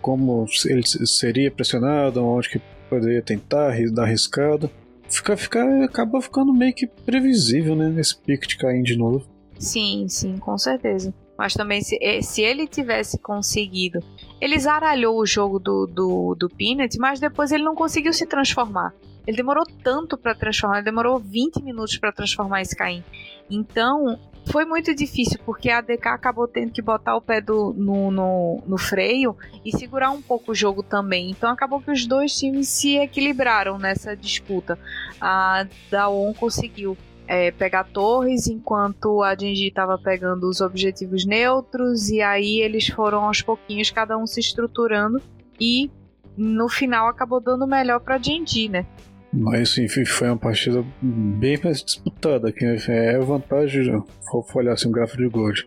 [0.00, 4.70] como ele seria pressionado, onde que poderia tentar dar arriscado.
[5.08, 7.94] Fica, fica, acaba ficando meio que previsível, né?
[8.00, 9.26] Esse pique de Caim de novo.
[9.58, 11.12] Sim, sim, com certeza.
[11.36, 14.00] Mas também, se, eh, se ele tivesse conseguido.
[14.42, 18.92] Ele zaralhou o jogo do, do, do Peanut, mas depois ele não conseguiu se transformar.
[19.24, 23.04] Ele demorou tanto para transformar, ele demorou 20 minutos para transformar esse Caim.
[23.48, 24.18] Então,
[24.50, 28.62] foi muito difícil, porque a DK acabou tendo que botar o pé do, no, no,
[28.66, 31.30] no, freio e segurar um pouco o jogo também.
[31.30, 34.76] Então acabou que os dois times se equilibraram nessa disputa.
[35.20, 36.98] A Daon conseguiu
[37.32, 43.24] é, pegar torres, enquanto a Genji estava pegando os objetivos neutros, e aí eles foram
[43.24, 45.18] aos pouquinhos, cada um se estruturando,
[45.58, 45.90] e
[46.36, 48.84] no final acabou dando melhor para Genji, né?
[49.32, 53.90] Mas enfim, foi uma partida bem mais disputada, que é vantagem,
[54.30, 55.66] vou olhar assim um gráfico de gold.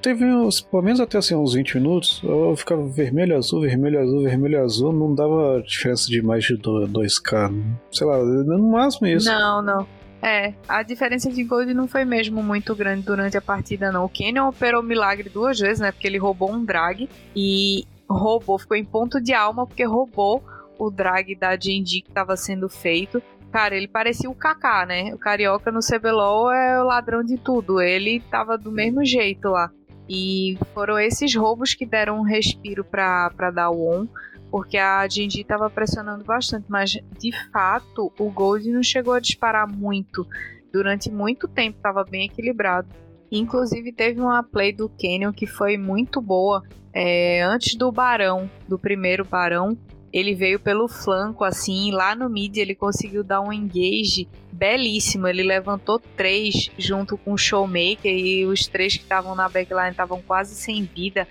[0.00, 4.22] Teve uns, pelo menos até assim, uns 20 minutos, eu ficava vermelho, azul, vermelho, azul,
[4.22, 7.52] vermelho, azul, não dava diferença de mais de 2k.
[7.90, 9.28] Sei lá, no máximo isso.
[9.28, 9.86] Não, não.
[10.22, 14.04] É, a diferença de gold não foi mesmo muito grande durante a partida, não.
[14.04, 15.90] O Kenyon operou milagre duas vezes, né?
[15.90, 20.40] Porque ele roubou um drag e roubou, ficou em ponto de alma porque roubou
[20.78, 23.20] o drag da D&D que estava sendo feito.
[23.50, 25.12] Cara, ele parecia o Kaká, né?
[25.12, 27.80] O carioca no CBLOL é o ladrão de tudo.
[27.80, 29.70] Ele tava do mesmo jeito lá.
[30.08, 34.06] E foram esses roubos que deram um respiro para dar o on
[34.52, 39.66] porque a Jinji estava pressionando bastante, mas de fato o Gold não chegou a disparar
[39.66, 40.26] muito.
[40.70, 42.86] Durante muito tempo estava bem equilibrado.
[43.30, 46.62] Inclusive teve uma play do Canyon que foi muito boa.
[46.92, 49.74] É, antes do Barão, do primeiro Barão,
[50.12, 55.26] ele veio pelo flanco assim, lá no mid ele conseguiu dar um engage belíssimo.
[55.26, 60.20] Ele levantou três junto com o Showmaker e os três que estavam na backline estavam
[60.20, 61.26] quase sem vida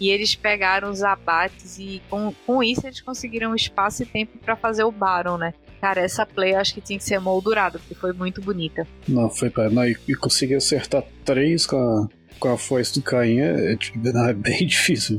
[0.00, 4.56] e eles pegaram os abates e com, com isso eles conseguiram espaço e tempo para
[4.56, 5.52] fazer o Baron, né?
[5.80, 8.86] Cara, essa play acho que tinha que ser moldurada, porque foi muito bonita.
[9.06, 9.70] Não, foi pra.
[9.70, 14.30] Não, e, e conseguir acertar três com a, com a foice do Caim é, é,
[14.30, 15.18] é bem difícil.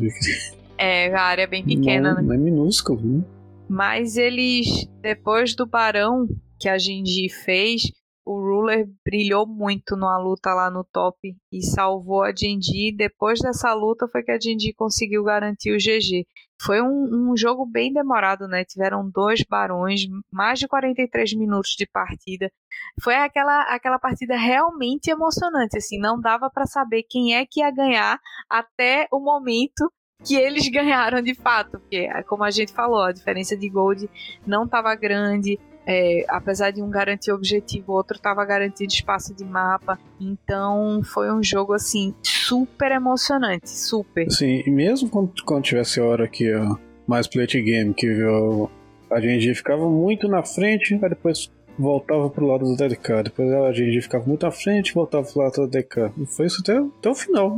[0.77, 2.35] É, a área é bem pequena, não, né?
[2.35, 3.23] É minúsculo, né?
[3.67, 4.67] Mas eles,
[5.01, 6.27] depois do barão
[6.59, 7.91] que a Genji fez,
[8.31, 12.95] o Ruler brilhou muito numa luta lá no top e salvou a Genji.
[12.95, 16.25] Depois dessa luta foi que a Genji conseguiu garantir o GG.
[16.61, 18.63] Foi um, um, jogo bem demorado, né?
[18.63, 20.01] Tiveram dois barões,
[20.31, 22.51] mais de 43 minutos de partida.
[23.01, 27.71] Foi aquela, aquela partida realmente emocionante, assim, não dava para saber quem é que ia
[27.71, 29.91] ganhar até o momento
[30.23, 34.09] que eles ganharam de fato, porque como a gente falou, a diferença de gold
[34.45, 39.43] não estava grande, é, apesar de um garantir objetivo, o outro estava garantido espaço de
[39.43, 39.99] mapa.
[40.19, 44.29] Então foi um jogo assim super emocionante, super.
[44.31, 46.75] Sim, e mesmo quando, quando tivesse hora que ó,
[47.07, 48.67] mais plate game, que ó,
[49.09, 53.23] a gente ficava muito na frente, aí depois voltava pro lado do DDK.
[53.23, 56.11] Depois a gente ficava muito à frente, voltava pro lado do DDK.
[56.27, 57.57] Foi isso até, até o final.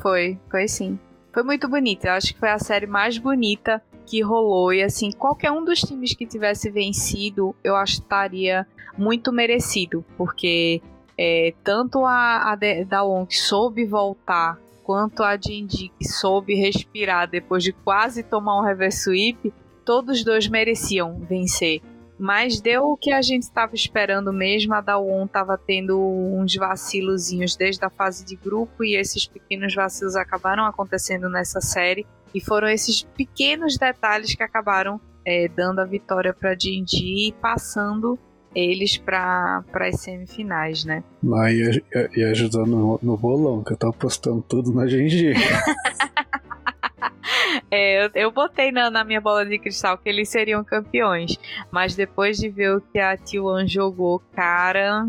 [0.00, 0.98] Foi, foi sim.
[1.32, 2.08] Foi muito bonita.
[2.08, 4.72] Eu acho que foi a série mais bonita que rolou.
[4.72, 10.04] E assim, qualquer um dos times que tivesse vencido, eu acho que estaria muito merecido.
[10.16, 10.82] Porque
[11.18, 17.64] é, tanto a, a Dawn que soube voltar, quanto a Jinji que soube respirar depois
[17.64, 19.52] de quase tomar um reverse sweep,
[19.84, 21.80] todos dois mereciam vencer.
[22.18, 24.72] Mas deu o que a gente estava esperando mesmo.
[24.74, 30.14] A Dawon estava tendo uns vacilozinhos desde a fase de grupo e esses pequenos vacilos
[30.14, 32.06] acabaram acontecendo nessa série.
[32.34, 38.18] E foram esses pequenos detalhes que acabaram é, dando a vitória para Jinji e passando
[38.54, 41.02] eles para as semifinais, né?
[41.32, 41.82] Ah, e,
[42.16, 45.32] e ajudando no, no bolão, que eu tava postando tudo na Jinji.
[47.70, 51.36] É, eu, eu botei na, na, minha bola de cristal que eles seriam campeões.
[51.70, 55.06] Mas depois de ver o que a T1 jogou, cara,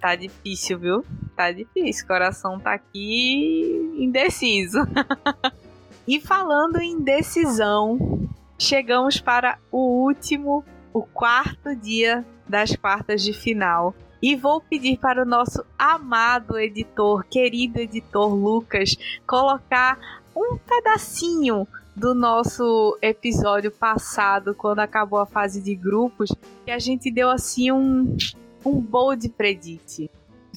[0.00, 1.04] tá difícil, viu?
[1.36, 2.04] Tá difícil.
[2.04, 4.78] O coração tá aqui indeciso.
[6.06, 8.28] e falando em decisão,
[8.58, 13.94] chegamos para o último, o quarto dia das quartas de final.
[14.22, 18.96] E vou pedir para o nosso amado editor, querido editor Lucas,
[19.26, 19.98] colocar
[20.34, 26.30] um pedacinho do nosso episódio passado, quando acabou a fase de grupos,
[26.64, 28.16] que a gente deu assim um,
[28.64, 30.10] um bold predict.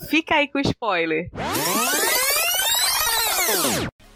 [0.09, 1.29] Fica aí com o spoiler.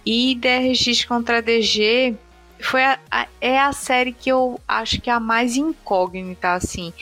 [0.06, 2.16] E DRX contra DG
[2.60, 6.94] foi a, a, é a série que eu acho que é a mais incógnita, assim.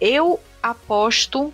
[0.00, 1.52] Eu aposto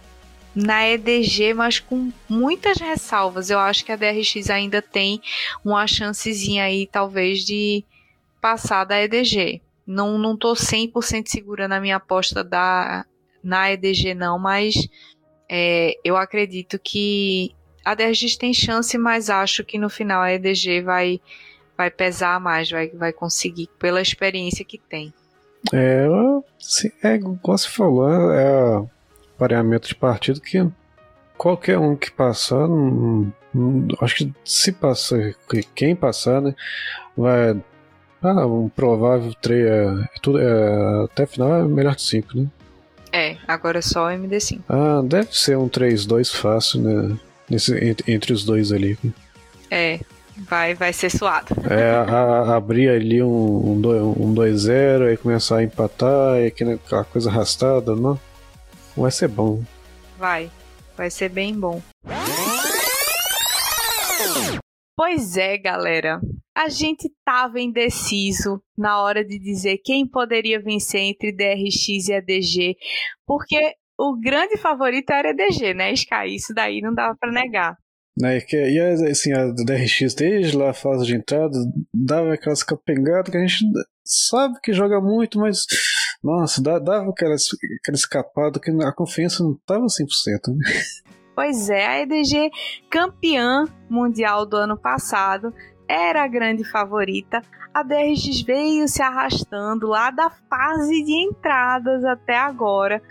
[0.55, 3.51] na EDG, mas com muitas ressalvas.
[3.51, 5.20] Eu acho que a DRX ainda tem
[5.64, 7.84] uma chancezinha aí, talvez, de
[8.40, 9.61] passar da EDG.
[9.86, 13.05] Não, não tô 100% segura na minha aposta da,
[13.42, 14.74] na EDG, não, mas
[15.51, 17.55] é, eu acredito que
[17.85, 21.20] a DRX tem chance, mas acho que no final a EDG vai,
[21.76, 25.12] vai pesar mais, vai, vai conseguir, pela experiência que tem.
[25.72, 26.07] É,
[27.03, 28.85] é igual você falou, é
[29.39, 30.66] pareamento de partido que
[31.37, 35.35] qualquer um que passar, não, não, acho que se passar,
[35.74, 36.55] quem passar, né,
[37.16, 37.61] vai.
[38.22, 42.47] Ah, um provável 3 é, é, tudo, é, até final é melhor de 5, né?
[43.12, 44.62] É, agora é só MD5.
[44.66, 47.18] Ah, deve ser um 3-2 fácil, né?
[47.49, 48.99] Nesse, entre, entre, os dois ali.
[49.70, 50.01] É,
[50.49, 51.55] vai, vai ser suado.
[51.70, 57.05] É, a, a, abrir ali um 2-0, um, um aí começar a empatar, aí aquela
[57.05, 58.18] coisa arrastada, não?
[58.97, 59.62] Vai ser bom.
[60.18, 60.50] Vai.
[60.96, 61.83] Vai ser bem bom.
[64.96, 66.21] Pois é, galera.
[66.57, 72.76] A gente tava indeciso na hora de dizer quem poderia vencer entre DRX e ADG,
[73.26, 76.34] porque o grande favorito era ADG, né, Sky?
[76.34, 77.76] Isso daí não dava para negar.
[78.16, 78.80] Né, e
[79.11, 81.58] assim, a DRX desde lá a fase de entrada
[81.92, 83.64] dava aquelas capengadas que a gente
[84.04, 85.66] sabe que joga muito, mas
[86.22, 90.07] nossa, dava aquela, aquela escapada que a confiança não estava 100%.
[90.57, 90.83] Né?
[91.34, 92.50] Pois é, a EDG
[92.88, 95.53] campeã mundial do ano passado
[95.88, 97.42] era a grande favorita.
[97.75, 103.03] A DRX veio se arrastando lá da fase de entradas até agora.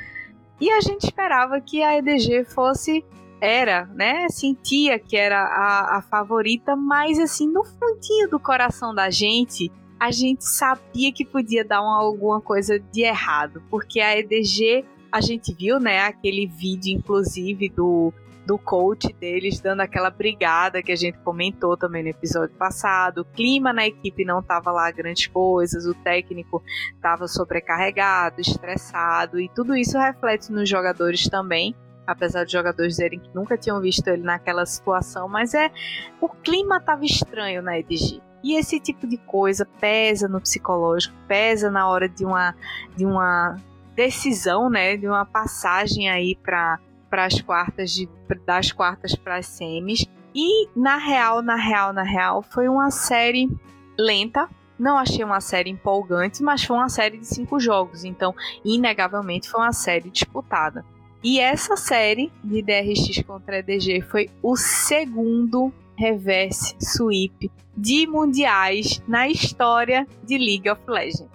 [0.64, 3.03] E a gente esperava que a EDG fosse
[3.41, 4.30] era, né?
[4.30, 9.69] Sentia que era a, a favorita, mas assim, no fundinho do coração da gente,
[9.99, 15.19] a gente sabia que podia dar uma, alguma coisa de errado, porque a EDG, a
[15.19, 18.14] gente viu, né, aquele vídeo, inclusive, do
[18.45, 23.22] do coach deles dando aquela brigada que a gente comentou também no episódio passado.
[23.22, 26.61] O clima na equipe não estava lá grandes coisas, o técnico
[26.94, 31.76] estava sobrecarregado, estressado e tudo isso reflete nos jogadores também.
[32.06, 35.72] Apesar de jogadores dizerem que nunca tinham visto ele naquela situação, mas é
[36.20, 38.22] o clima estava estranho na EDG.
[38.44, 42.53] E esse tipo de coisa pesa no psicológico, pesa na hora de uma,
[42.94, 43.56] de uma
[43.95, 46.78] decisão, né, de uma passagem aí para
[47.14, 48.10] para as quartas de,
[48.44, 50.03] das quartas para as semis.
[50.34, 53.48] E na real, na real, na real, foi uma série
[53.95, 54.49] lenta.
[54.80, 58.34] Não achei uma série empolgante, mas foi uma série de cinco jogos, então
[58.65, 60.84] inegavelmente foi uma série disputada.
[61.23, 69.27] E essa série de DRX contra EDG foi o segundo reverse sweep de mundiais na
[69.27, 71.30] história de League of Legends.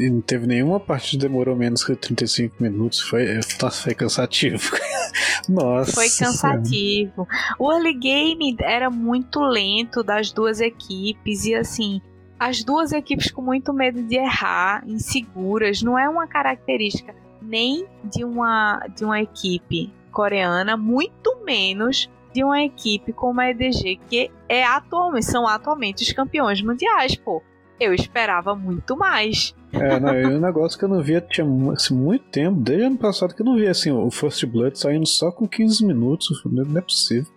[0.00, 3.00] Não teve nenhuma partida que demorou menos que 35 minutos.
[3.00, 3.26] Foi,
[3.72, 4.70] foi cansativo.
[5.48, 5.92] Nossa.
[5.92, 7.26] Foi cansativo.
[7.58, 12.00] O early game era muito lento das duas equipes e assim.
[12.38, 18.24] As duas equipes com muito medo de errar, inseguras, não é uma característica nem de
[18.24, 24.62] uma, de uma equipe coreana, muito menos de uma equipe como a EDG, que é
[24.62, 27.42] atualmente, são atualmente os campeões mundiais, pô.
[27.78, 29.54] Eu esperava muito mais.
[29.80, 32.98] É, não, é um negócio que eu não via tinha assim, muito tempo, desde ano
[32.98, 36.42] passado que eu não via assim, o First Blood saindo só com 15 minutos.
[36.44, 37.30] Não é possível.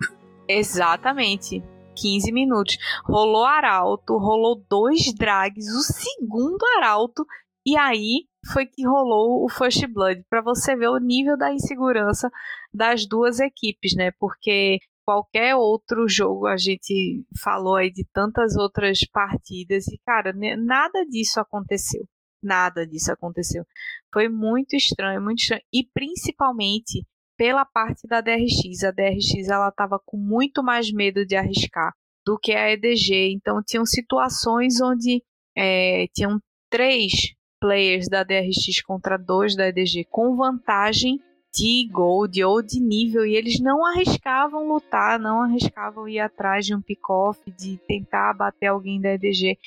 [0.48, 1.64] Exatamente.
[1.96, 2.78] 15 minutos.
[3.06, 7.26] Rolou Arauto, rolou dois drags, o segundo Arauto,
[7.66, 12.30] e aí foi que rolou o First Blood, para você ver o nível da insegurança
[12.74, 14.12] das duas equipes, né?
[14.18, 21.04] Porque qualquer outro jogo a gente falou aí de tantas outras partidas e cara, nada
[21.06, 22.08] disso aconteceu.
[22.42, 23.66] Nada disso aconteceu.
[24.14, 27.06] Foi muito estranho, muito estranho e principalmente
[27.38, 28.84] pela parte da DRX.
[28.84, 31.94] A DRX ela estava com muito mais medo de arriscar
[32.26, 33.32] do que a EDG.
[33.34, 35.24] Então tinham situações onde
[35.56, 36.40] é, tinham
[36.70, 41.20] três players da DRX contra dois da EDG com vantagem
[41.54, 46.76] de gold ou de nível e eles não arriscavam lutar, não arriscavam ir atrás de
[46.76, 49.58] um pick-off, de tentar bater alguém da EDG.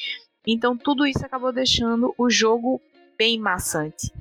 [0.46, 2.80] Então tudo isso acabou deixando o jogo
[3.16, 4.12] bem maçante.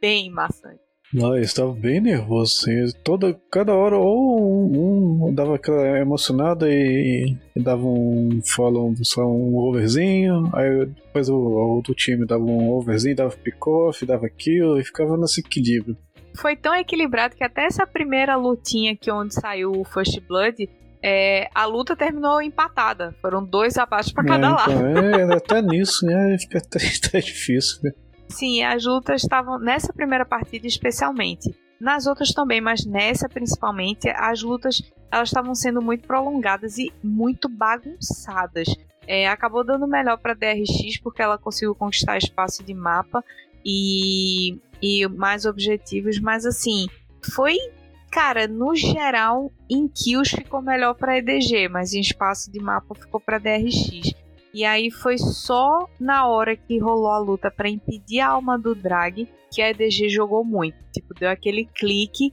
[0.00, 0.80] Bem maçante.
[1.12, 2.98] Não, eu estava bem nervoso, assim.
[3.02, 9.26] Toda, cada hora, ou um, um dava aquela emocionada e, e, dava um follow, só
[9.26, 14.78] um overzinho, aí depois o, o outro time dava um overzinho, dava pick-off, dava kill
[14.78, 15.96] e ficava nesse equilíbrio
[16.38, 20.68] foi tão equilibrado que até essa primeira lutinha aqui onde saiu o First Blood,
[21.02, 23.14] é, a luta terminou empatada.
[23.20, 24.72] Foram dois abaixo para cada é, lado.
[24.72, 26.36] Então, é, até nisso, né?
[26.38, 27.80] Fica até, até difícil.
[27.82, 27.92] Né?
[28.28, 31.54] Sim, as lutas estavam nessa primeira partida especialmente.
[31.80, 37.48] Nas outras também, mas nessa principalmente, as lutas elas estavam sendo muito prolongadas e muito
[37.48, 38.68] bagunçadas.
[39.06, 43.24] É, acabou dando melhor para DRX porque ela conseguiu conquistar espaço de mapa
[43.64, 46.88] e, e mais objetivos, mas assim,
[47.32, 47.56] foi,
[48.10, 53.20] cara, no geral, em kills ficou melhor para EDG, mas em espaço de mapa ficou
[53.20, 54.12] para DRX.
[54.52, 58.74] E aí foi só na hora que rolou a luta para impedir a alma do
[58.74, 60.76] drag que a EDG jogou muito.
[60.92, 62.32] Tipo, deu aquele clique,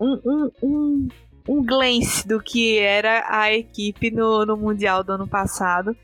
[0.00, 1.08] um, um, um,
[1.48, 5.96] um glance do que era a equipe no, no Mundial do ano passado.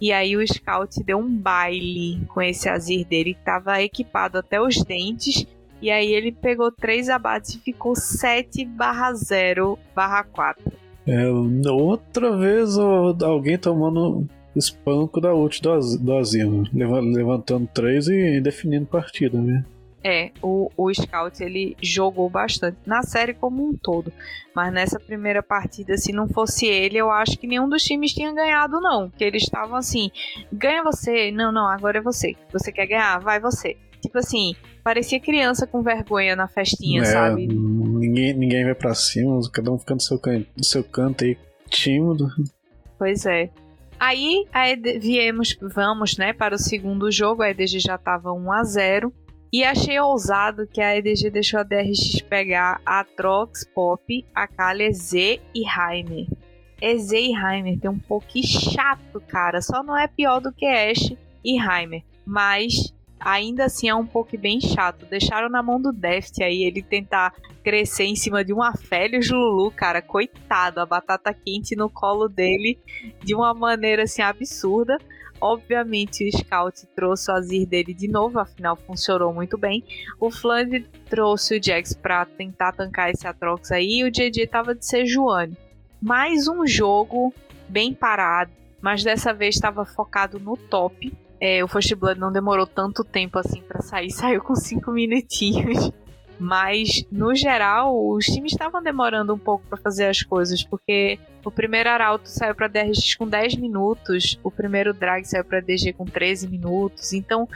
[0.00, 4.60] E aí o Scout deu um baile com esse Azir dele, que estava equipado até
[4.60, 5.46] os dentes.
[5.80, 10.72] E aí ele pegou três abates e ficou 7 barra 0 barra 4.
[11.06, 11.26] É,
[11.70, 16.68] outra vez alguém tomando espanco da ult do, Azir, né?
[16.72, 19.64] levantando três e definindo partida, né?
[20.02, 24.10] É, o, o Scout ele jogou bastante na série como um todo.
[24.54, 28.32] Mas nessa primeira partida, se não fosse ele, eu acho que nenhum dos times tinha
[28.32, 29.10] ganhado, não.
[29.10, 30.10] Que eles estavam assim:
[30.50, 32.34] ganha você, não, não, agora é você.
[32.50, 33.20] Você quer ganhar?
[33.20, 33.76] Vai você.
[34.00, 37.46] Tipo assim, parecia criança com vergonha na festinha, é, sabe?
[37.46, 41.36] Ninguém, ninguém vai pra cima, cada um ficando no seu, can no seu canto aí,
[41.68, 42.28] tímido.
[42.98, 43.50] Pois é.
[43.98, 47.42] Aí, aí viemos, vamos, né, para o segundo jogo.
[47.42, 49.12] A EDG já estava 1 a 0
[49.52, 54.92] e achei ousado que a EDG deixou a DRX pegar a Trox, Pop, a Kali,
[54.92, 56.26] Z e Heimer.
[56.80, 59.60] EZ e Heimer tem um pouco chato, cara.
[59.60, 61.12] Só não é pior do que Ash
[61.44, 62.02] e Heimer.
[62.24, 65.06] Mas ainda assim é um pouco bem chato.
[65.06, 69.70] Deixaram na mão do Deft aí ele tentar crescer em cima de uma Félix Lulu,
[69.70, 70.00] cara.
[70.00, 72.78] Coitado, a batata quente no colo dele
[73.22, 74.96] de uma maneira assim absurda.
[75.40, 79.82] Obviamente o Scout trouxe o Azir dele de novo, afinal funcionou muito bem.
[80.18, 84.74] O Fland trouxe o Jax para tentar tancar esse Atrox aí e o JJ tava
[84.74, 85.56] de Sejuani.
[86.00, 87.32] Mais um jogo
[87.68, 88.52] bem parado,
[88.82, 91.10] mas dessa vez estava focado no top.
[91.40, 95.90] É, o First Blood não demorou tanto tempo assim para sair, saiu com 5 minutinhos.
[96.38, 101.50] Mas, no geral, os times estavam demorando um pouco para fazer as coisas, porque o
[101.50, 106.06] primeiro Arauto saiu para DRX com 10 minutos, o primeiro Drag saiu para DG com
[106.06, 107.12] 13 minutos.
[107.12, 107.46] Então,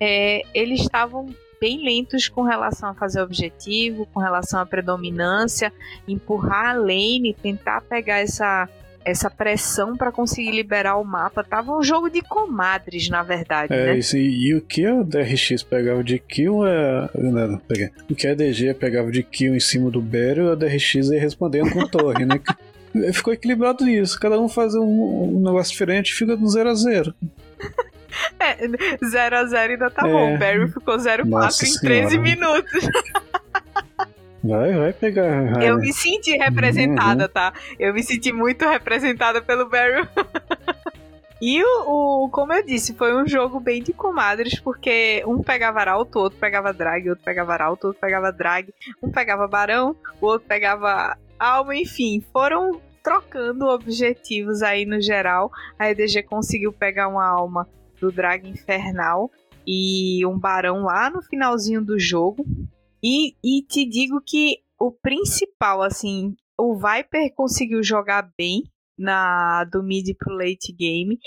[0.00, 5.72] é, eles estavam bem lentos com relação a fazer objetivo, com relação à predominância,
[6.08, 8.68] empurrar a lane, tentar pegar essa
[9.04, 11.42] essa pressão para conseguir liberar o mapa.
[11.44, 13.72] Tava um jogo de comadres, na verdade.
[13.72, 13.98] É, né?
[13.98, 17.08] isso, e o que a DRX pegava de kill é.
[17.14, 17.90] Não, peguei.
[18.10, 21.70] O que a DG pegava de kill em cima do Beryl, a DRX ia respondendo
[21.70, 22.40] com torre, né?
[23.12, 24.20] Ficou equilibrado nisso.
[24.20, 27.14] Cada um faz um, um negócio diferente e fica no 0x0.
[28.38, 30.12] É, 0x0 ainda tá é.
[30.12, 30.34] bom.
[30.34, 32.84] O Barry ficou 0x4 em 13 minutos.
[34.42, 35.62] Vai, vai pegar.
[35.62, 37.30] Eu me senti representada, uhum.
[37.30, 37.52] tá?
[37.78, 40.08] Eu me senti muito representada pelo Barry.
[41.44, 45.80] E o, o, como eu disse, foi um jogo bem de comadres, porque um pegava
[45.80, 49.48] Arauto, o outro pegava Drag, o outro pegava Arauto, o outro pegava Drag, um pegava
[49.48, 55.50] Barão, o outro pegava Alma, enfim, foram trocando objetivos aí no geral.
[55.76, 57.68] A EDG conseguiu pegar uma alma
[58.00, 59.28] do Drag Infernal
[59.66, 62.46] e um Barão lá no finalzinho do jogo.
[63.02, 68.62] E, e te digo que o principal, assim, o Viper conseguiu jogar bem
[68.98, 71.18] na do mid pro late game.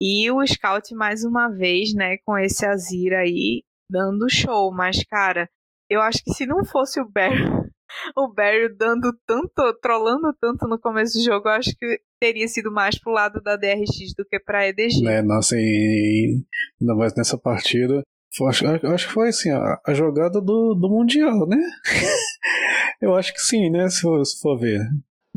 [0.00, 4.72] E o Scout, mais uma vez, né, com esse Azir aí, dando show.
[4.72, 5.48] Mas, cara,
[5.88, 7.44] eu acho que se não fosse o Barry,
[8.16, 12.72] o Barry dando tanto, trollando tanto no começo do jogo, eu acho que teria sido
[12.72, 15.06] mais pro lado da DRX do que pra EDG.
[15.06, 16.42] É, nossa, e
[16.80, 18.02] ainda mais nessa partida,
[18.48, 21.58] Acho, acho que foi assim, a, a jogada do, do Mundial, né?
[23.00, 23.88] eu acho que sim, né?
[23.88, 24.80] Se for, se for ver.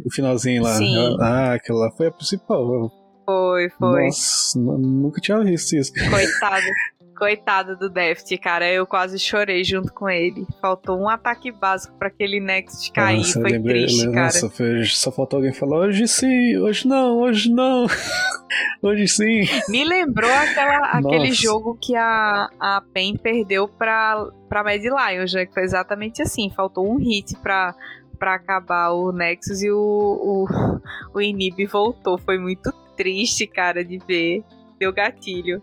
[0.03, 0.75] O finalzinho lá.
[0.75, 1.17] Sim.
[1.21, 2.91] Ah, aquela lá foi a principal.
[3.25, 4.05] Foi, foi.
[4.05, 5.91] Nossa, nunca tinha visto isso.
[6.09, 6.65] Coitado.
[7.17, 8.71] Coitado do Deft, cara.
[8.71, 10.45] Eu quase chorei junto com ele.
[10.61, 13.17] Faltou um ataque básico para aquele Next cair.
[13.17, 14.25] Nossa, foi lembrei, triste, cara.
[14.25, 17.87] Nossa, foi, só faltou alguém falar: hoje sim, hoje não, hoje não.
[18.83, 19.41] hoje sim.
[19.67, 25.45] Me lembrou aquela, aquele jogo que a, a PEN perdeu pra, pra Mad Lions, né?
[25.45, 26.51] Que foi exatamente assim.
[26.51, 27.73] Faltou um hit pra,
[28.19, 30.47] pra acabar o Nexus e o, o,
[31.15, 32.17] o Inib voltou.
[32.19, 34.43] Foi muito triste, cara, de ver.
[34.79, 35.61] Deu gatilho.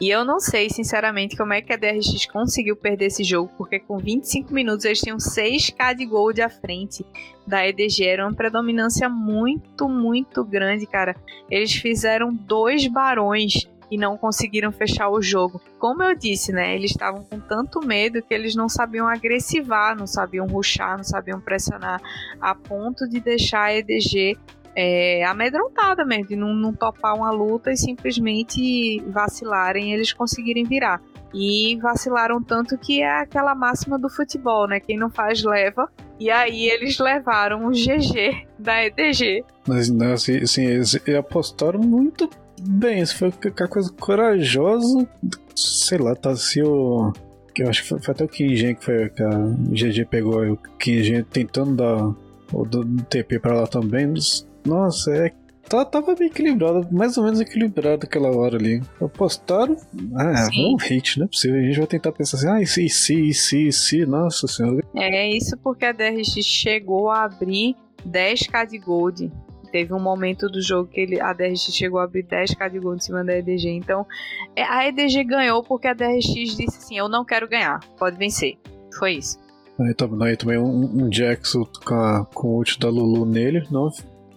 [0.00, 3.80] E eu não sei, sinceramente, como é que a DRX conseguiu perder esse jogo, porque
[3.80, 7.04] com 25 minutos eles tinham 6k de gold à frente
[7.44, 8.06] da EDG.
[8.06, 11.16] Era uma predominância muito, muito grande, cara.
[11.50, 15.60] Eles fizeram dois barões e não conseguiram fechar o jogo.
[15.78, 16.74] Como eu disse, né?
[16.74, 21.40] Eles estavam com tanto medo que eles não sabiam agressivar, não sabiam ruxar, não sabiam
[21.40, 22.00] pressionar,
[22.40, 24.36] a ponto de deixar a EDG
[24.80, 31.02] é, amedrontada mesmo, de não, não topar uma luta e simplesmente vacilarem eles conseguirem virar.
[31.34, 34.78] E vacilaram tanto que é aquela máxima do futebol, né?
[34.78, 35.88] Quem não faz leva.
[36.20, 39.44] E aí eles levaram o GG da EDG.
[39.66, 42.30] Mas, não, assim, assim, eles apostaram muito
[42.60, 43.00] bem.
[43.00, 45.08] Isso foi a coisa corajosa.
[45.56, 47.12] Sei lá, tá se o.
[47.58, 49.30] Eu acho que foi, foi até o Kingen que foi que a
[49.72, 52.14] GG pegou o Kingen tentando dar
[52.52, 54.14] o do TP pra lá também.
[54.68, 55.32] Nossa, é.
[55.68, 58.80] Tá, tava bem equilibrado, mais ou menos equilibrado aquela hora ali.
[59.02, 59.76] Apostaram.
[60.14, 60.72] Ah, Sim.
[60.72, 61.60] um hit, não é possível.
[61.60, 64.06] A gente vai tentar pensar assim, ah, e se, e se, e se, e se,
[64.06, 64.82] nossa senhora.
[64.94, 67.76] É isso porque a DRX chegou a abrir
[68.08, 69.30] 10k de gold.
[69.70, 73.02] Teve um momento do jogo que ele, a DRX chegou a abrir 10k de gold
[73.02, 73.68] em cima da EDG.
[73.68, 74.06] Então,
[74.56, 78.56] é, a EDG ganhou porque a DRX disse assim: Eu não quero ganhar, pode vencer.
[78.98, 79.38] Foi isso.
[79.78, 83.62] Aí, também, também um, um Jackson com, a, com o ult da Lulu nele.
[83.70, 83.90] Não,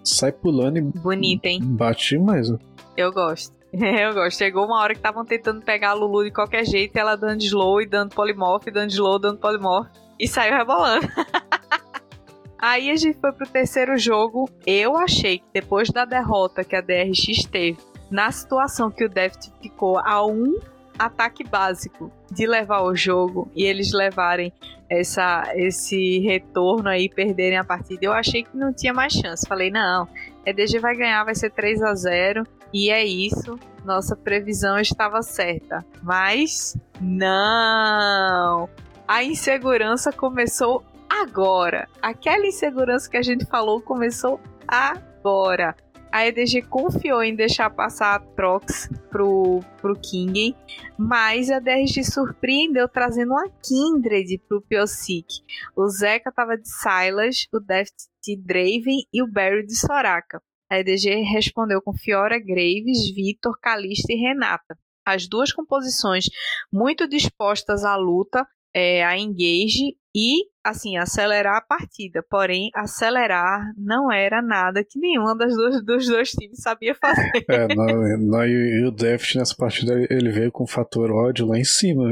[0.04, 0.82] sai pulando e.
[0.82, 1.60] Bonita, hein?
[1.62, 2.50] Bate mais.
[2.96, 3.56] Eu gosto.
[3.74, 4.38] Eu gosto.
[4.38, 7.82] Chegou uma hora que estavam tentando pegar a Lulu de qualquer jeito, ela dando slow
[7.82, 9.88] e dando polimorph, dando slow, dando polimorph.
[10.20, 11.08] E saiu rebolando.
[12.60, 14.48] Aí a gente foi pro terceiro jogo.
[14.68, 17.78] Eu achei que depois da derrota que a DRX teve,
[18.12, 20.60] na situação que o Deft ficou a um
[20.98, 24.54] ataque básico de levar o jogo e eles levarem
[24.90, 29.48] essa, esse retorno aí, perderem a partida, eu achei que não tinha mais chance.
[29.48, 30.08] Falei, não,
[30.46, 32.44] EDG vai ganhar, vai ser 3 a 0
[32.74, 33.58] e é isso.
[33.86, 35.86] Nossa previsão estava certa.
[36.04, 38.70] Mas não!
[39.08, 41.88] A insegurança começou agora.
[42.02, 45.76] Aquela insegurança que a gente falou começou agora.
[46.12, 50.56] A EDG confiou em deixar passar a Trox pro, pro King,
[50.98, 55.28] mas a DRG surpreendeu trazendo uma Kindred pro Piosik.
[55.76, 60.42] O Zeca tava de Silas, o Deft de Draven e o Barry de Soraka.
[60.70, 64.78] A EDG respondeu com Fiora Graves, Vitor, Calista e Renata.
[65.06, 66.26] As duas composições
[66.72, 72.24] muito dispostas à luta, é, a engage e, assim, acelerar a partida.
[72.30, 77.32] Porém, acelerar não era nada que nenhuma das duas, dos dois times sabia fazer.
[77.50, 81.58] É, não, não, e, o Deft nessa partida ele veio com o fator ódio lá
[81.58, 82.04] em cima.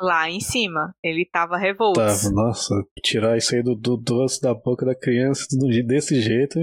[0.00, 2.00] Lá em cima, ele tava revolto.
[2.00, 5.44] Tava, nossa, tirar isso aí do, do doce da boca da criança
[5.86, 6.58] desse jeito.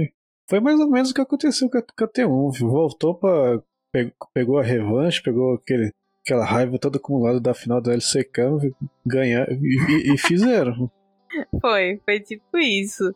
[0.49, 2.60] Foi mais ou menos o que aconteceu com a, com a T1.
[2.60, 3.61] Voltou pra.
[4.34, 5.91] Pegou a revanche, pegou aquele
[6.28, 8.76] aquela raiva toda acumulada da final da LCK,
[9.06, 10.91] ganhar e, e fizeram.
[11.62, 13.16] foi, foi tipo isso.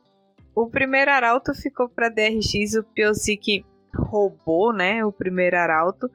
[0.55, 6.09] O primeiro arauto ficou para DRX, o Piosik roubou, né, o primeiro arauto.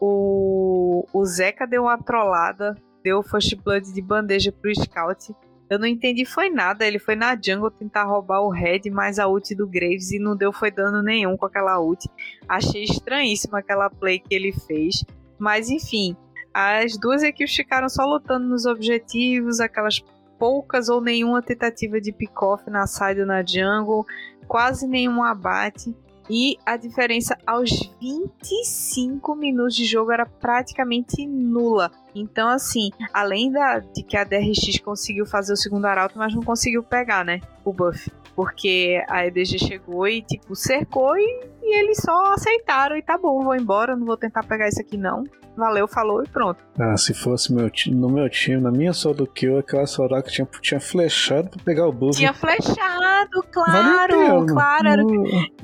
[0.00, 5.34] O, o Zeca deu uma trollada, deu o First Blood de bandeja pro Scout.
[5.68, 9.28] Eu não entendi foi nada, ele foi na jungle tentar roubar o Red mais a
[9.28, 12.08] ult do Graves e não deu foi dano nenhum com aquela ult.
[12.48, 15.04] Achei estranhíssima aquela play que ele fez.
[15.38, 16.16] Mas enfim,
[16.60, 20.02] as duas equipes ficaram só lutando nos objetivos, aquelas
[20.36, 24.04] poucas ou nenhuma tentativa de pick-off na side ou na jungle,
[24.48, 25.94] quase nenhum abate.
[26.28, 27.70] E a diferença aos
[28.00, 31.92] 25 minutos de jogo era praticamente nula.
[32.14, 36.42] Então, assim, além da, de que a DRX conseguiu fazer o segundo arauto, mas não
[36.42, 37.40] conseguiu pegar, né?
[37.64, 38.10] O buff.
[38.34, 43.42] Porque a EDG chegou e, tipo, cercou e, e eles só aceitaram e tá bom,
[43.42, 45.24] vou embora, não vou tentar pegar isso aqui não
[45.58, 46.64] valeu, falou e pronto.
[46.78, 50.80] Ah, se fosse meu, no meu time, na minha solo kill, aquela Soraka tinha, tinha
[50.80, 52.16] flechado pra pegar o buff.
[52.16, 54.88] Tinha flechado, claro, claro.
[54.88, 55.02] Era...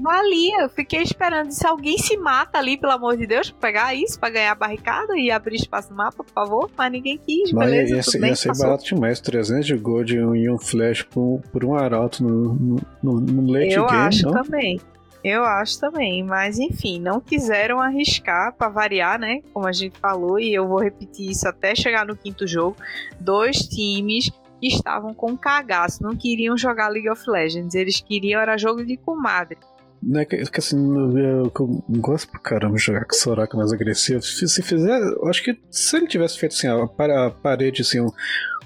[0.01, 1.53] Valia, eu fiquei esperando.
[1.53, 4.57] Se alguém se mata ali, pelo amor de Deus, pra pegar isso, pra ganhar a
[4.57, 6.71] barricada e abrir espaço no mapa, por favor.
[6.77, 7.97] Mas ninguém quis, Mas beleza.
[7.97, 11.65] Ia, ser, bem, ia ser barato demais, 300 de gold e um flash por, por
[11.65, 13.99] um arauto no, no, no late eu game.
[13.99, 14.43] Acho não?
[14.43, 14.81] também.
[15.25, 19.41] Eu acho também, mas enfim, não quiseram arriscar para variar, né?
[19.55, 22.77] Como a gente falou, e eu vou repetir isso até chegar no quinto jogo.
[23.19, 24.29] Dois times
[24.61, 28.99] que estavam com cagaço, não queriam jogar League of Legends, eles queriam era jogo de
[28.99, 29.57] comadre.
[30.07, 34.23] Né, que, que assim, eu, eu, gosto pra caramba de jogar com Soraka mais agressivo.
[34.23, 38.01] Se, se fizer, eu acho que se ele tivesse feito assim, a, a parede, assim,
[38.01, 38.13] o,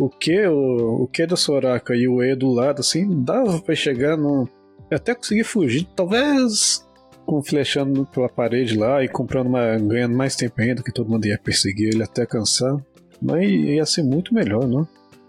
[0.00, 3.74] o que o, o que da Soraka e o E do lado, assim, dava pra
[3.74, 4.48] chegar no,
[4.90, 6.84] até consegui fugir, talvez
[7.26, 11.26] com flechando pela parede lá e comprando uma, ganhando mais tempo ainda, que todo mundo
[11.26, 12.74] ia perseguir ele até cansar.
[13.20, 14.88] Mas ia ser muito melhor, não?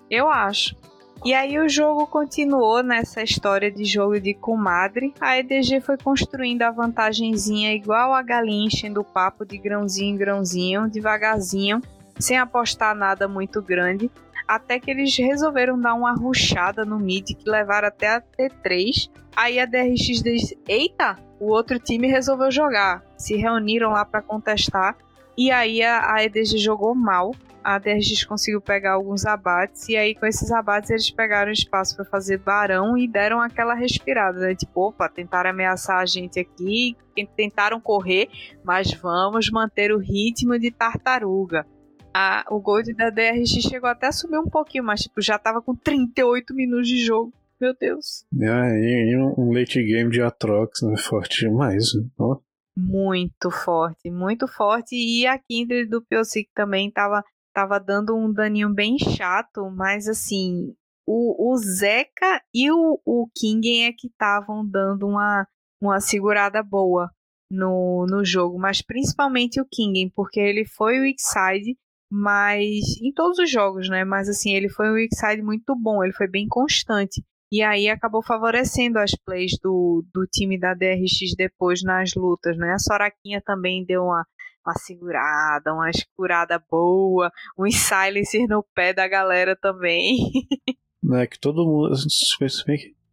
[0.10, 0.78] Eu acho.
[1.24, 5.14] E aí o jogo continuou nessa história de jogo de comadre.
[5.20, 10.18] A EDG foi construindo a vantagenzinha igual a galinha enchendo o papo de grãozinho em
[10.18, 11.82] grãozinho, devagarzinho,
[12.18, 14.10] sem apostar nada muito grande,
[14.48, 19.58] até que eles resolveram dar uma ruchada no mid que levaram até a T3 Aí
[19.58, 23.02] a DRX diz: Eita, o outro time resolveu jogar.
[23.18, 24.98] Se reuniram lá para contestar.
[25.38, 27.32] E aí a EDG jogou mal.
[27.64, 29.90] A DRX conseguiu pegar alguns abates.
[29.90, 34.40] E aí, com esses abates, eles pegaram espaço para fazer barão e deram aquela respirada,
[34.40, 34.56] né?
[34.56, 36.96] Tipo, opa, tentaram ameaçar a gente aqui.
[37.36, 38.30] Tentaram correr,
[38.64, 41.66] mas vamos manter o ritmo de tartaruga.
[42.14, 45.62] A, o Gold da DRX chegou até a subir um pouquinho, mas tipo, já tava
[45.62, 47.34] com 38 minutos de jogo.
[47.60, 48.26] Meu Deus.
[48.42, 50.96] Ah, e, um late game de Atrox né?
[50.98, 51.90] forte demais.
[52.18, 52.38] Ó.
[52.76, 54.96] Muito forte, muito forte.
[54.96, 57.22] E a Kindred do Piosik também tava,
[57.60, 60.74] tava dando um daninho bem chato, mas assim,
[61.06, 65.46] o, o Zeca e o, o King é que estavam dando uma,
[65.82, 67.10] uma segurada boa
[67.52, 71.78] no, no jogo, mas principalmente o King, porque ele foi o weak side,
[72.10, 74.06] mas em todos os jogos, né?
[74.06, 77.22] Mas assim, ele foi um weak side muito bom, ele foi bem constante.
[77.52, 82.72] E aí acabou favorecendo as plays do, do time da DRX depois nas lutas, né?
[82.72, 84.26] A Soraquinha também deu uma,
[84.70, 90.18] uma segurada, uma escurada boa, um silencer no pé da galera também.
[91.12, 91.96] É que todo mundo.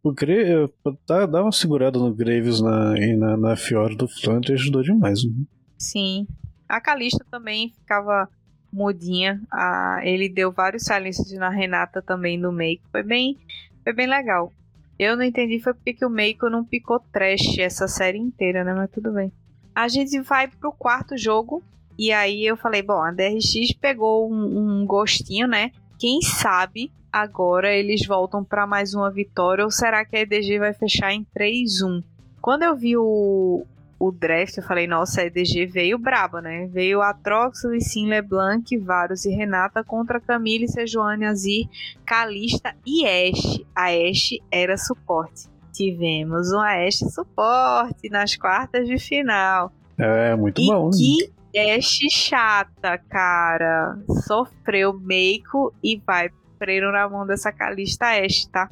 [0.03, 0.69] O Gre
[1.07, 5.23] dá, dá uma segurada no Graves na, na, na Fiora do Flandre ajudou demais.
[5.23, 5.45] Né?
[5.77, 6.27] Sim.
[6.67, 8.29] A Calista também ficava
[8.71, 9.41] mudinha.
[9.49, 12.83] Ah, ele deu vários silencers na Renata também no make.
[12.91, 13.37] Foi bem
[13.85, 14.51] foi bem legal.
[14.99, 18.73] Eu não entendi foi porque que o Meiko não picou trash essa série inteira, né?
[18.73, 19.31] Mas tudo bem.
[19.77, 21.61] A gente vai pro quarto jogo.
[21.99, 25.69] E aí eu falei, bom, a DRX pegou um, um gostinho, né?
[25.99, 30.73] Quem sabe agora eles voltam para mais uma vitória ou será que a EDG vai
[30.73, 32.03] fechar em 3-1?
[32.41, 33.67] Quando eu vi o,
[33.99, 36.67] o draft, eu falei, nossa, a EDG veio braba, né?
[36.73, 41.67] Veio Atrox, Lissin, LeBlanc, Varus e Renata contra Camille, Sejuani, Azir,
[42.03, 43.63] Kalista e Ashe.
[43.75, 45.55] A Ashe era suporte.
[45.77, 49.71] Tivemos um Ashe suporte nas quartas de final.
[49.95, 50.89] É, muito e bom.
[50.89, 53.95] Que Ashe chata, cara.
[54.25, 58.67] Sofreu Meiko e vai preso na mão dessa Kalista Ashe, tá?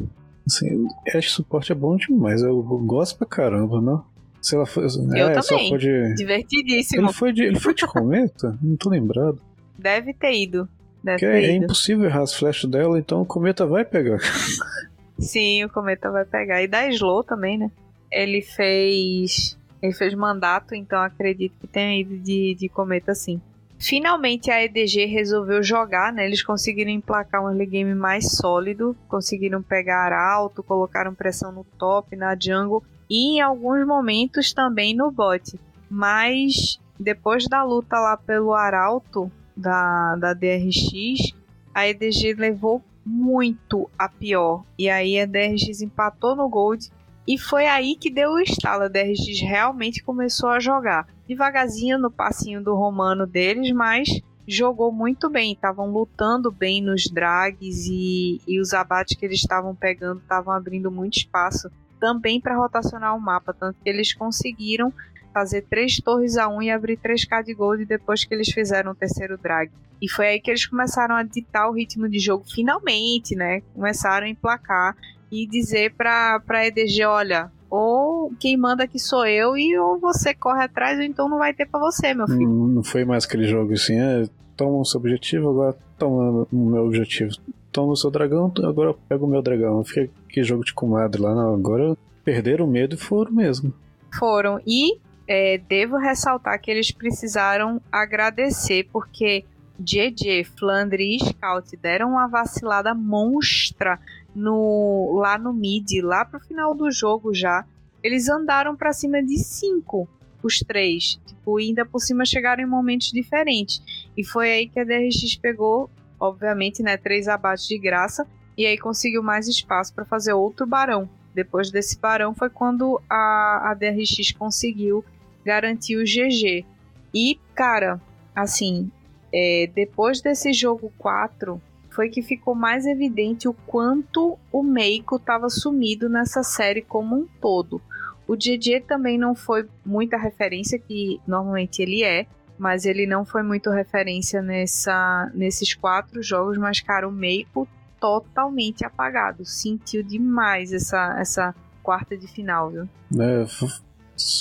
[0.48, 2.42] Assim, Ashe suporte é bom demais.
[2.42, 4.02] Eu gosto pra caramba, né?
[4.42, 5.78] Se ela foi, eu é, também.
[5.78, 6.16] De...
[6.16, 7.06] Divertidíssimo.
[7.06, 8.58] Ele foi de, ele foi de cometa?
[8.62, 9.40] Não tô lembrado.
[9.78, 10.68] Deve ter ido.
[11.04, 11.52] Deve ter é, ido.
[11.52, 14.18] é impossível errar as flechas dela, então o cometa vai pegar.
[15.18, 16.62] Sim, o cometa vai pegar.
[16.62, 17.72] E da Slow também, né?
[18.12, 19.58] Ele fez.
[19.82, 23.40] Ele fez mandato, então acredito que tenha ido de, de cometa sim.
[23.78, 26.26] Finalmente a EDG resolveu jogar, né?
[26.26, 32.16] Eles conseguiram emplacar um early game mais sólido, conseguiram pegar alto, colocaram pressão no top,
[32.16, 35.60] na jungle e em alguns momentos também no bot.
[35.90, 41.34] Mas depois da luta lá pelo Arauto da, da DRX,
[41.74, 44.64] a EDG levou muito a pior.
[44.78, 46.90] E aí a DRX empatou no Gold.
[47.28, 48.84] E foi aí que deu o estalo.
[48.84, 51.08] A DRX realmente começou a jogar.
[51.28, 54.08] Devagarzinho no passinho do romano deles, mas
[54.48, 55.54] jogou muito bem.
[55.54, 60.92] Estavam lutando bem nos drags e, e os abates que eles estavam pegando estavam abrindo
[60.92, 61.70] muito espaço
[62.00, 64.94] também para rotacionar o mapa, tanto que eles conseguiram
[65.36, 68.96] fazer três torres a um e abrir 3k de gold depois que eles fizeram o
[68.96, 69.70] terceiro drag.
[70.02, 73.62] E foi aí que eles começaram a ditar o ritmo de jogo finalmente, né?
[73.74, 74.96] Começaram a emplacar
[75.30, 80.34] e dizer para para EDG, olha, ou quem manda aqui sou eu e ou você
[80.34, 82.48] corre atrás ou então não vai ter para você, meu filho.
[82.48, 84.24] Não, não foi mais aquele jogo assim, é,
[84.56, 87.34] toma o seu objetivo, agora toma o meu objetivo
[87.76, 89.84] toma o seu dragão, agora eu pego o meu dragão.
[89.84, 91.54] Fica que jogo de comadre lá, não.
[91.54, 93.74] Agora perderam o medo e foram mesmo.
[94.18, 94.62] Foram.
[94.66, 99.46] E é, devo ressaltar que eles precisaram agradecer, porque
[99.80, 104.00] JJ, Flandre e Scout deram uma vacilada monstra
[104.34, 107.66] no, lá no mid, lá pro final do jogo já.
[108.04, 110.08] Eles andaram para cima de 5,
[110.44, 111.20] os três.
[111.26, 113.82] Tipo, ainda por cima chegaram em momentos diferentes.
[114.16, 115.90] E foi aí que a DRX pegou
[116.20, 118.28] obviamente, né, três abates de graça,
[118.58, 121.10] e aí conseguiu mais espaço para fazer outro barão.
[121.34, 125.04] Depois desse barão foi quando a, a DRX conseguiu
[125.46, 126.66] garantir o GG.
[127.14, 128.02] E, cara,
[128.36, 128.92] assim,
[129.34, 135.50] é, depois desse jogo 4, foi que ficou mais evidente o quanto o Meiko estava
[135.50, 137.82] sumido nessa série como um todo.
[138.28, 142.26] O GG também não foi muita referência, que normalmente ele é,
[142.58, 147.68] mas ele não foi muito referência nessa, nesses quatro jogos, mas, cara, o Meiko
[148.00, 149.46] totalmente apagado.
[149.46, 152.90] Sentiu demais essa, essa quarta de final, viu?
[153.20, 153.46] É,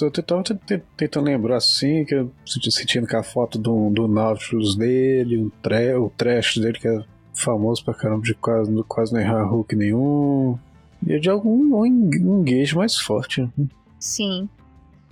[0.02, 0.42] eu tava
[0.96, 2.32] tentando lembrar assim, que eu
[2.70, 7.04] sentindo com a foto do, do Nautilus dele, o, tre, o trash dele, que é
[7.34, 10.58] famoso pra caramba, de quase, quase não errar hook nenhum.
[11.06, 13.48] E de algum um engage mais forte.
[13.98, 14.48] Sim.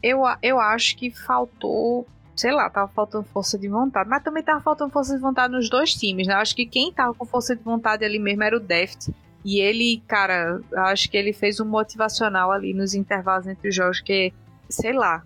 [0.03, 4.09] Eu, eu acho que faltou sei lá, tava faltando força de vontade.
[4.09, 6.35] Mas também tava faltando força de vontade nos dois times, né?
[6.35, 9.13] Acho que quem tava com força de vontade ali mesmo era o Deft.
[9.45, 14.01] E ele, cara, acho que ele fez um motivacional ali nos intervalos entre os jogos,
[14.01, 14.33] que,
[14.73, 15.25] sei lá.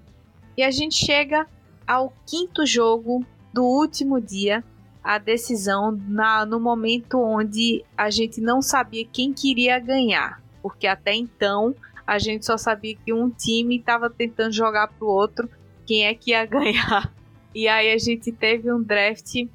[0.57, 1.47] E a gente chega
[1.87, 4.65] ao quinto jogo do último dia,
[5.03, 10.43] a decisão na, no momento onde a gente não sabia quem queria ganhar.
[10.63, 11.75] Porque até então
[12.07, 15.49] a gente só sabia que um time estava tentando jogar pro outro
[15.87, 17.13] quem é que ia ganhar.
[17.55, 19.47] E aí a gente teve um draft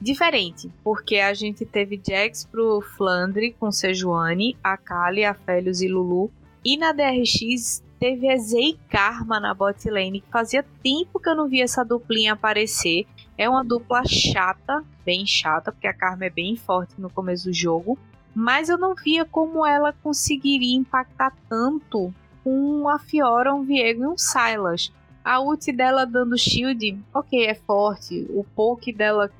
[0.00, 5.88] diferente, porque a gente teve Jax pro Flandre com Sejuani, a Kali, a Felios e
[5.88, 6.30] Lulu.
[6.64, 11.36] E na DRX teve a Zei Karma na bot lane, que fazia tempo que eu
[11.36, 13.06] não via essa duplinha aparecer.
[13.36, 17.52] É uma dupla chata, bem chata, porque a Karma é bem forte no começo do
[17.52, 17.98] jogo.
[18.34, 22.12] Mas eu não via como ela conseguiria impactar tanto
[22.42, 24.90] com a Fiora, um Viego e um Silas.
[25.22, 28.26] A ult dela dando shield, ok, é forte.
[28.30, 29.30] O poke dela,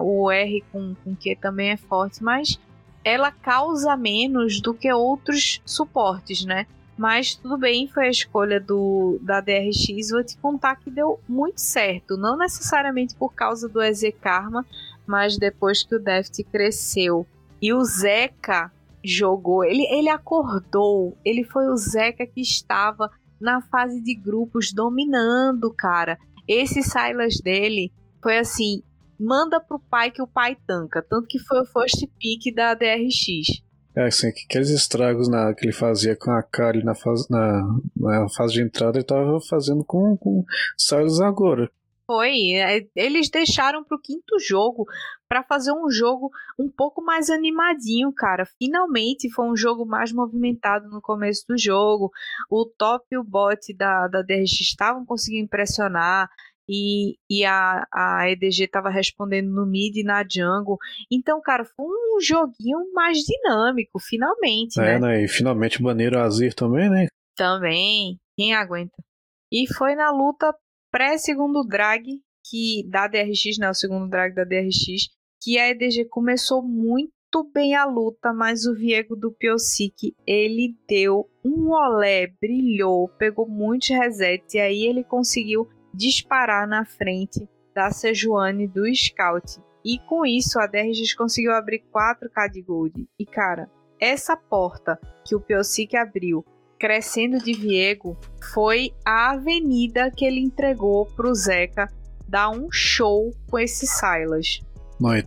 [0.00, 2.58] o R com, com Q também é forte, mas
[3.04, 6.66] ela causa menos do que outros suportes, né?
[6.98, 10.10] Mas tudo bem, foi a escolha do da DRX.
[10.10, 12.16] Vou te contar que deu muito certo.
[12.16, 14.66] Não necessariamente por causa do EZ Karma,
[15.06, 17.24] mas depois que o Deft cresceu.
[17.62, 18.72] E o Zeca
[19.04, 21.16] jogou, ele, ele acordou.
[21.24, 23.08] Ele foi o Zeca que estava
[23.40, 26.18] na fase de grupos dominando, cara.
[26.48, 28.82] Esse Silas dele foi assim,
[29.20, 33.62] manda pro pai que o pai tanca, tanto que foi o first pick da DRX.
[33.98, 37.66] É, assim, aqueles estragos na, que ele fazia com a Kali na fase, na,
[37.96, 40.44] na fase de entrada, ele tava fazendo com, com
[40.76, 41.68] Silas agora.
[42.06, 42.52] Foi.
[42.54, 44.86] É, eles deixaram pro quinto jogo
[45.28, 48.46] para fazer um jogo um pouco mais animadinho, cara.
[48.56, 52.12] Finalmente foi um jogo mais movimentado no começo do jogo.
[52.48, 56.30] O top e o bot da, da DRX estavam conseguindo impressionar.
[56.68, 60.76] E, e a, a EDG estava respondendo no mid e na jungle.
[61.10, 64.78] Então, cara, foi um joguinho mais dinâmico, finalmente.
[64.78, 64.98] É, né?
[64.98, 65.24] né?
[65.24, 67.06] E finalmente baneiro Azir também, né?
[67.34, 68.18] Também.
[68.36, 69.02] Quem aguenta?
[69.50, 70.54] E foi na luta
[70.90, 72.20] pré-segundo drag
[72.50, 75.08] que da DRX, né, o segundo drag da DRX,
[75.42, 77.08] que a EDG começou muito
[77.52, 83.90] bem a luta, mas o Viego do Piocic, ele deu um olé, brilhou, pegou muitos
[83.90, 85.68] resets e aí ele conseguiu
[85.98, 89.60] disparar na frente da Sejuani do Scout.
[89.84, 93.08] E com isso a DRX conseguiu abrir 4k de gold.
[93.18, 93.68] E cara,
[94.00, 96.44] essa porta que o Piocic abriu
[96.78, 98.16] crescendo de Viego
[98.52, 101.88] foi a avenida que ele entregou pro Zeca
[102.28, 104.60] dar um show com esse Silas.
[105.00, 105.24] Mas,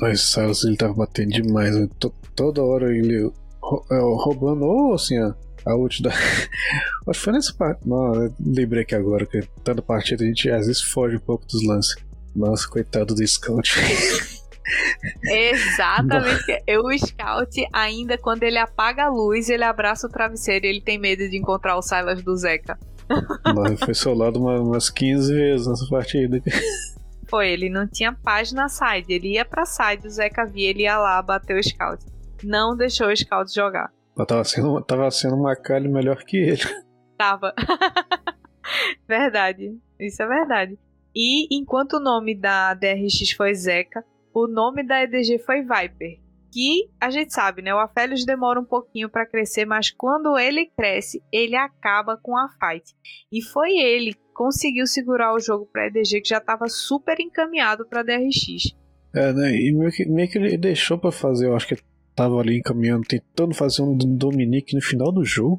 [0.00, 1.76] mas Silas ele tava batendo demais.
[1.76, 1.88] Né?
[2.34, 3.30] Toda hora ele
[3.90, 6.10] é, roubando, ou assim, a, a ult da.
[7.08, 7.86] Acho que foi nessa parte.
[7.86, 11.64] Não, lembrei aqui agora que toda partida a gente às vezes foge um pouco dos
[11.66, 11.96] lances.
[12.34, 13.74] Nossa, coitado do Scout.
[15.24, 16.62] Exatamente.
[16.68, 20.98] o Scout, ainda quando ele apaga a luz, ele abraça o travesseiro e ele tem
[20.98, 22.78] medo de encontrar o Silas do Zeca.
[23.54, 26.40] Mas foi solado umas 15 vezes nessa partida.
[27.28, 29.12] Foi, ele não tinha paz na side.
[29.12, 32.04] Ele ia pra side, o Zeca via, ele ia lá bater o Scout.
[32.42, 33.92] Não deixou o Scout jogar.
[34.16, 36.62] Ela tava sendo, tava sendo uma Kali melhor que ele.
[37.16, 37.54] Tava.
[39.06, 39.78] verdade.
[39.98, 40.78] Isso é verdade.
[41.14, 46.18] E enquanto o nome da DRX foi Zeca, o nome da EDG foi Viper.
[46.52, 47.74] Que a gente sabe, né?
[47.74, 52.48] O Aphelios demora um pouquinho para crescer, mas quando ele cresce, ele acaba com a
[52.48, 52.92] fight.
[53.30, 57.86] E foi ele que conseguiu segurar o jogo para EDG que já estava super encaminhado
[57.86, 58.74] para DRX.
[59.14, 59.54] É, né?
[59.54, 61.76] E meio que, meio que ele deixou para fazer, eu acho que
[62.14, 65.58] tava ali encaminhando, tentando fazer um Dominique no final do jogo.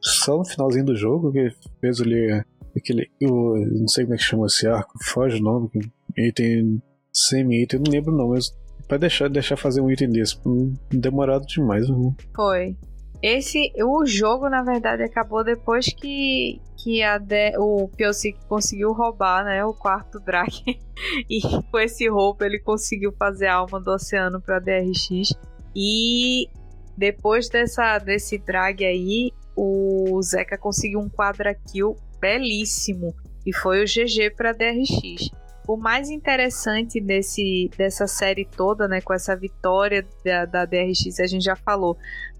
[0.00, 1.50] Só no finalzinho do jogo, que
[1.80, 2.44] fez ali
[2.76, 3.10] aquele.
[3.20, 5.70] Eu não sei como é que chama esse arco, foge o nome.
[6.16, 8.52] Item semi-item, não lembro não, mas
[8.88, 10.38] pra deixar, deixar fazer um item desse.
[10.46, 11.88] Hum, demorado demais.
[11.88, 12.14] Né?
[12.34, 12.76] Foi.
[13.22, 19.44] Esse, o jogo, na verdade, acabou depois que, que a de, o Piocic conseguiu roubar,
[19.46, 20.52] né, o quarto drag.
[21.30, 21.40] e
[21.70, 25.32] com esse roubo ele conseguiu fazer a alma do oceano pra DRX.
[25.74, 26.48] E
[26.96, 33.14] depois dessa, desse drag aí, o Zeca conseguiu um quadra kill belíssimo.
[33.46, 35.30] E foi o GG para DRX.
[35.66, 41.26] O mais interessante desse, dessa série toda, né, com essa vitória da, da DRX, a
[41.26, 41.96] gente já falou,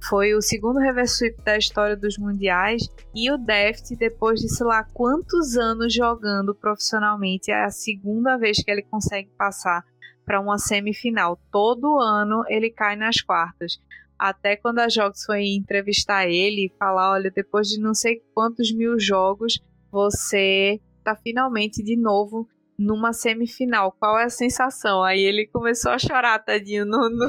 [0.09, 4.67] foi o segundo reverse sweep da história dos mundiais e o Deft, depois de sei
[4.67, 9.83] lá quantos anos jogando profissionalmente, é a segunda vez que ele consegue passar
[10.25, 11.39] para uma semifinal.
[11.51, 13.79] Todo ano ele cai nas quartas.
[14.19, 18.73] Até quando a Jogs foi entrevistar ele e falar: olha, depois de não sei quantos
[18.73, 19.61] mil jogos,
[19.91, 22.49] você está finalmente de novo
[22.79, 23.93] numa semifinal.
[23.99, 25.03] Qual é a sensação?
[25.03, 26.85] Aí ele começou a chorar, tadinho.
[26.85, 27.29] No, no...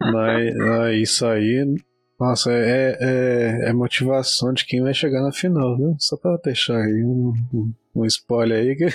[0.12, 0.54] Mas,
[1.00, 1.64] isso aí,
[2.18, 5.96] nossa, é, é, é, motivação de quem vai chegar na final, viu?
[5.98, 7.32] Só pra deixar aí um,
[7.94, 8.76] um spoiler aí.
[8.76, 8.86] Que...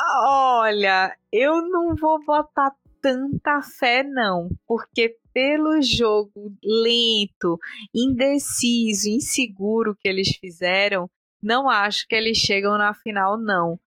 [0.00, 7.58] Olha, eu não vou botar tanta fé, não, porque pelo jogo lento,
[7.94, 11.08] indeciso, inseguro que eles fizeram,
[11.42, 13.78] não acho que eles chegam na final, não.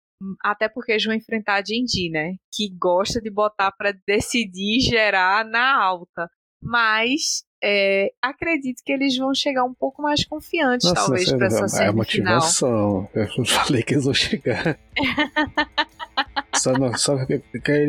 [0.44, 2.36] Até porque eles vão enfrentar a Jinji, né?
[2.54, 6.30] Que gosta de botar para decidir e gerar na alta.
[6.62, 11.68] Mas é, acredito que eles vão chegar um pouco mais confiantes, Nossa, talvez, para essa
[11.68, 11.86] semifinal.
[11.86, 13.10] É a motivação.
[13.14, 14.80] Eu falei que eles vão chegar.
[16.56, 17.40] só, não, só que,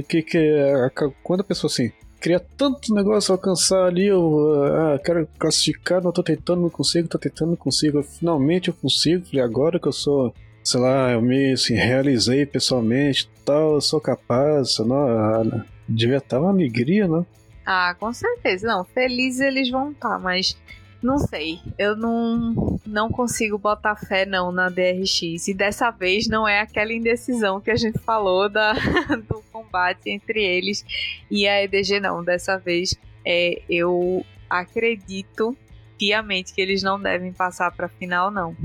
[0.02, 0.90] que, que,
[1.22, 1.90] quando a pessoa assim
[2.20, 7.18] queria tanto negócio alcançar ali, eu ah, quero classificar, não tô tentando, não consigo, tô
[7.18, 8.02] tentando, não consigo.
[8.02, 10.32] Finalmente eu consigo, falei, agora que eu sou,
[10.62, 16.38] sei lá, eu me assim, realizei pessoalmente tal, eu sou capaz, não, ah, devia estar
[16.38, 17.26] uma alegria, né?
[17.64, 18.66] Ah, com certeza.
[18.66, 20.56] Não, felizes eles vão estar, mas
[21.02, 21.58] não sei.
[21.78, 25.48] Eu não, não consigo botar fé não na DRX.
[25.48, 28.72] E dessa vez não é aquela indecisão que a gente falou da,
[29.28, 30.84] do combate entre eles
[31.30, 32.22] e a EDG, não.
[32.22, 32.94] Dessa vez
[33.24, 35.56] é, eu acredito
[35.98, 38.56] piamente que eles não devem passar pra final, não.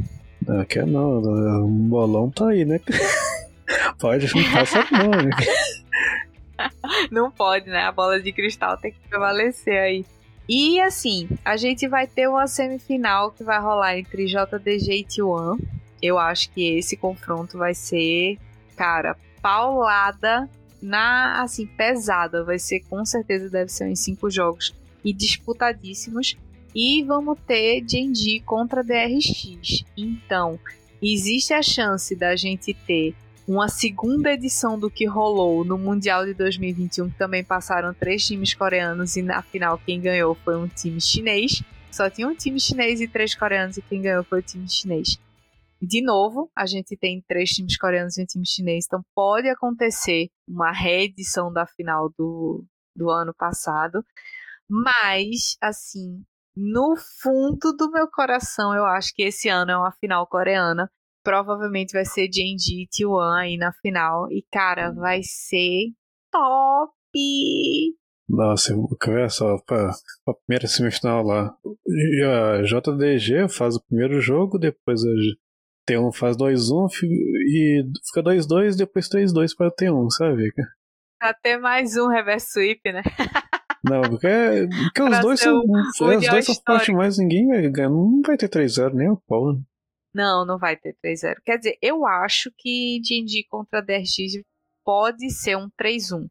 [0.48, 1.20] Não, quer não.
[1.64, 2.80] O bolão tá aí, né?
[4.00, 5.32] Pode não passar não, né?
[7.12, 7.84] Não pode, né?
[7.84, 10.06] A bola de cristal tem que prevalecer aí.
[10.48, 15.60] E assim, a gente vai ter uma semifinal que vai rolar entre JDG e T1.
[16.02, 18.38] Eu acho que esse confronto vai ser,
[18.76, 20.50] cara, paulada
[20.82, 22.44] na assim pesada.
[22.44, 24.74] Vai ser com certeza deve ser em cinco jogos
[25.04, 26.38] e disputadíssimos.
[26.74, 29.84] E vamos ter Genji contra DRX.
[29.98, 30.60] Então,
[31.02, 33.16] existe a chance da gente ter
[33.48, 38.54] uma segunda edição do que rolou no Mundial de 2021, que também passaram três times
[38.54, 41.64] coreanos e na final quem ganhou foi um time chinês.
[41.90, 45.18] Só tinha um time chinês e três coreanos e quem ganhou foi o time chinês.
[45.82, 50.28] De novo, a gente tem três times coreanos e um time chinês, então pode acontecer
[50.48, 52.66] uma reedição da final do,
[52.96, 54.04] do ano passado.
[54.70, 56.22] Mas, assim,
[56.56, 60.92] no fundo do meu coração, eu acho que esse ano é uma final coreana.
[61.28, 64.32] Provavelmente vai ser Genji e T1 aí na final.
[64.32, 65.88] E, cara, vai ser
[66.32, 67.12] top!
[68.30, 68.74] Nossa,
[69.10, 69.92] olha só, pra,
[70.24, 71.54] pra primeira semifinal lá.
[71.54, 75.10] A JDG faz o primeiro jogo, depois a
[75.92, 80.50] T1 faz 2-1 e fica 2-2, depois 3-2 para T1, sabe?
[81.20, 83.04] Até mais um reverse sweep, né?
[83.84, 84.28] Não, porque,
[84.86, 85.60] porque os dois são.
[85.60, 85.98] Os
[86.30, 87.90] dois são fortes mais, ninguém vai ganhar.
[87.90, 89.58] Não vai ter 3-0 nem o pau.
[90.18, 91.36] Não, não vai ter 3-0.
[91.46, 94.42] Quer dizer, eu acho que D&D contra DRX
[94.84, 96.26] pode ser um 3-1.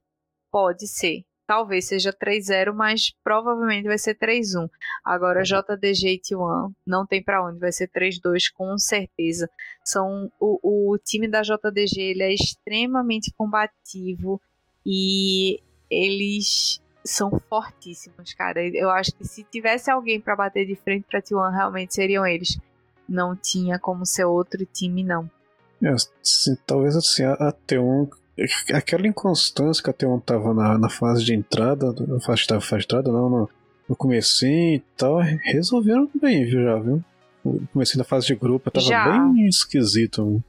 [0.51, 1.25] Pode ser.
[1.47, 4.69] Talvez seja 3-0, mas provavelmente vai ser 3-1.
[5.05, 9.49] Agora, JDG e T1 não tem para onde, vai ser 3-2 com certeza.
[9.85, 14.43] São o, o time da JDG ele é extremamente combativo
[14.85, 18.67] e eles são fortíssimos, cara.
[18.67, 22.59] Eu acho que se tivesse alguém para bater de frente para T1, realmente seriam eles.
[23.09, 25.31] Não tinha como ser outro time, não.
[25.83, 28.09] É, assim, talvez assim, a T1.
[28.75, 32.79] Aquela inconstância que a T1 tava na, na fase de entrada, na fase de, fase
[32.81, 33.51] de entrada, não, no,
[33.89, 37.05] no comecinho e tal, resolveram bem, viu, já, viu?
[37.45, 39.09] No comecinho da fase de grupo tava já.
[39.09, 40.25] bem esquisito.
[40.25, 40.45] Viu?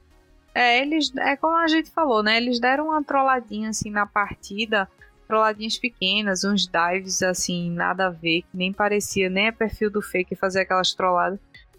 [0.54, 1.14] É, eles.
[1.16, 2.36] É como a gente falou, né?
[2.36, 4.88] Eles deram uma trolladinha assim na partida
[5.28, 10.00] trolladinhas pequenas, uns dives assim, nada a ver, que nem parecia nem a perfil do
[10.00, 11.38] Faker fazer aquelas trolladas.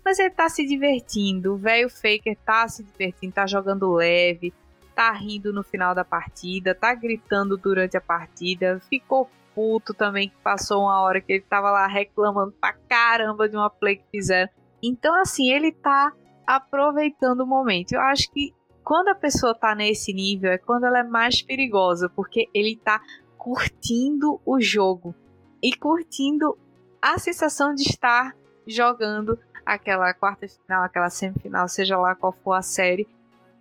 [0.09, 4.51] Mas ele tá se divertindo, o velho Faker tá se divertindo, tá jogando leve,
[4.95, 10.35] tá rindo no final da partida, tá gritando durante a partida, ficou puto também que
[10.43, 14.49] passou uma hora que ele tava lá reclamando pra caramba de uma play que fizeram.
[14.81, 16.11] Então, assim, ele tá
[16.47, 17.91] aproveitando o momento.
[17.91, 18.51] Eu acho que
[18.83, 22.99] quando a pessoa tá nesse nível é quando ela é mais perigosa, porque ele tá
[23.37, 25.13] curtindo o jogo
[25.61, 26.57] e curtindo
[26.99, 29.37] a sensação de estar jogando
[29.73, 33.07] aquela quarta final, aquela semifinal, seja lá qual for a série,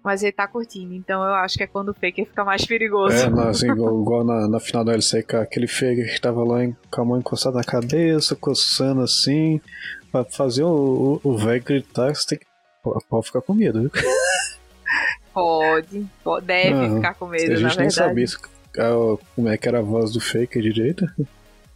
[0.03, 0.95] mas ele tá curtindo.
[0.95, 3.15] Então eu acho que é quando o Faker fica mais perigoso.
[3.15, 6.59] É, não, assim, igual, igual na, na, final do LCK, aquele Faker que tava lá
[6.91, 9.61] com a mão encostada na cabeça, coçando assim,
[10.11, 12.47] pra fazer o, o, o velho gritar, você tem que.
[13.09, 13.91] Pode ficar com medo, viu?
[15.35, 17.95] Pode, pode deve não, ficar com medo, a gente na nem verdade.
[18.27, 21.07] sabia como é que era a voz do Faker direito.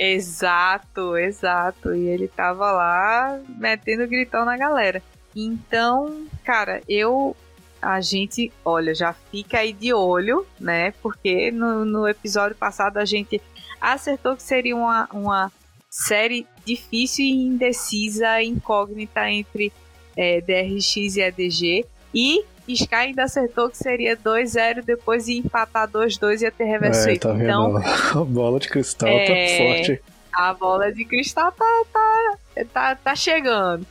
[0.04, 1.94] Exato, exato.
[1.94, 5.00] E ele tava lá metendo gritão na galera.
[5.34, 7.36] Então, cara, eu.
[7.80, 10.92] A gente, olha, já fica aí de olho, né?
[11.02, 13.40] Porque no, no episódio passado a gente
[13.80, 15.52] acertou que seria uma, uma
[15.90, 19.72] série difícil e indecisa, incógnita entre
[20.16, 21.86] é, DRX e EDG.
[22.14, 27.08] E Sky ainda acertou que seria 2-0, depois ia empatar 2-2 e ia ter reverso
[27.08, 27.76] é, tá então,
[28.14, 30.02] A bola de cristal tá é, tá forte.
[30.32, 33.86] A bola de cristal tá, tá, tá, tá chegando.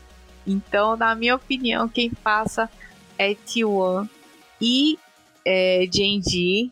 [0.48, 2.69] Então, na minha opinião, quem passa
[3.18, 4.10] é T1
[4.60, 4.98] e
[5.45, 6.72] é, Genji.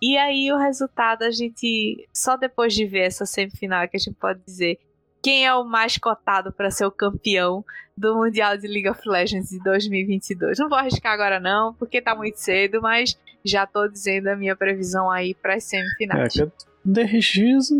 [0.00, 4.16] E aí o resultado a gente só depois de ver essa semifinal que a gente
[4.16, 4.78] pode dizer
[5.26, 7.64] quem é o mais cotado para ser o campeão
[7.96, 10.56] do Mundial de League of Legends de 2022.
[10.56, 14.54] Não vou arriscar agora não, porque tá muito cedo, mas já tô dizendo a minha
[14.54, 16.36] previsão aí para as semifinais.
[16.36, 16.48] É,
[16.84, 17.72] DRX,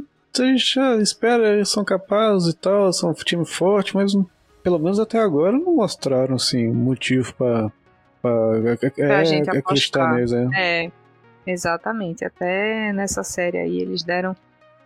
[0.57, 4.13] já espera, eles são capazes e tal, são um time forte, mas
[4.61, 7.71] pelo menos até agora não mostraram assim motivo para
[8.99, 10.33] é, gente acreditar neles.
[10.33, 10.87] É.
[10.87, 10.93] é,
[11.47, 12.25] exatamente.
[12.25, 14.35] Até nessa série aí eles deram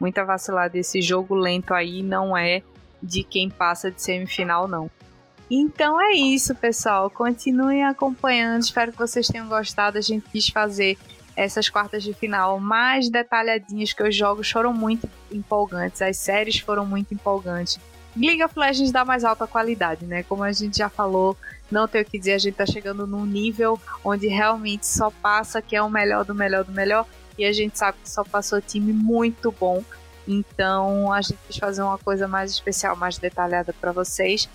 [0.01, 0.77] muita vacilada.
[0.79, 2.63] Esse jogo lento aí não é
[3.03, 4.91] de quem passa de semifinal, não.
[5.51, 7.11] Então é isso, pessoal.
[7.11, 8.63] Continuem acompanhando.
[8.63, 9.99] Espero que vocês tenham gostado.
[9.99, 10.97] A gente quis fazer
[11.37, 16.85] essas quartas de final mais detalhadinhas, que os jogos foram muito empolgantes, as séries foram
[16.85, 17.79] muito empolgantes.
[18.17, 20.23] League of Legends dá mais alta qualidade, né?
[20.25, 21.37] Como a gente já falou,
[21.71, 25.63] não tem o que dizer, a gente tá chegando num nível onde realmente só passa
[25.63, 27.07] que é o melhor do melhor do melhor.
[27.41, 29.83] Aqui, a gente sabe que só passou time muito bom.
[30.29, 34.49] Então a gente quis fazer uma coisa mais especial, mais detalhada para vocês.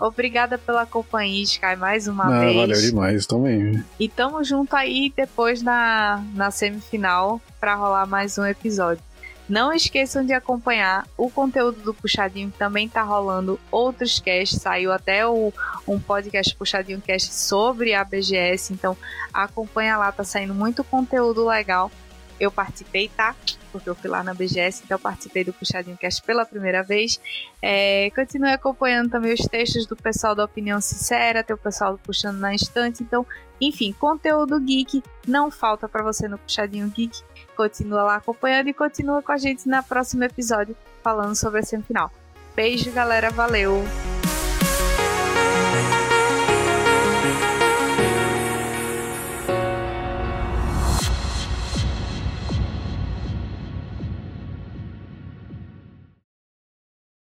[0.00, 2.56] Obrigada pela companhia, Sky, mais uma ah, vez.
[2.56, 3.84] Valeu demais também.
[3.98, 9.02] E tamo junto aí depois na, na semifinal para rolar mais um episódio.
[9.48, 14.60] Não esqueçam de acompanhar o conteúdo do Puxadinho, também tá rolando outros casts.
[14.60, 15.52] Saiu até o,
[15.86, 18.96] um podcast Puxadinho Cast sobre a BGS, então
[19.32, 21.90] acompanha lá, tá saindo muito conteúdo legal.
[22.38, 23.34] Eu participei, tá?
[23.72, 27.20] Porque eu fui lá na BGS, então participei do Puxadinho Cast pela primeira vez.
[27.60, 31.98] É, continue acompanhando também os textos do pessoal da Opinião Sincera, tem o pessoal do
[31.98, 33.02] Puxando na Instante.
[33.02, 33.26] Então,
[33.60, 37.20] enfim, conteúdo geek não falta para você no Puxadinho Geek.
[37.56, 42.10] Continua lá acompanhando e continua com a gente no próximo episódio falando sobre a semifinal.
[42.54, 43.30] Beijo, galera.
[43.30, 43.84] Valeu!